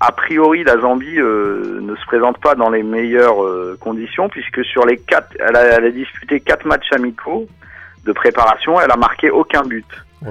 [0.00, 4.96] a priori, la Zambie ne se présente pas dans les meilleures conditions puisque sur les
[4.96, 7.46] quatre, elle a, elle a disputé quatre matchs amicaux
[8.04, 9.86] de préparation, elle a marqué aucun but.
[10.26, 10.30] Oh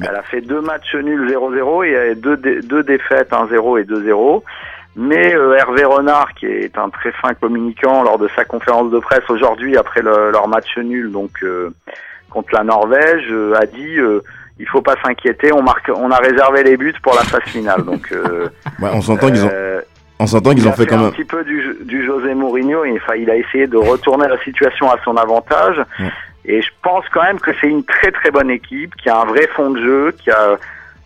[0.00, 4.42] elle a fait deux matchs nuls 0-0 et deux, deux défaites 1-0 et 2-0.
[4.94, 8.98] Mais euh, Hervé Renard, qui est un très fin communicant lors de sa conférence de
[8.98, 11.70] presse aujourd'hui après leur match nul donc euh,
[12.30, 13.96] contre la Norvège, euh, a dit
[14.58, 17.84] il faut pas s'inquiéter, on marque, on a réservé les buts pour la phase finale.
[17.84, 18.12] Donc
[18.82, 19.50] on s'entend qu'ils ont
[20.18, 22.84] on s'entend qu'ils ont fait, quand même un petit peu du, du José Mourinho.
[22.84, 25.82] Il, il a essayé de retourner la situation à son avantage.
[26.44, 29.24] Et je pense quand même que c'est une très très bonne équipe, qui a un
[29.24, 30.58] vrai fond de jeu, qui a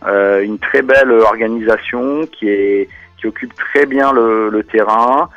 [0.06, 2.88] euh, une très belle organisation, qui est
[3.18, 5.28] qui occupe très bien le, le terrain.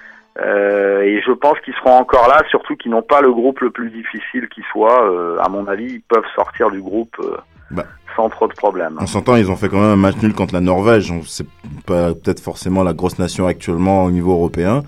[0.41, 3.71] Euh, et je pense qu'ils seront encore là, surtout qu'ils n'ont pas le groupe le
[3.71, 5.03] plus difficile qui soit.
[5.11, 7.35] Euh, à mon avis, ils peuvent sortir du groupe euh,
[7.71, 7.85] bah,
[8.15, 8.97] sans trop de problèmes.
[9.01, 11.13] On s'entend, ils ont fait quand même un match nul contre la Norvège.
[11.25, 11.47] C'est
[11.85, 14.83] pas peut-être forcément la grosse nation actuellement au niveau européen,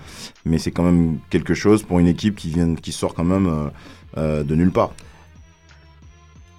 [0.46, 3.70] mais c'est quand même quelque chose pour une équipe qui vient, qui sort quand même
[4.16, 4.92] de nulle part.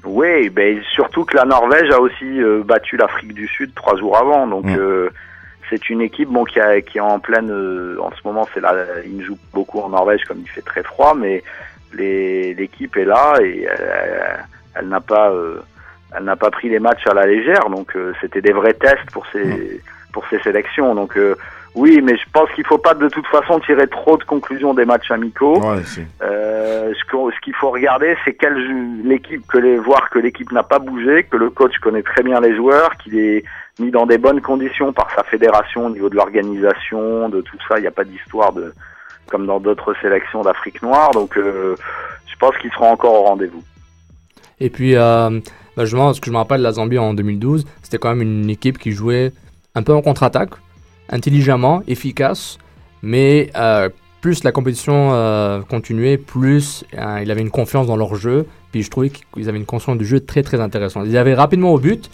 [0.06, 4.18] Oui, ben surtout que la Norvège a aussi euh, battu l'Afrique du Sud trois jours
[4.18, 4.76] avant, donc mm.
[4.78, 5.10] euh,
[5.70, 7.50] c'est une équipe bon qui, a, qui est en pleine.
[8.00, 8.74] en ce moment, c'est là,
[9.06, 11.42] il joue beaucoup en Norvège comme il fait très froid, mais
[11.94, 13.66] l'équipe est là et
[14.76, 15.32] elle, n'a pas,
[16.18, 19.26] elle n'a pas pris les matchs à la légère, donc c'était des vrais tests pour
[19.28, 19.80] ces mm.
[20.12, 21.18] pour ces sélections, donc
[21.76, 24.86] oui, mais je pense qu'il faut pas de toute façon tirer trop de conclusions des
[24.86, 25.60] matchs amicaux.
[26.22, 30.78] euh, ce qu'il faut regarder, c'est quelle l'équipe que les voir que l'équipe n'a pas
[30.78, 33.44] bougé, que le coach connaît très bien les joueurs, qu'il est
[33.80, 37.80] mis dans des bonnes conditions par sa fédération au niveau de l'organisation, de tout ça.
[37.80, 38.72] Il n'y a pas d'histoire de
[39.30, 41.10] comme dans d'autres sélections d'Afrique noire.
[41.12, 41.76] Donc, euh,
[42.28, 43.64] je pense qu'ils seront encore au rendez-vous.
[44.60, 45.40] Et puis, euh,
[45.76, 48.22] bah, je, ce que je me rappelle de la Zambie en 2012, c'était quand même
[48.22, 49.32] une équipe qui jouait
[49.74, 50.52] un peu en contre-attaque
[51.10, 52.58] intelligemment, efficace,
[53.02, 53.90] mais euh,
[54.22, 58.48] plus la compétition euh, continuait, plus euh, il avait une confiance dans leur jeu.
[58.72, 61.06] Puis je trouvais qu'ils avaient une conscience du jeu très très intéressante.
[61.08, 62.10] Ils avaient rapidement au but,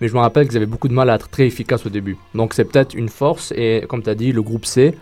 [0.00, 2.16] mais je me rappelle qu'ils avaient beaucoup de mal à être très efficaces au début.
[2.34, 3.52] Donc c'est peut-être une force.
[3.56, 4.94] Et comme tu as dit, le groupe C,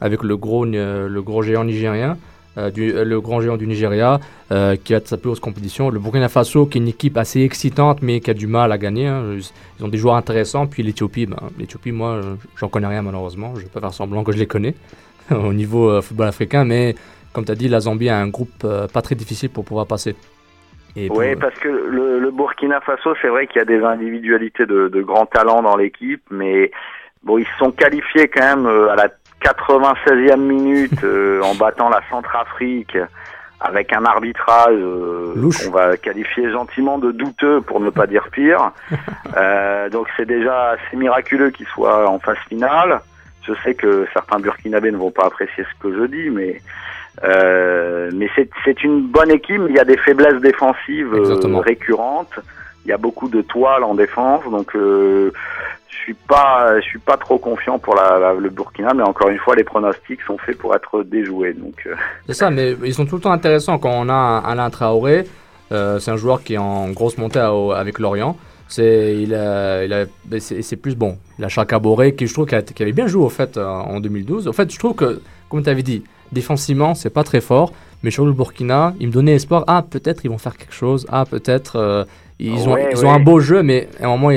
[0.00, 2.18] avec le gros, le gros géant nigérien,
[2.58, 4.20] euh, du, euh, le grand géant du Nigeria,
[4.50, 5.88] euh, qui a sa plus haute compétition.
[5.88, 8.78] Le Burkina Faso, qui est une équipe assez excitante, mais qui a du mal à
[8.78, 9.06] gagner.
[9.06, 9.38] Hein.
[9.78, 10.66] Ils ont des joueurs intéressants.
[10.66, 12.20] Puis l'Éthiopie, ben, l'Éthiopie, moi,
[12.56, 13.54] j'en connais rien malheureusement.
[13.54, 14.74] Je ne vais pas faire semblant que je les connais
[15.30, 16.64] au niveau football africain.
[16.64, 16.94] Mais
[17.32, 20.14] comme tu as dit, la Zambie a un groupe pas très difficile pour pouvoir passer.
[20.94, 25.02] oui, parce que le, Burkina Faso, c'est vrai qu'il y a des individualités de, de
[25.02, 26.70] grands talents dans l'équipe, mais
[27.22, 29.08] bon, ils se sont qualifiés quand même à la
[29.42, 32.96] 96e minute euh, en battant la Centrafrique
[33.60, 38.72] avec un arbitrage euh, qu'on va qualifier gentiment de douteux pour ne pas dire pire.
[39.34, 43.00] Euh, donc c'est déjà assez miraculeux qu'il soit en phase finale.
[43.46, 46.60] Je sais que certains Burkinabés ne vont pas apprécier ce que je dis, mais
[48.12, 48.28] mais
[48.62, 49.62] c'est une bonne équipe.
[49.70, 51.14] Il y a des faiblesses défensives
[51.64, 52.38] récurrentes.
[52.84, 55.32] Il y a beaucoup de toiles en défense, donc euh,
[55.88, 59.38] je suis pas, je suis pas trop confiant pour la, le Burkina, mais encore une
[59.38, 61.52] fois, les pronostics sont faits pour être déjoués.
[61.52, 61.74] Donc.
[61.86, 61.94] Euh.
[62.26, 65.26] C'est ça, mais ils sont tout le temps intéressants quand on a Alain Traoré.
[65.70, 68.36] Euh, c'est un joueur qui est en grosse montée avec Lorient.
[68.68, 70.06] C'est il a, il a,
[70.40, 71.18] c'est plus bon.
[71.38, 74.48] Il a Chaka Boré qui je trouve qui, avait bien joué au fait en 2012.
[74.48, 77.72] En fait, je trouve que comme tu avais dit, défensivement c'est pas très fort,
[78.02, 79.64] mais sur le Burkina, il me donnait espoir.
[79.66, 81.06] Ah peut-être ils vont faire quelque chose.
[81.10, 82.06] Ah peut-être
[82.46, 84.30] ils ont Ouais, ils ont un beau jeu, mais à un moment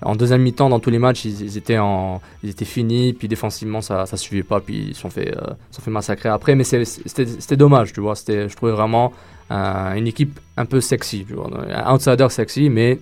[0.00, 3.26] en deuxième mi-temps dans tous les matchs ils, ils étaient en ils étaient finis puis
[3.26, 5.40] défensivement ça ça suivait pas puis ils se sont fait euh,
[5.72, 6.54] sont fait massacrer après.
[6.54, 8.14] Mais c'était dommage tu vois.
[8.14, 9.12] Je trouvais vraiment
[9.50, 11.48] euh, une équipe un peu sexy tu vois.
[11.72, 12.98] Un outsider sexy mais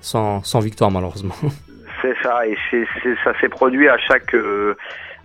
[0.00, 1.34] sans, sans victoire malheureusement.
[2.02, 4.74] C'est ça, et c'est, c'est- ça s'est produit à chaque euh,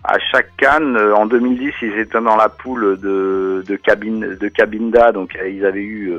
[0.03, 0.97] à chaque Cannes.
[0.97, 5.65] Euh, En 2010, ils étaient dans la poule de de cabine de Cabinda, donc ils
[5.65, 6.11] avaient eu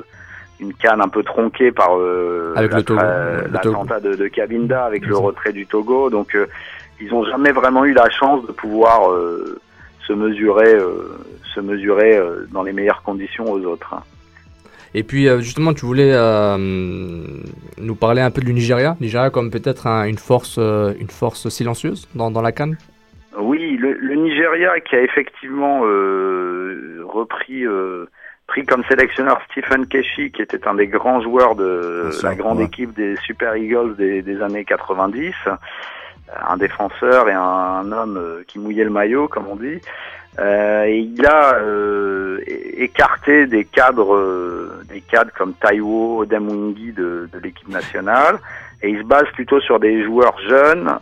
[0.60, 5.66] une canne un peu tronquée par euh, l'attentat de, de Cabinda avec le retrait du
[5.66, 6.08] Togo.
[6.10, 6.46] Donc euh,
[7.00, 9.58] ils ont jamais vraiment eu la chance de pouvoir euh,
[10.06, 11.18] se mesurer euh,
[11.54, 12.18] se mesurer
[12.52, 13.92] dans les meilleures conditions aux autres.
[13.94, 14.02] hein.
[14.94, 16.12] et puis justement tu voulais
[17.78, 22.08] nous parler un peu du Nigeria Nigeria comme peut-être un- une force une force silencieuse
[22.14, 22.76] dans, dans la canne?
[23.38, 25.80] Oui, le, le Nigeria qui a effectivement
[27.04, 27.64] repris,
[28.46, 32.58] pris comme sélectionneur Stephen Keshi, qui était un des grands joueurs de sûr, la grande
[32.58, 32.64] ouais.
[32.64, 35.34] équipe des Super Eagles des, des années 90,
[36.48, 39.80] un défenseur et un, un homme euh, qui mouillait le maillot, comme on dit.
[40.38, 42.40] Euh, et il a euh,
[42.76, 48.38] écarté des cadres, euh, des cadres comme Taiwo, Odemwingi de, de l'équipe nationale,
[48.82, 50.98] et il se base plutôt sur des joueurs jeunes.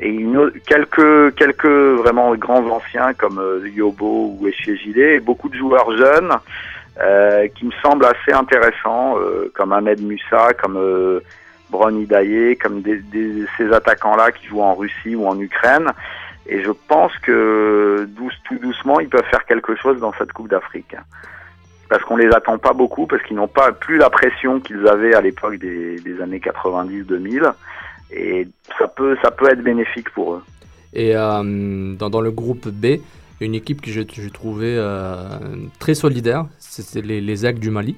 [0.00, 0.26] Et
[0.66, 6.32] quelques quelques vraiment grands anciens comme euh, Yobo ou Echegile et beaucoup de joueurs jeunes
[7.00, 11.20] euh, qui me semblent assez intéressants euh, comme Ahmed Musa comme euh,
[11.70, 15.90] Bron Idaye comme des, des- ces attaquants là qui jouent en Russie ou en Ukraine.
[16.46, 20.48] Et je pense que douce, tout doucement ils peuvent faire quelque chose dans cette Coupe
[20.48, 20.94] d'Afrique.
[21.88, 25.14] Parce qu'on les attend pas beaucoup parce qu'ils n'ont pas plus la pression qu'ils avaient
[25.14, 27.52] à l'époque des, des années 90-2000
[28.14, 30.42] et ça peut ça peut être bénéfique pour eux.
[30.92, 33.00] Et euh, dans, dans le groupe B,
[33.40, 35.26] une équipe que j'ai j'ai trouvé euh,
[35.78, 37.96] très solidaire, c'est les, les du Mali.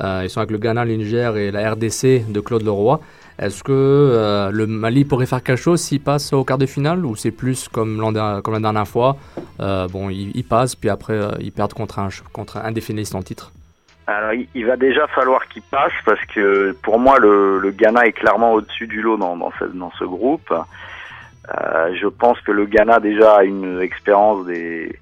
[0.00, 3.00] Euh, ils sont avec le Ghana, le et la RDC de Claude Leroy.
[3.38, 7.14] Est-ce que le Mali pourrait faire quelque chose s'il passe au quart de finale ou
[7.14, 9.16] c'est plus comme, la dernière fois
[9.60, 12.72] Bon, ils ils passent puis après ils perdent contre un, contre un
[13.14, 13.52] en titre?
[14.08, 18.54] Alors il, va déjà falloir qu'il passe parce que pour moi le, Ghana est clairement
[18.54, 19.52] au-dessus du lot dans,
[19.98, 20.50] ce, groupe.
[20.50, 24.98] Euh, je pense que le Ghana déjà a une expérience des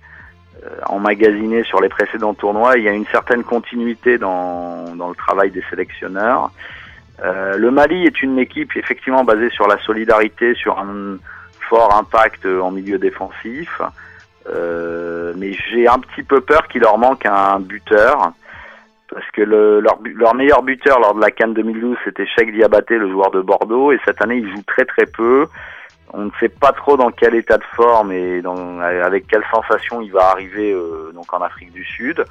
[0.64, 2.78] euh, emmagasinée sur les précédents tournois.
[2.78, 6.50] Il y a une certaine continuité dans, le travail des sélectionneurs.
[7.22, 11.18] Euh, le Mali est une équipe effectivement basée sur la solidarité, sur un
[11.60, 13.80] fort impact en milieu défensif.
[15.36, 18.32] Mais j'ai un petit peu peur qu'il leur manque un buteur
[19.10, 22.98] parce que le, leur, leur meilleur buteur lors de la Cannes 2012 c'était Cheikh Diabaté,
[22.98, 25.46] le joueur de Bordeaux, et cette année il joue très très peu.
[26.12, 30.00] On ne sait pas trop dans quel état de forme et dans, avec quelle sensation
[30.00, 32.24] il va arriver euh, donc en Afrique du Sud.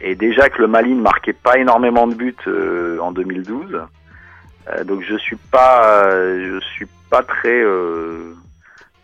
[0.00, 3.80] Et déjà que le Mali ne marquait pas énormément de buts euh, en 2012,
[4.68, 8.32] Euh, donc je suis pas, euh, je suis pas très, euh,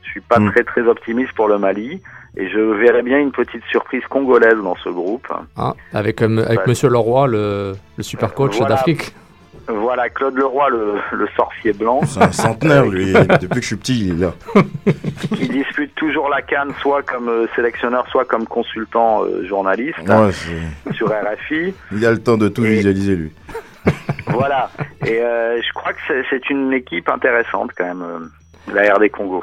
[0.03, 0.51] je suis pas Mm.
[0.53, 2.01] très très optimiste pour le Mali.
[2.37, 5.27] Et je verrais bien une petite surprise congolaise dans ce groupe.
[5.57, 6.65] Ah, avec euh, avec Ouais.
[6.69, 8.77] Monsieur Leroy, le, le super coach Voilà.
[8.77, 9.15] d'Afrique.
[9.69, 12.01] Voilà, Claude Leroy, le, le sorcier blanc.
[12.05, 13.13] C'est un centenaire, lui.
[13.41, 14.33] Depuis que je suis petit, il est là.
[15.37, 20.33] qui dispute toujours la canne, soit comme euh, sélectionneur, soit comme consultant euh, journaliste Ouais,
[20.33, 21.73] c'est- sur RFI.
[21.93, 23.33] il a le temps de tout visualiser, lui.
[24.27, 24.71] Voilà.
[25.07, 29.11] Et euh, je crois que c'est- c'est une équipe intéressante quand même, euh, la RD
[29.11, 29.43] Congo.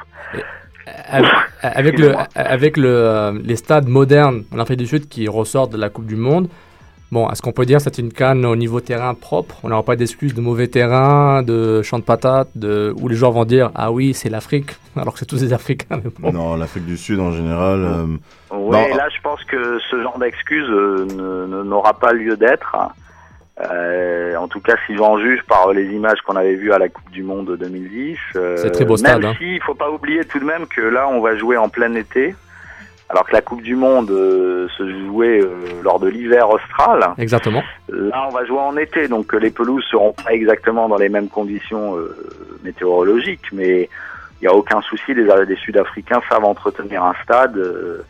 [1.61, 5.77] Avec, le, avec le, euh, les stades modernes en Afrique du Sud qui ressortent de
[5.77, 6.47] la Coupe du Monde,
[7.11, 9.55] bon, est-ce qu'on peut dire que c'est une canne au niveau terrain propre?
[9.63, 13.31] On n'aura pas d'excuses de mauvais terrain, de champ de patates, de, où les joueurs
[13.31, 15.99] vont dire Ah oui, c'est l'Afrique, alors que c'est tous des Africains.
[16.03, 16.31] mais bon.
[16.31, 17.79] Non, l'Afrique du Sud en général.
[17.83, 18.05] euh,
[18.53, 22.75] non, là je pense que ce genre d'excuse euh, n'aura pas lieu d'être.
[23.59, 26.89] Euh, en tout cas, si j'en juge par les images qu'on avait vues à la
[26.89, 28.17] Coupe du Monde 2010.
[28.35, 29.33] euh, C'est très beau même stade, hein.
[29.39, 31.93] si, il faut pas oublier tout de même que là, on va jouer en plein
[31.95, 32.35] été,
[33.09, 37.03] alors que la Coupe du Monde euh, se jouait euh, lors de l'hiver austral.
[37.17, 37.63] Exactement.
[37.89, 41.29] Là, on va jouer en été, donc les pelouses seront pas exactement dans les mêmes
[41.29, 42.15] conditions euh,
[42.63, 43.89] météorologiques, mais
[44.39, 45.15] il n'y a aucun souci.
[45.15, 48.05] Les, les Sud-Africains savent entretenir un stade, euh,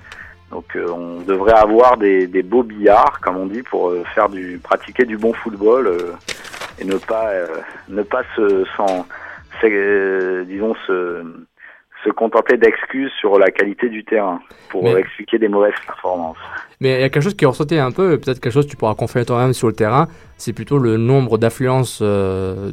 [0.51, 4.29] donc euh, on devrait avoir des, des beaux billards, comme on dit, pour euh, faire
[4.29, 6.13] du pratiquer du bon football euh,
[6.79, 7.47] et ne pas euh,
[7.89, 8.65] ne pas se
[9.59, 11.23] c'est, euh, disons se
[12.03, 16.37] se contenter d'excuses sur la qualité du terrain pour Mais- expliquer des mauvaises performances.
[16.79, 18.71] Mais il y a quelque chose qui est ressorti un peu, peut-être quelque chose que
[18.71, 20.07] tu pourras confirmer toi-même sur le terrain,
[20.37, 22.71] c'est plutôt le nombre d'affluences euh,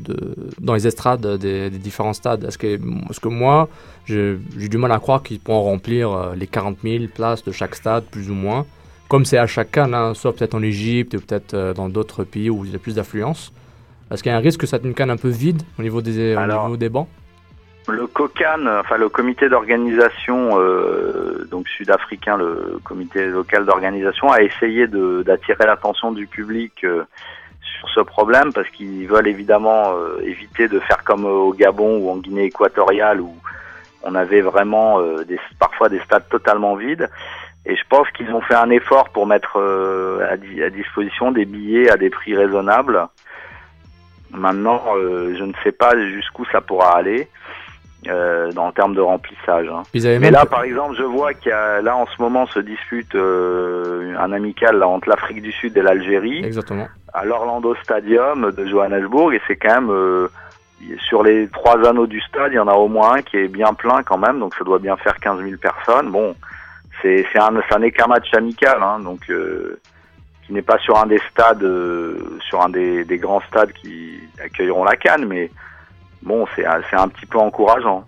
[0.61, 2.45] dans les estrades des, des différents stades.
[2.45, 3.69] Est-ce que, parce que moi,
[4.05, 4.37] j'ai
[4.69, 8.05] du mal à croire qu'ils pourront remplir euh, les 40 000 places de chaque stade,
[8.05, 8.67] plus ou moins,
[9.09, 12.25] comme c'est à chaque canne, hein, soit peut-être en Égypte, ou peut-être euh, dans d'autres
[12.25, 13.53] pays où il y a plus d'affluence.
[14.11, 15.83] Est-ce qu'il y a un risque que ça soit une canne un peu vide au
[15.83, 17.09] niveau des, au niveau des bancs?
[17.87, 24.87] Le COCAN, enfin le comité d'organisation euh, donc sud-africain, le comité local d'organisation, a essayé
[24.87, 27.05] d'attirer l'attention du public euh,
[27.79, 32.11] sur ce problème parce qu'ils veulent évidemment euh, éviter de faire comme au Gabon ou
[32.11, 33.37] en Guinée équatoriale où
[34.03, 37.11] on avait vraiment euh, des, parfois des stades totalement vides.
[37.67, 41.45] Et je pense qu'ils ont fait un effort pour mettre euh, à, à disposition des
[41.45, 43.09] billets à des prix raisonnables.
[44.31, 47.29] Maintenant, euh, je ne sais pas jusqu'où ça pourra aller
[48.09, 49.69] euh, dans en termes de remplissage.
[49.69, 49.83] hein.
[49.95, 52.21] Ils avaient Mais même là, par exemple, je vois qu'il y a là en ce
[52.21, 56.89] moment se dispute euh, un amical là, entre l'Afrique du Sud et l'Algérie Exactement.
[57.13, 60.29] à l'Orlando Stadium de Johannesburg et c'est quand même euh,
[61.09, 63.49] sur les trois anneaux du stade, il y en a au moins un qui est
[63.49, 66.11] bien plein quand même, donc ça doit bien faire 15 000 personnes.
[66.11, 66.35] Bon,
[67.01, 69.79] c'est c'est un ça n'est qu'un match amical, hein, donc euh,
[70.47, 71.67] qui n'est pas sur un des stades,
[72.41, 75.51] sur un des, des grands stades qui accueilleront la Cannes, mais
[76.25, 78.05] bon, c'est un- petit peu encourageant.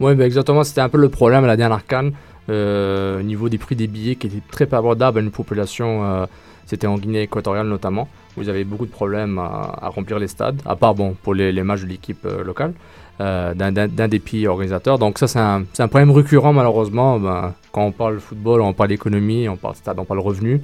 [0.00, 0.64] Oui, ben exactement.
[0.64, 2.12] C'était un peu le problème à la dernière canne,
[2.50, 6.04] euh, au niveau des prix des billets qui étaient très peu abordables à une population.
[6.04, 6.26] euh,
[6.66, 10.60] C'était en Guinée équatoriale notamment, où ils avaient beaucoup de problèmes à, remplir les stades,
[10.66, 12.72] à part bon, pour les, matchs de l'équipe euh, locale,
[13.20, 14.98] d'un- des pays organisateurs.
[14.98, 17.20] Donc ça, c'est un, un problème récurrent malheureusement.
[17.20, 20.60] Ben, quand on parle football, on parle économie, on parle stade, on parle revenu.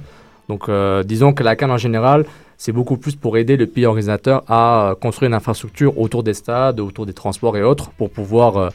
[0.49, 0.69] Donc
[1.05, 2.25] disons que la canne en général,
[2.57, 6.33] c'est beaucoup plus pour aider le pays organisateur à euh, construire une infrastructure autour des
[6.33, 8.69] stades, autour des transports et autres, pour pouvoir euh,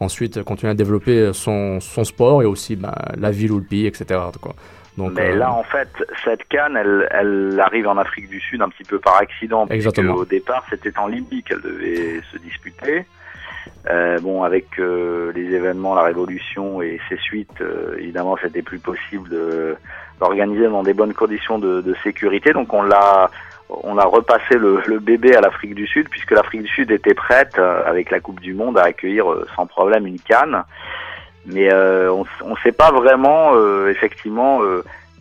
[0.00, 3.86] ensuite continuer à développer son, son sport et aussi ben, la ville ou le pays,
[3.86, 4.20] etc.
[4.40, 4.54] Quoi.
[4.96, 5.88] Donc, Mais euh, là, en fait,
[6.24, 9.66] cette canne, elle, elle arrive en Afrique du Sud un petit peu par accident.
[9.68, 10.14] Exactement.
[10.14, 13.04] Au départ, c'était en Libye qu'elle devait se disputer.
[13.90, 17.62] Euh, bon, avec les événements, la révolution et ses suites,
[17.98, 19.76] évidemment, c'était plus possible de
[20.20, 22.52] d'organiser dans des bonnes conditions de, de sécurité.
[22.52, 23.30] Donc, on l'a
[23.70, 27.14] on a repassé le, le bébé à l'Afrique du Sud, puisque l'Afrique du Sud était
[27.14, 30.62] prête, euh, avec la Coupe du Monde, à accueillir euh, sans problème une canne.
[31.46, 34.60] Mais euh, on ne sait pas vraiment, euh, effectivement,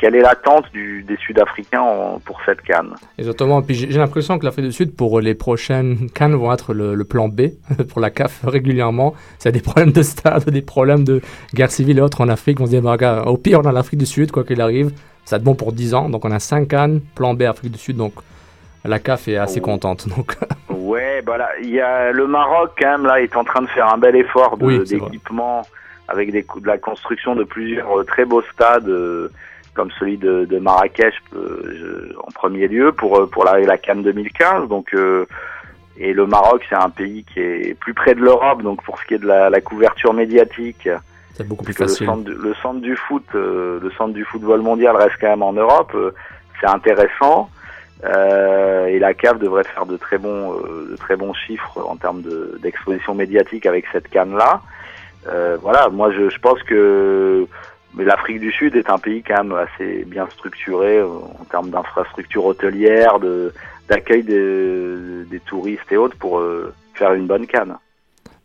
[0.04, 2.94] quelle est l'attente des Sud-Africains pour cette canne.
[3.18, 3.62] Exactement.
[3.62, 7.04] Puis j'ai l'impression que l'Afrique du Sud, pour les prochaines cannes, vont être le, le
[7.06, 7.44] plan B
[7.90, 9.14] pour la CAF régulièrement.
[9.46, 11.22] A des problèmes de stade, des problèmes de
[11.54, 13.72] guerre civile et autres en Afrique, on se dit, bah, regarde, au pire, on a
[13.72, 14.92] l'Afrique du Sud, quoi qu'il arrive.
[15.24, 16.10] Ça va être bon pour 10 ans.
[16.10, 17.96] Donc on a 5 cannes, plan B Afrique du Sud.
[17.96, 18.14] Donc
[18.84, 20.10] la CAF est assez contente.
[20.10, 20.36] Donc
[20.70, 23.88] Ouais, bah il y a le Maroc quand même là est en train de faire
[23.94, 25.62] un bel effort de- Oui, c'est d'équipement
[26.10, 29.32] avec des, de la construction de plusieurs euh, très beaux stades euh,
[29.74, 34.04] comme celui de, de Marrakech euh, en premier lieu pour euh, pour la, la Cannes
[34.04, 34.68] 2015.
[34.70, 35.26] Donc euh,
[35.98, 39.06] et le Maroc c'est un pays qui est plus près de l'Europe donc pour ce
[39.06, 40.88] qui est de la, la couverture médiatique.
[41.36, 42.08] c'est beaucoup plus facile.
[42.08, 45.30] Le centre, du- le centre du foot, euh, le centre du football mondial reste quand
[45.30, 45.91] même en Europe.
[45.95, 46.12] euh,
[46.60, 47.50] c'est intéressant.
[48.06, 51.95] Euh, et la CAF devrait faire de très bons, euh, de très bons chiffres en
[51.95, 54.62] termes de- d'exposition médiatique avec cette canne-là.
[55.30, 57.48] Euh, voilà, moi je, je pense que
[57.95, 61.70] mais l'Afrique du Sud est un pays quand même assez bien structuré euh, en termes
[61.70, 63.53] d'infrastructures hôtelières, de
[63.90, 67.76] d'accueil des, des touristes et autres pour euh, faire une bonne canne.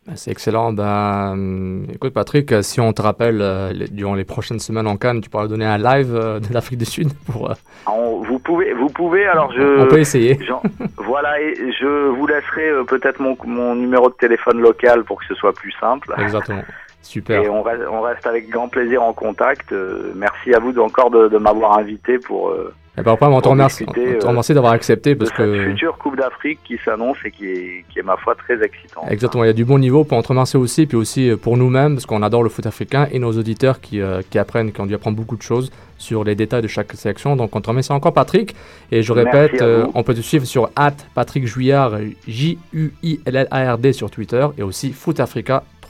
[0.07, 0.73] Ben, C'est excellent.
[0.73, 4.87] Ben, hum, écoute, Patrick, euh, si on te rappelle euh, les- durant les prochaines semaines
[4.89, 7.51] en Cannes, tu pourras donner un live euh, de l'Afrique du Sud pour.
[7.51, 7.55] euh,
[7.87, 9.27] Ah, on- vous pouvez, vous pouvez.
[9.27, 9.83] Alors je.
[9.83, 10.39] On peut essayer.
[10.97, 15.27] Voilà, et je vous laisserai euh, peut-être mon, mon numéro de téléphone local pour que
[15.27, 16.13] ce soit plus simple.
[16.19, 16.63] Exactement.
[17.03, 17.43] Super.
[17.43, 19.73] Et on reste, on reste avec grand plaisir en contact.
[19.73, 22.51] Euh, merci à vous de- encore de, de m'avoir invité pour.
[22.51, 25.65] euh, Eh ben, on te pour remercie, euh, remercie d'avoir accepté de parce cette que.
[25.71, 29.05] future Coupe d'Afrique qui s'annonce et qui est, qui est ma foi très excitante.
[29.11, 30.05] Exactement, il y a du bon niveau.
[30.05, 32.67] Puis on te remercie aussi, puis aussi euh, pour nous-mêmes, parce qu'on adore le foot
[32.67, 35.71] africain et nos auditeurs qui, euh, qui apprennent, qui ont dû apprendre beaucoup de choses
[35.97, 37.37] sur les détails de chaque sélection.
[37.37, 38.55] Donc on te remercie encore, Patrick.
[38.93, 40.69] Et je répète, euh, on peut te suivre sur
[41.15, 41.93] Patrick Juillard,
[42.27, 44.93] J-U-I-L-L-A-R-D sur Twitter et aussi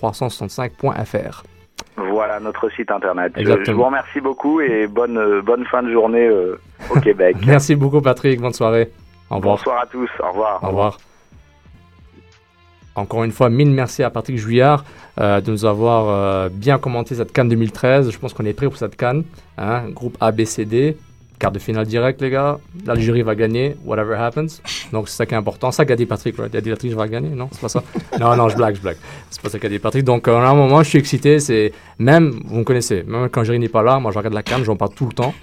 [0.00, 1.42] footafrica365.fr.
[1.96, 3.32] Voilà notre site internet.
[3.34, 3.64] Je, Exactement.
[3.66, 6.60] je vous remercie beaucoup et bonne, euh, bonne fin de journée euh,
[6.94, 7.36] au Québec.
[7.46, 8.40] Merci beaucoup, Patrick.
[8.40, 8.90] Bonne soirée.
[9.30, 9.56] Au revoir.
[9.56, 10.10] Bonsoir à tous.
[10.22, 10.62] Au revoir.
[10.62, 10.98] Au revoir.
[12.98, 14.84] Encore une fois, mille merci à Patrick Juillard
[15.20, 18.10] euh, de nous avoir euh, bien commenté cette Cannes 2013.
[18.10, 19.22] Je pense qu'on est prêt pour cette Cannes.
[19.56, 20.96] Hein, groupe ABCD,
[21.38, 22.58] quart de finale direct, les gars.
[22.84, 24.60] L'Algérie va gagner, whatever happens.
[24.92, 25.70] Donc, c'est ça qui est important.
[25.70, 26.50] Ça qu'a dit Patrick, right?
[26.52, 27.48] Il a dit l'Algérie va gagner, non?
[27.52, 27.82] C'est pas ça?
[28.20, 28.96] non, non, je blague, je blague.
[29.30, 30.04] C'est pas ça qu'a dit Patrick.
[30.04, 31.38] Donc, euh, à un moment, je suis excité.
[31.40, 34.42] C'est même, vous me connaissez, même quand Jérémy n'est pas là, moi, je regarde la
[34.42, 35.34] cam, j'en parle tout le temps.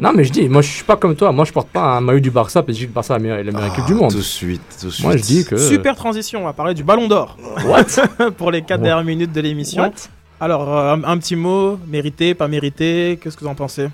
[0.00, 1.32] Non, mais je dis, moi, je suis pas comme toi.
[1.32, 3.14] Moi, je porte pas un maillot du Barça, parce que je dis que le Barça
[3.14, 4.10] est la meilleure, la meilleure équipe du monde.
[4.10, 5.04] Tout de suite, tout de suite.
[5.04, 5.56] Moi, je dis que.
[5.56, 7.36] Super transition, on va parler du Ballon d'Or.
[7.64, 8.30] What?
[8.36, 8.84] Pour les 4 What?
[8.84, 9.82] dernières minutes de l'émission.
[9.82, 10.08] What?
[10.40, 13.88] Alors, euh, un, un petit mot, mérité, pas mérité, qu'est-ce que vous en pensez?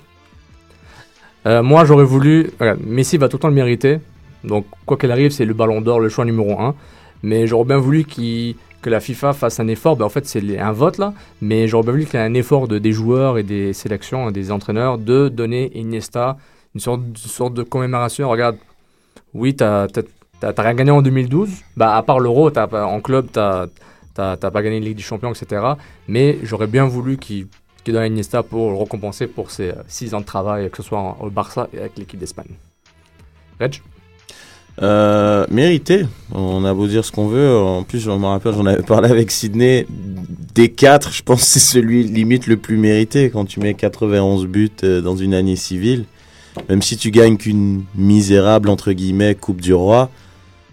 [1.45, 2.51] Euh, moi, j'aurais voulu.
[2.85, 3.99] Messi va tout le temps le mériter.
[4.43, 6.75] Donc, quoi qu'il arrive, c'est le ballon d'or, le choix numéro 1.
[7.23, 9.95] Mais j'aurais bien voulu que la FIFA fasse un effort.
[9.95, 11.13] Ben, en fait, c'est un vote là.
[11.41, 14.31] Mais j'aurais bien voulu qu'il y ait un effort de, des joueurs et des sélections,
[14.31, 16.37] des entraîneurs, de donner Iniesta
[16.75, 16.81] une
[17.15, 18.29] sorte, de commémoration.
[18.29, 18.57] Regarde,
[19.33, 19.87] oui, t'as
[20.41, 21.49] rien gagné en 2012.
[21.77, 23.67] Bah, à part l'Euro, en club, t'as
[24.15, 25.65] pas gagné la Ligue des Champions, etc.
[26.07, 27.47] Mais j'aurais bien voulu qu'il
[27.85, 30.83] qu'il donne à Iniesta pour le récompenser pour ses 6 ans de travail, que ce
[30.83, 32.51] soit au Barça et avec l'équipe d'Espagne.
[33.61, 33.81] Reg?
[34.81, 36.05] Euh, mérité.
[36.33, 37.57] On a beau dire ce qu'on veut.
[37.57, 39.85] En plus, je me rappelle, j'en avais parlé avec Sydney.
[40.53, 44.47] Des quatre, je pense que c'est celui limite le plus mérité quand tu mets 91
[44.47, 46.05] buts euh, dans une année civile.
[46.69, 50.09] Même si tu gagnes qu'une misérable, entre guillemets, Coupe du Roi,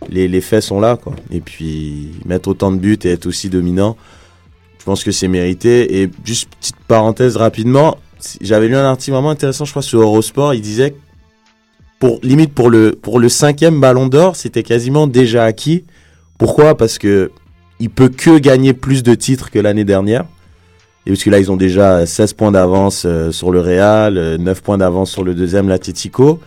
[0.09, 0.99] les, les faits sont là.
[1.31, 3.97] Et puis, mettre autant de buts et être aussi dominant,
[4.83, 6.03] je pense que c'est mérité.
[6.03, 7.99] Et juste petite parenthèse rapidement,
[8.41, 10.55] j'avais lu un article vraiment intéressant, je crois, sur Eurosport.
[10.55, 10.97] Il disait
[12.01, 15.85] pour limite pour le pour le cinquième Ballon d'Or, c'était quasiment déjà acquis.
[16.37, 16.77] Pourquoi?
[16.77, 17.31] Parce que
[17.79, 20.25] il peut que gagner plus de titres que l'année dernière.
[21.07, 24.37] Et parce que là, ils ont déjà 16 points d'avance euh, sur le Real, euh,
[24.37, 26.41] 9 points d'avance sur le deuxième, l'Atletico.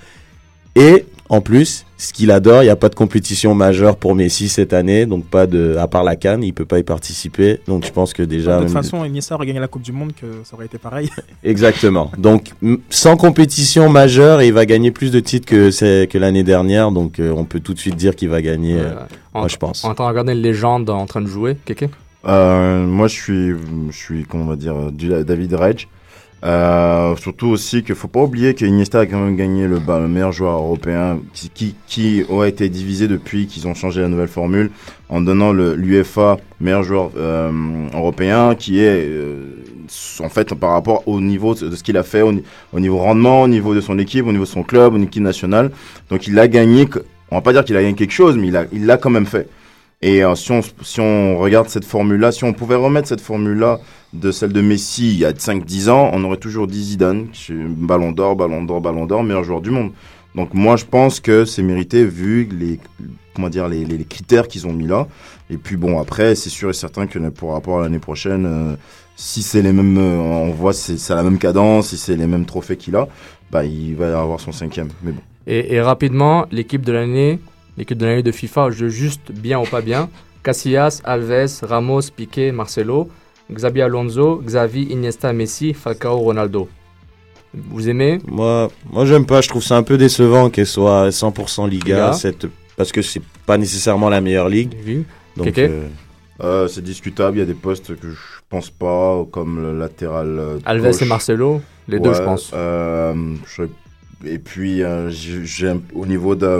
[0.76, 4.48] Et en plus, ce qu'il adore, il n'y a pas de compétition majeure pour Messi
[4.48, 7.60] cette année, donc pas de, à part la Cannes, il peut pas y participer.
[7.68, 8.58] Donc je pense que déjà.
[8.60, 11.10] De toute façon, Iniesta aurait gagné la Coupe du Monde, que ça aurait été pareil.
[11.44, 12.12] Exactement.
[12.18, 12.52] Donc,
[12.90, 16.92] sans compétition majeure, il va gagner plus de titres que, c'est- que l'année dernière.
[16.92, 18.94] Donc, euh, on peut tout de suite dire qu'il va gagner, euh,
[19.34, 19.84] moi, je pense.
[19.84, 21.58] On entend regarder une légende en train de jouer.
[21.66, 21.90] Kéké?
[22.28, 23.50] Euh, moi, je suis,
[23.92, 24.76] je suis, comment on va dire,
[25.26, 25.88] David Reg.
[26.46, 30.00] Euh, surtout aussi qu'il faut pas oublier que Iniesta a quand même gagné le, bah,
[30.00, 34.10] le meilleur joueur européen qui, qui, qui a été divisé depuis qu'ils ont changé la
[34.10, 34.70] nouvelle formule
[35.10, 37.52] en donnant le l'UEFA meilleur joueur euh,
[37.96, 39.56] européen qui est euh,
[40.20, 42.32] en fait par rapport au niveau de ce qu'il a fait au,
[42.74, 45.10] au niveau rendement, au niveau de son équipe, au niveau de son club, au niveau
[45.10, 45.72] équipe nationale.
[46.12, 46.88] Donc il a gagné,
[47.32, 49.10] on va pas dire qu'il a gagné quelque chose, mais il a il l'a quand
[49.10, 49.50] même fait.
[50.02, 53.80] Et euh, si, on, si on regarde cette formule-là, si on pouvait remettre cette formule-là
[54.20, 58.12] de celle de Messi il y a 5-10 ans, on aurait toujours dit Zidane, ballon
[58.12, 59.92] d'or, ballon d'or, ballon d'or, meilleur joueur du monde.
[60.36, 62.80] Donc moi je pense que c'est mérité vu les,
[63.34, 65.08] comment dire, les, critères qu'ils ont mis là.
[65.50, 68.76] Et puis bon après c'est sûr et certain que pour rapport à l'année prochaine, euh,
[69.16, 72.46] si c'est les mêmes, euh, on voit c'est la même cadence, si c'est les mêmes
[72.46, 73.08] trophées qu'il a,
[73.52, 74.90] bah il va avoir son cinquième.
[75.04, 75.22] Mais bon.
[75.48, 77.40] Et, rapidement, l'équipe de l'année,
[77.78, 80.10] l'équipe de l'année de FIFA joue juste bien ou pas bien.
[80.44, 83.10] Casillas, Alves, Ramos, Piqué, Marcelo,
[83.52, 86.68] Xabi Alonso, Xavi, Iniesta, Messi, Falcao, Ronaldo.
[87.54, 89.42] Vous aimez Moi, moi j'aime pas.
[89.42, 92.14] Je trouve ça un peu décevant qu'elle soit 100% Liga, Liga.
[92.14, 94.74] cette, parce que c'est pas nécessairement la meilleure ligue.
[95.38, 95.88] Donc, euh,
[96.44, 98.18] Euh, c'est discutable, il y a des postes que je
[98.50, 100.28] pense pas, comme le latéral.
[100.38, 101.02] euh, Alves gauche.
[101.02, 102.52] et Marcelo, les deux, je pense.
[102.54, 103.14] euh,
[103.56, 106.60] je- et puis, euh, j'ai- j'aime au niveau de,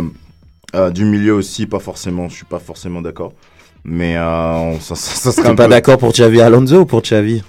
[0.76, 3.34] euh, du milieu aussi, pas forcément, je suis pas forcément d'accord.
[3.88, 6.86] Mais euh, on- ça, ça, ça serait un pas peu- d'accord pour Xavi Alonso ou
[6.86, 7.44] pour Xavi?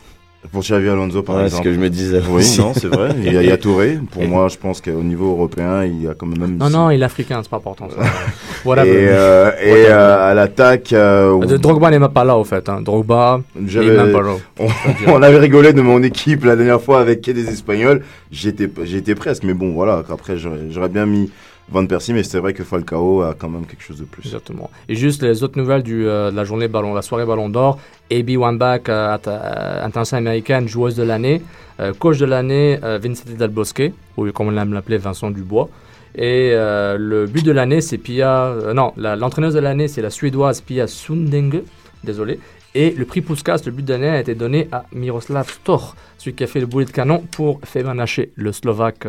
[0.52, 1.64] Pour Xavi Alonso, par Ouais, exemple.
[1.64, 2.60] ce que je me disais Oui, aussi.
[2.60, 3.08] non, c'est vrai.
[3.18, 3.98] Il y a, il y a Touré.
[4.12, 6.56] Pour Et- moi, je pense qu'au niveau européen, il y a quand même.
[6.58, 7.88] Non, non, il est africain, c'est pas important.
[7.90, 7.96] Ça.
[8.64, 8.90] Whatever.
[8.90, 10.92] Et, euh, et euh, à l'attaque.
[10.92, 12.68] euh, Drogba n'est même pas là, au fait.
[12.68, 12.80] Hein.
[12.82, 14.34] Drogba, il est J'avais- même pas là.
[14.60, 14.66] on,
[15.08, 18.02] on avait rigolé de mon équipe la dernière fois avec des Espagnols.
[18.30, 20.02] J'étais, j'étais presque, mais bon, voilà.
[20.12, 21.30] Après, j'aurais, j'aurais bien mis
[21.68, 24.24] Van Persie, mais c'est vrai que Falcao a quand même quelque chose de plus.
[24.24, 24.70] Exactement.
[24.88, 27.78] Et juste les autres nouvelles euh, de la journée ballon, la soirée ballon d'or.
[28.10, 31.42] AB Wambach, euh, euh, américaine, joueuse de l'année.
[31.80, 35.68] Euh, coach de l'année, euh, Vincent Del Bosque, ou comme on aime l'appeler, Vincent Dubois.
[36.14, 38.50] Et le but de l'année, c'est Pia.
[38.74, 41.60] non, l'entraîneuse de l'année, c'est la suédoise Pia Sundenge.
[42.04, 42.40] Désolé.
[42.74, 46.34] Et le prix Puskas, le but de l'année, a été donné à Miroslav Stor, celui
[46.34, 47.60] qui a fait le boulet de canon pour
[47.98, 49.06] Haché, le Slovaque,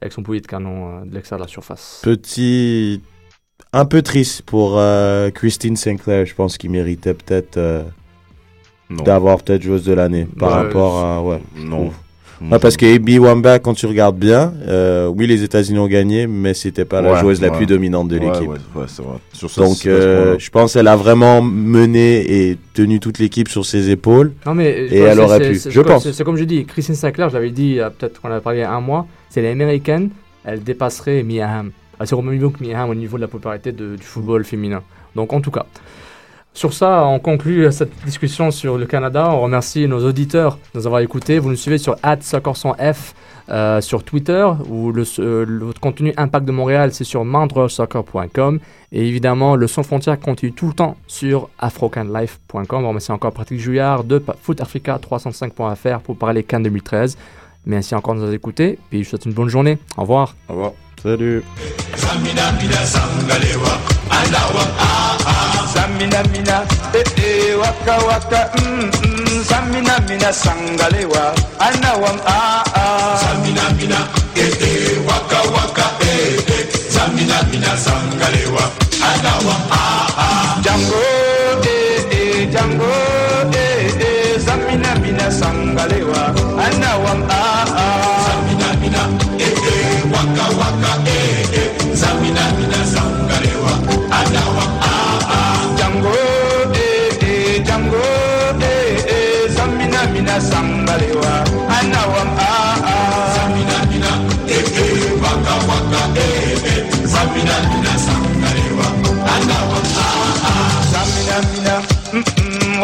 [0.00, 2.00] avec son boulet de canon euh, de l'extérieur de la surface.
[2.02, 3.00] Petit.
[3.72, 6.26] Un peu triste pour euh, Christine Sinclair.
[6.26, 7.82] Je pense qu'il méritait peut-être euh,
[9.04, 11.22] d'avoir peut-être joueuse de l'année par Ouais, rapport à.
[11.22, 11.90] Ouais, non.
[12.50, 16.26] Ouais, parce que AB Wamba, quand tu regardes bien, euh, oui, les États-Unis ont gagné,
[16.26, 18.48] mais c'était pas la Ouais, joueuse la plus dominante de Ouais, l'équipe.
[18.48, 19.18] ouais, ouais, c'est vrai.
[19.34, 23.66] Sur ce- Donc, euh, je pense qu'elle a vraiment mené et tenu toute l'équipe sur
[23.66, 24.32] ses épaules.
[24.46, 25.56] Non, mais et elle aurait pu.
[25.56, 26.10] c'est- Je pense.
[26.10, 28.64] C'est comme je dis, Christine Sinclair, je l'avais dit, peut-être qu'on a parlé il y
[28.64, 30.10] a un mois, c'est l'américaine
[30.44, 31.72] elle dépasserait Miaham.
[31.98, 34.82] Elle serait au même niveau que Miaham au niveau de la popularité du football féminin.
[35.14, 35.66] Donc en tout cas.
[36.52, 39.28] Sur ça, on conclut cette discussion sur le Canada.
[39.30, 41.38] On remercie nos auditeurs de nous avoir écoutés.
[41.38, 43.14] Vous nous suivez sur @soccer100f
[43.50, 45.04] euh, sur Twitter ou le,
[45.80, 48.60] contenu Impact de Montréal, c'est sur mandrosoccer.com.
[48.92, 52.84] Et évidemment, le Sans Frontières continue tout le temps sur afrocanlife.com.
[52.84, 57.16] On remercie encore Patrick Jouillard de Foot Africa 305.fr pour parler Cannes 2013.
[57.66, 58.78] Merci encore de nous avoir écoutés.
[58.88, 59.78] Puis je vous souhaite une bonne journée.
[59.96, 60.34] Au revoir.
[60.48, 60.72] Au revoir.
[61.02, 61.42] Salut.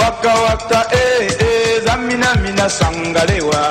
[0.07, 3.63] waka waka eh eh zamina mina sangalewa.